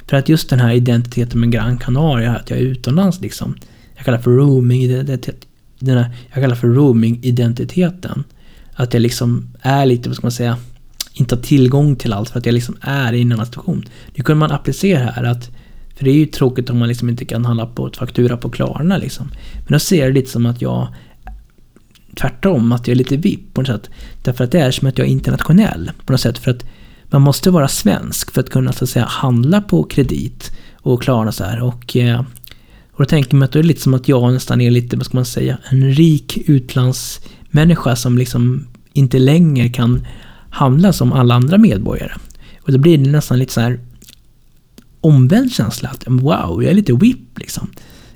[0.07, 3.55] För att just den här identiteten med Gran Canaria, att jag är utomlands liksom.
[3.95, 4.81] Jag kallar för roaming.
[6.33, 8.23] Jag kallar för roaming-identiteten.
[8.75, 10.57] Att jag liksom är lite, vad ska man säga,
[11.13, 13.85] inte har tillgång till allt för att jag liksom är i en annan situation.
[14.15, 15.49] Nu kunde man applicera här att
[15.95, 18.49] för det är ju tråkigt om man liksom inte kan handla på ett faktura på
[18.49, 19.31] Klarna liksom.
[19.55, 20.87] Men då ser jag det lite som att jag
[22.15, 23.89] tvärtom, att jag är lite VIP på något sätt.
[24.23, 26.37] Därför att det är som att jag är internationell på något sätt.
[26.37, 26.65] För att
[27.03, 31.31] man måste vara svensk för att kunna så att säga handla på kredit och Klarna
[31.31, 31.61] så här.
[31.61, 32.19] Och, eh,
[32.91, 35.05] och då tänker man att det är lite som att jag nästan är lite, vad
[35.05, 37.21] ska man säga, en rik utlands...
[37.55, 40.07] Människa som liksom inte längre kan
[40.49, 42.11] handla som alla andra medborgare.
[42.61, 43.79] Och då blir det nästan lite så här
[45.01, 47.67] omvänd känsla att wow, jag är lite whip liksom.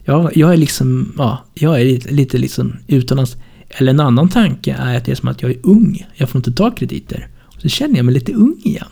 [0.04, 3.38] Jag, jag är liksom, ja, jag är lite, lite liksom utomlands
[3.70, 6.08] eller en annan tanke är att det är som att jag är ung.
[6.16, 7.28] Jag får inte ta krediter.
[7.46, 8.88] Och så känner jag mig lite ung igen.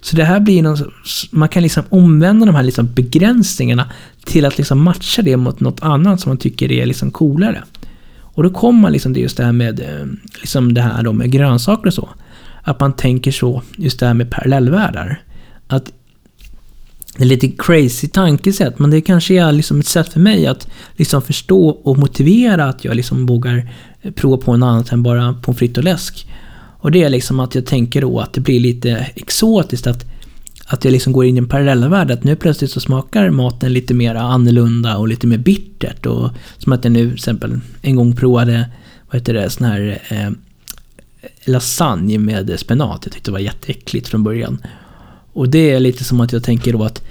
[0.00, 0.76] Så det här blir någon,
[1.30, 3.90] man kan liksom omvända de här liksom begränsningarna
[4.24, 7.64] till att liksom matcha det mot något annat som man tycker är liksom coolare.
[8.34, 10.06] Och då kommer man liksom till just det här med, eh,
[10.40, 12.08] liksom det här då med grönsaker och så.
[12.62, 15.22] Att man tänker så, just det här med parallellvärldar.
[15.66, 15.92] Att
[17.16, 20.68] det är lite crazy tankesätt, men det kanske är liksom ett sätt för mig att
[20.96, 23.70] liksom förstå och motivera att jag liksom vågar
[24.14, 26.26] prova på något annat än bara pommes frites och läsk.
[26.78, 30.04] Och det är liksom att jag tänker då att det blir lite exotiskt att,
[30.72, 32.10] att jag liksom går in i en parallellvärld.
[32.10, 36.06] Att nu plötsligt så smakar maten lite mer annorlunda och lite mer bittert.
[36.06, 38.68] Och som att jag nu till exempel en gång provade,
[39.10, 40.30] vad heter det, sån här eh,
[41.44, 43.00] lasagne med spenat.
[43.04, 44.58] Jag tyckte det var jätteäckligt från början.
[45.32, 47.02] Och det är lite som att jag tänker då att,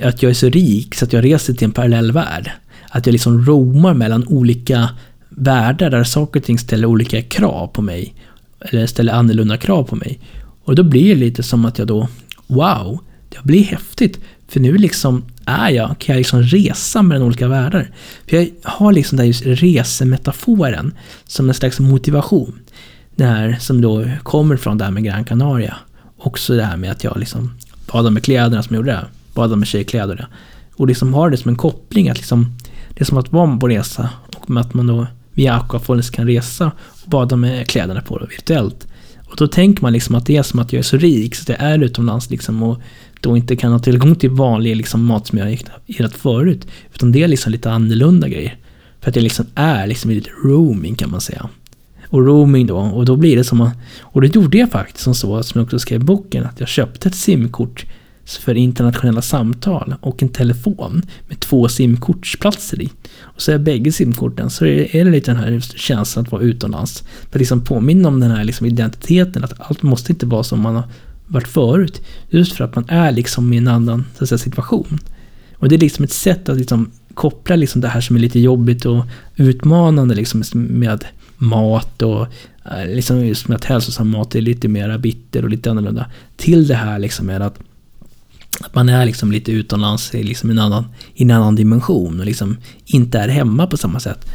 [0.00, 2.50] att jag är så rik så att jag reser till en parallell värld.
[2.90, 4.88] Att jag liksom roamar mellan olika
[5.28, 8.14] världar där saker och ting ställer olika krav på mig.
[8.60, 10.20] Eller ställer annorlunda krav på mig.
[10.64, 12.08] Och då blir det lite som att jag då,
[12.46, 14.20] wow, det blir häftigt.
[14.48, 17.90] För nu liksom är jag, kan jag liksom resa mellan olika världar.
[18.26, 20.94] För jag har liksom den just resemetaforen
[21.24, 22.58] som en slags motivation.
[23.16, 25.76] Det här som då kommer från det här med Gran Canaria
[26.18, 27.54] också det här med att jag liksom
[27.92, 29.06] badade med kläderna som jag gjorde det.
[29.34, 30.28] Badade med tjejkläder.
[30.76, 32.56] Och liksom har det som en koppling att liksom,
[32.94, 36.26] det är som att vara på resa och med att man då via Aquafolens kan
[36.26, 36.72] resa
[37.04, 38.86] och bada med kläderna på det virtuellt.
[39.36, 41.52] Och då tänker man liksom att det är som att jag är så rik så
[41.52, 42.80] jag är utomlands liksom och
[43.20, 46.66] då inte kan ha tillgång till vanlig liksom mat som jag har gillat förut.
[46.94, 48.56] Utan det är liksom lite annorlunda grejer.
[49.00, 51.48] För att jag liksom är liksom lite roaming kan man säga
[52.08, 52.76] och roaming då.
[52.76, 55.64] Och då blir det som att, och det gjorde jag faktiskt som så, som jag
[55.64, 57.86] också skrev i boken, att jag köpte ett simkort
[58.26, 62.90] för internationella samtal och en telefon med två simkortsplatser i.
[63.20, 67.04] Och så är bägge simkorten så är det lite den här känslan att vara utomlands.
[67.30, 70.74] För liksom påminna om den här liksom identiteten, att allt måste inte vara som man
[70.74, 70.88] har
[71.26, 72.02] varit förut.
[72.30, 74.98] Just för att man är liksom i en annan så att säga, situation.
[75.56, 78.40] Och det är liksom ett sätt att liksom koppla liksom det här som är lite
[78.40, 79.04] jobbigt och
[79.36, 81.04] utmanande liksom med
[81.36, 82.26] mat och
[82.70, 86.10] eh, liksom just med att hälsosam mat är lite mer bitter och lite annorlunda.
[86.36, 87.58] Till det här liksom med att,
[88.60, 90.84] att man är liksom lite utomlands i liksom en, annan,
[91.14, 94.26] i en annan dimension och liksom inte är hemma på samma sätt.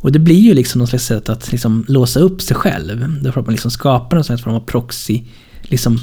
[0.00, 3.20] Och det blir ju liksom något slags sätt att liksom låsa upp sig själv.
[3.22, 5.22] Därför att man liksom skapar en slags form av proxy.
[5.62, 5.98] Liksom,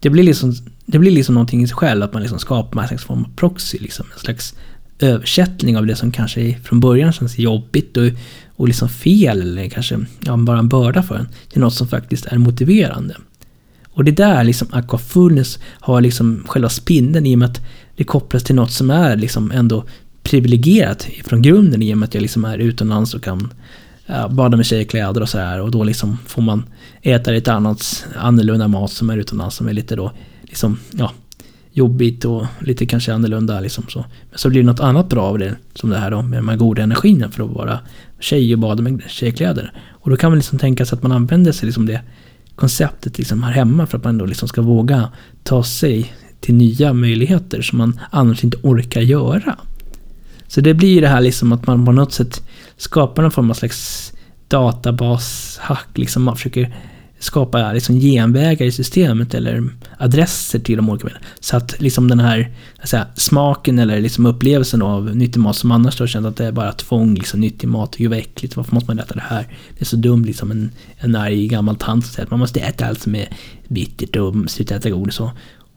[0.00, 0.54] det blir liksom
[0.86, 3.36] det blir liksom någonting i sig själv att man liksom skapar en slags form av
[3.36, 3.78] proxy.
[3.78, 4.54] Liksom, en slags
[4.98, 8.06] översättning av det som kanske från början känns jobbigt och,
[8.56, 12.26] och liksom fel eller kanske ja, bara en börda för en till något som faktiskt
[12.26, 13.16] är motiverande.
[13.98, 17.60] Och det är där liksom aquafullness har liksom själva spindeln i och med att
[17.96, 19.84] det kopplas till något som är liksom ändå
[20.22, 23.52] privilegierat från grunden i och med att jag liksom är utomlands och kan
[24.06, 26.64] ja, bada med tjejkläder och sådär och då liksom får man
[27.02, 30.12] äta lite annat, annorlunda mat som är utomlands som är lite då
[30.42, 31.12] liksom, ja,
[31.72, 34.04] jobbigt och lite kanske annorlunda liksom så.
[34.30, 36.48] Men så blir det något annat bra av det, som det här då med de
[36.48, 37.78] här goda energierna för att vara
[38.20, 39.72] tjej och bada med tjejkläder.
[39.88, 42.00] Och då kan man liksom tänka sig att man använder sig liksom det
[42.58, 45.08] konceptet liksom här hemma för att man då liksom ska våga
[45.42, 49.56] ta sig till nya möjligheter som man annars inte orkar göra.
[50.46, 52.42] Så det blir det här liksom att man på något sätt
[52.76, 54.12] skapar någon form av slags
[54.48, 55.88] databashack.
[55.94, 56.76] Liksom man försöker
[57.18, 59.64] skapa liksom genvägar i systemet eller
[59.98, 61.22] adresser till de olika medlen.
[61.40, 62.50] Så att liksom den här
[62.84, 66.52] säga, smaken eller liksom upplevelsen av nyttig mat som annars då känt att det är
[66.52, 69.48] bara tvång, liksom nyttig mat, gud vad äckligt, varför måste man äta det här?
[69.78, 72.60] Det är så dumt liksom en, en arg gammal tant som säger att man måste
[72.60, 73.28] äta allt som är
[73.68, 75.30] bittert och sluta äta godis och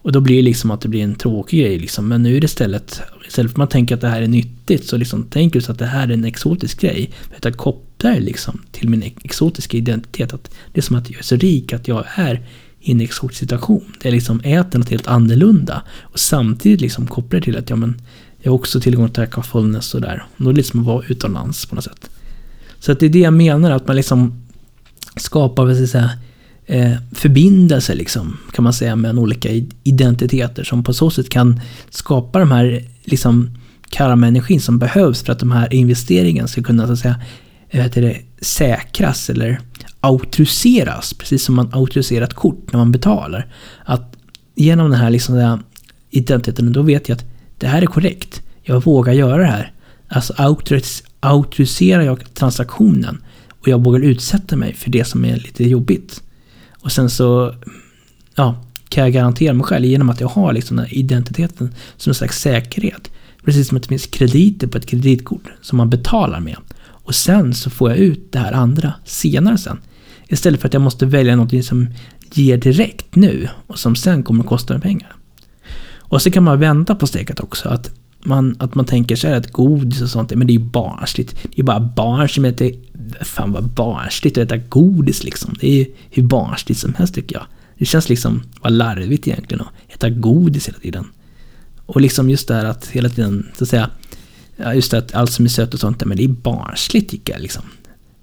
[0.04, 2.08] och då blir det liksom att det blir en tråkig grej liksom.
[2.08, 4.86] Men nu är det istället, istället för att man tänker att det här är nyttigt,
[4.86, 7.12] så liksom tänker du så att det här är en exotisk grej.
[7.36, 7.58] Att
[8.02, 10.34] kopplar det liksom till min exotiska identitet.
[10.34, 12.42] Att det är som att jag är så rik att jag är
[12.80, 13.94] i en exotisk situation.
[14.02, 15.82] Det är liksom äter något helt annorlunda.
[16.02, 18.02] Och samtidigt liksom kopplar det till att ja, men,
[18.42, 20.24] jag har också tillgång till fullness och där.
[20.38, 22.10] Och då är det liksom att vara utomlands på något sätt.
[22.80, 24.44] Så att det är det jag menar, att man liksom
[25.16, 26.12] skapar, vad ska jag säga,
[26.66, 29.50] eh, liksom, kan man säga, med olika
[29.84, 33.58] identiteter som på så sätt kan skapa de här liksom,
[33.90, 37.20] karma-energin som behövs för att de här investeringarna ska kunna så att säga,
[37.72, 39.60] Eh, heter det, säkras eller
[40.00, 43.54] auktoriseras, precis som man auktoriserar ett kort när man betalar.
[43.86, 44.16] Att
[44.56, 45.60] genom den här, liksom, den här
[46.10, 47.26] identiteten, då vet jag att
[47.58, 48.42] det här är korrekt.
[48.64, 49.72] Jag vågar göra det här.
[50.08, 55.64] Alltså autoris auktoriserar jag transaktionen och jag vågar utsätta mig för det som är lite
[55.64, 56.24] jobbigt.
[56.72, 57.56] Och sen så
[58.36, 58.56] ja,
[58.90, 62.16] kan jag garantera mig själv genom att jag har liksom den här identiteten som en
[62.16, 63.12] slags säkerhet.
[63.46, 66.58] Precis som att det finns krediter på ett kreditkort som man betalar med.
[67.04, 69.80] Och sen så får jag ut det här andra senare sen.
[70.28, 71.88] Istället för att jag måste välja något som
[72.34, 75.16] ger direkt nu och som sen kommer att kosta mig pengar.
[76.12, 77.70] Och så kan man vända på steget också.
[77.70, 77.92] Att
[78.24, 81.36] man, att man tänker sig att godis och sånt, men det är ju barnsligt.
[81.56, 82.74] Det är bara barn som äter,
[83.22, 85.56] fan vad barnsligt att äta godis liksom.
[85.60, 87.46] Det är ju hur barnsligt som helst tycker jag.
[87.78, 91.08] Det känns liksom, vad larvigt egentligen att äta godis hela tiden.
[91.86, 93.90] Och liksom just det här att hela tiden, så att säga,
[94.76, 97.42] just det att allt som är sött och sånt, men det är barnsligt tycker jag
[97.42, 97.64] liksom.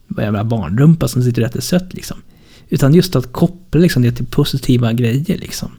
[0.06, 2.22] Vad jävla barnrumpa som sitter och äter sött liksom.
[2.68, 5.70] Utan just att koppla liksom det till positiva grejer liksom.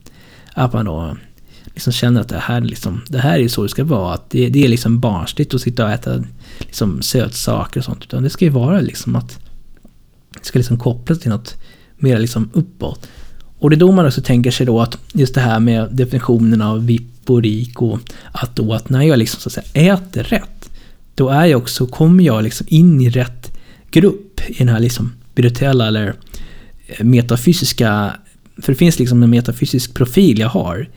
[0.53, 1.18] Att man då
[1.65, 4.14] liksom känner att det här, liksom, det här är så det ska vara.
[4.14, 6.23] Att det, det är liksom barnsligt att sitta och äta
[6.60, 8.03] liksom, sötsaker och sånt.
[8.03, 9.40] Utan det ska ju vara liksom att
[10.34, 11.57] det ska liksom kopplas till något
[11.98, 13.07] mer liksom uppåt.
[13.60, 16.61] Och det är då man också tänker sig då att just det här med definitionen
[16.61, 17.99] av vipp och rik och
[18.31, 20.69] att då att när jag liksom så att säga äter rätt,
[21.15, 23.57] då är jag också, kommer jag liksom in i rätt
[23.91, 26.14] grupp i den här liksom spirituella eller
[26.88, 28.14] eh, metafysiska,
[28.57, 30.90] för det finns liksom en metafysisk profil jag har.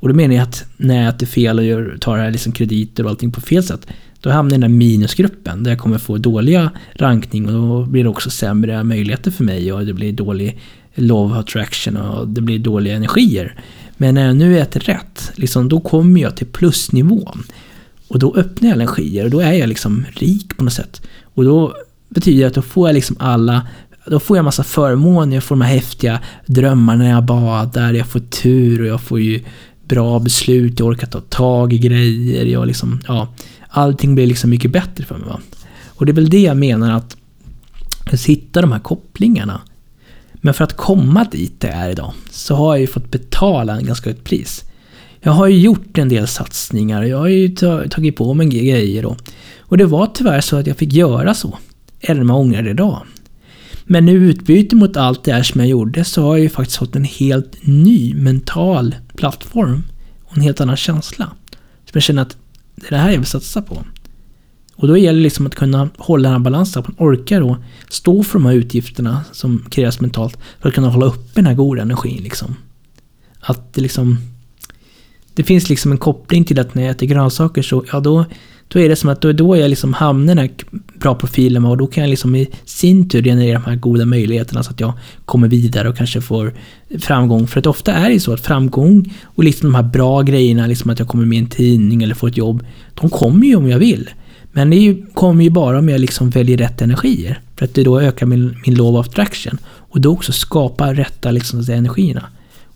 [0.00, 3.04] Och då menar jag att när jag äter fel och gör, tar här liksom krediter
[3.04, 3.86] och allting på fel sätt,
[4.20, 7.84] då hamnar jag i den här minusgruppen där jag kommer få dåliga rankning och då
[7.84, 10.60] blir det också sämre möjligheter för mig och det blir dålig
[10.94, 13.60] love attraction och det blir dåliga energier.
[13.96, 17.42] Men när jag nu äter rätt, liksom, då kommer jag till plusnivån.
[18.08, 21.02] Och då öppnar jag energier och då är jag liksom rik på något sätt.
[21.34, 21.74] Och då
[22.08, 23.66] betyder det att då får jag liksom alla
[24.06, 28.06] då får jag massa förmåner, jag får de här häftiga drömmarna när jag badar, jag
[28.06, 29.44] får tur och jag får ju
[29.84, 33.28] bra beslut, jag orkar ta tag i grejer, jag liksom, ja,
[33.68, 35.28] allting blir liksom mycket bättre för mig.
[35.28, 35.40] Va?
[35.86, 37.16] Och det är väl det jag menar att
[38.26, 39.60] hitta de här kopplingarna.
[40.44, 43.86] Men för att komma dit det är idag så har jag ju fått betala en
[43.86, 44.64] ganska högt pris.
[45.20, 47.48] Jag har ju gjort en del satsningar, och jag har ju
[47.90, 49.16] tagit på mig grejer då.
[49.58, 51.58] Och det var tyvärr så att jag fick göra så.
[52.00, 53.02] Även om jag ångrar det idag.
[53.84, 56.78] Men i utbyte mot allt det här som jag gjorde så har jag ju faktiskt
[56.78, 59.82] fått en helt ny mental plattform
[60.24, 61.24] och en helt annan känsla.
[61.84, 62.36] Som jag känner att
[62.74, 63.84] det är det här jag vill satsa på.
[64.76, 67.56] Och då gäller det liksom att kunna hålla den här balansen, att man orkar då
[67.88, 71.54] stå för de här utgifterna som krävs mentalt för att kunna hålla uppe den här
[71.54, 72.56] goda energin liksom.
[73.40, 74.18] Att det liksom...
[75.34, 78.24] Det finns liksom en koppling till att när jag äter grönsaker så, ja då
[78.68, 80.50] då är det som att då, då jag liksom hamnar i den här
[80.98, 84.62] bra profilen och då kan jag liksom i sin tur generera de här goda möjligheterna
[84.62, 84.92] så att jag
[85.24, 86.54] kommer vidare och kanske får
[86.98, 87.46] framgång.
[87.46, 90.90] För att ofta är det så att framgång och liksom de här bra grejerna, liksom
[90.90, 93.68] att jag kommer med i en tidning eller får ett jobb, de kommer ju om
[93.68, 94.10] jag vill.
[94.56, 97.40] Men det ju, kommer ju bara om jag liksom väljer rätt energier.
[97.56, 99.58] För att det då ökar min, min love of attraction.
[99.66, 102.26] Och då också skapar rätta liksom, energierna.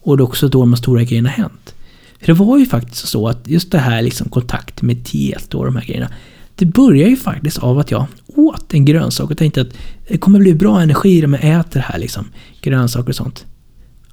[0.00, 1.74] Och det är också då de stora grejerna hänt.
[2.20, 5.64] För det var ju faktiskt så att just det här liksom kontakt med teet och
[5.64, 6.08] de här grejerna.
[6.54, 9.74] Det började ju faktiskt av att jag åt en grönsak och tänkte att
[10.08, 12.24] det kommer bli bra energi om jag äter det här liksom.
[12.60, 13.46] Grönsaker och sånt.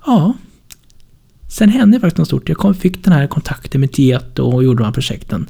[0.06, 0.34] Ja.
[1.50, 2.50] Sen hände faktiskt något stort.
[2.50, 5.48] Jag kom, fick den här kontakten med teet och gjorde de här projekten.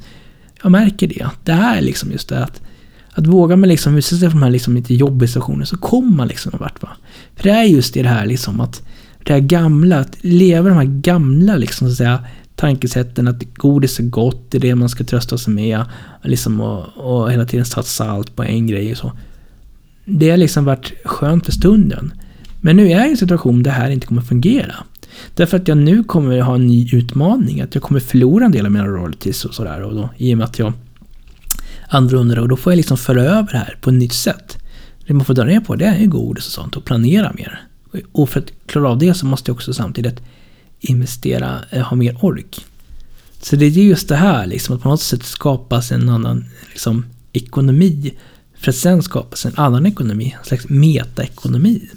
[0.66, 1.28] Jag märker det.
[1.44, 2.62] Det är liksom just det att
[3.12, 6.12] att våga man liksom utsätta sig för de här liksom lite jobbiga situationerna så kommer
[6.12, 6.82] man liksom någon vart.
[6.82, 6.90] Va?
[7.36, 8.82] För det är just det här liksom att
[9.24, 12.26] det här gamla, att leva de här gamla liksom så att säga
[12.56, 15.84] tankesätten att godis är gott, det är det man ska trösta sig med.
[16.24, 19.12] Liksom och, och hela tiden satsa allt på en grej och så.
[20.06, 22.14] Det har liksom varit skönt för stunden.
[22.62, 24.76] Men nu är jag i en situation där det här inte kommer fungera.
[25.36, 28.66] Därför att jag nu kommer ha en ny utmaning, att jag kommer förlora en del
[28.66, 29.82] av mina royalties och sådär.
[29.82, 30.74] Och då, I och med att jag
[31.88, 34.58] andra och då får jag liksom föra över det här på ett nytt sätt.
[35.08, 37.62] Det man får dra ner på det är godis och sånt och planera mer.
[38.12, 40.22] Och för att klara av det så måste jag också samtidigt
[40.80, 42.66] investera, eh, ha mer ork.
[43.42, 47.06] Så det är just det här liksom, att på något sätt skapas en annan liksom,
[47.34, 48.14] ekonomi
[48.58, 51.90] för att sen skapas en annan ekonomi, en slags metaekonomi.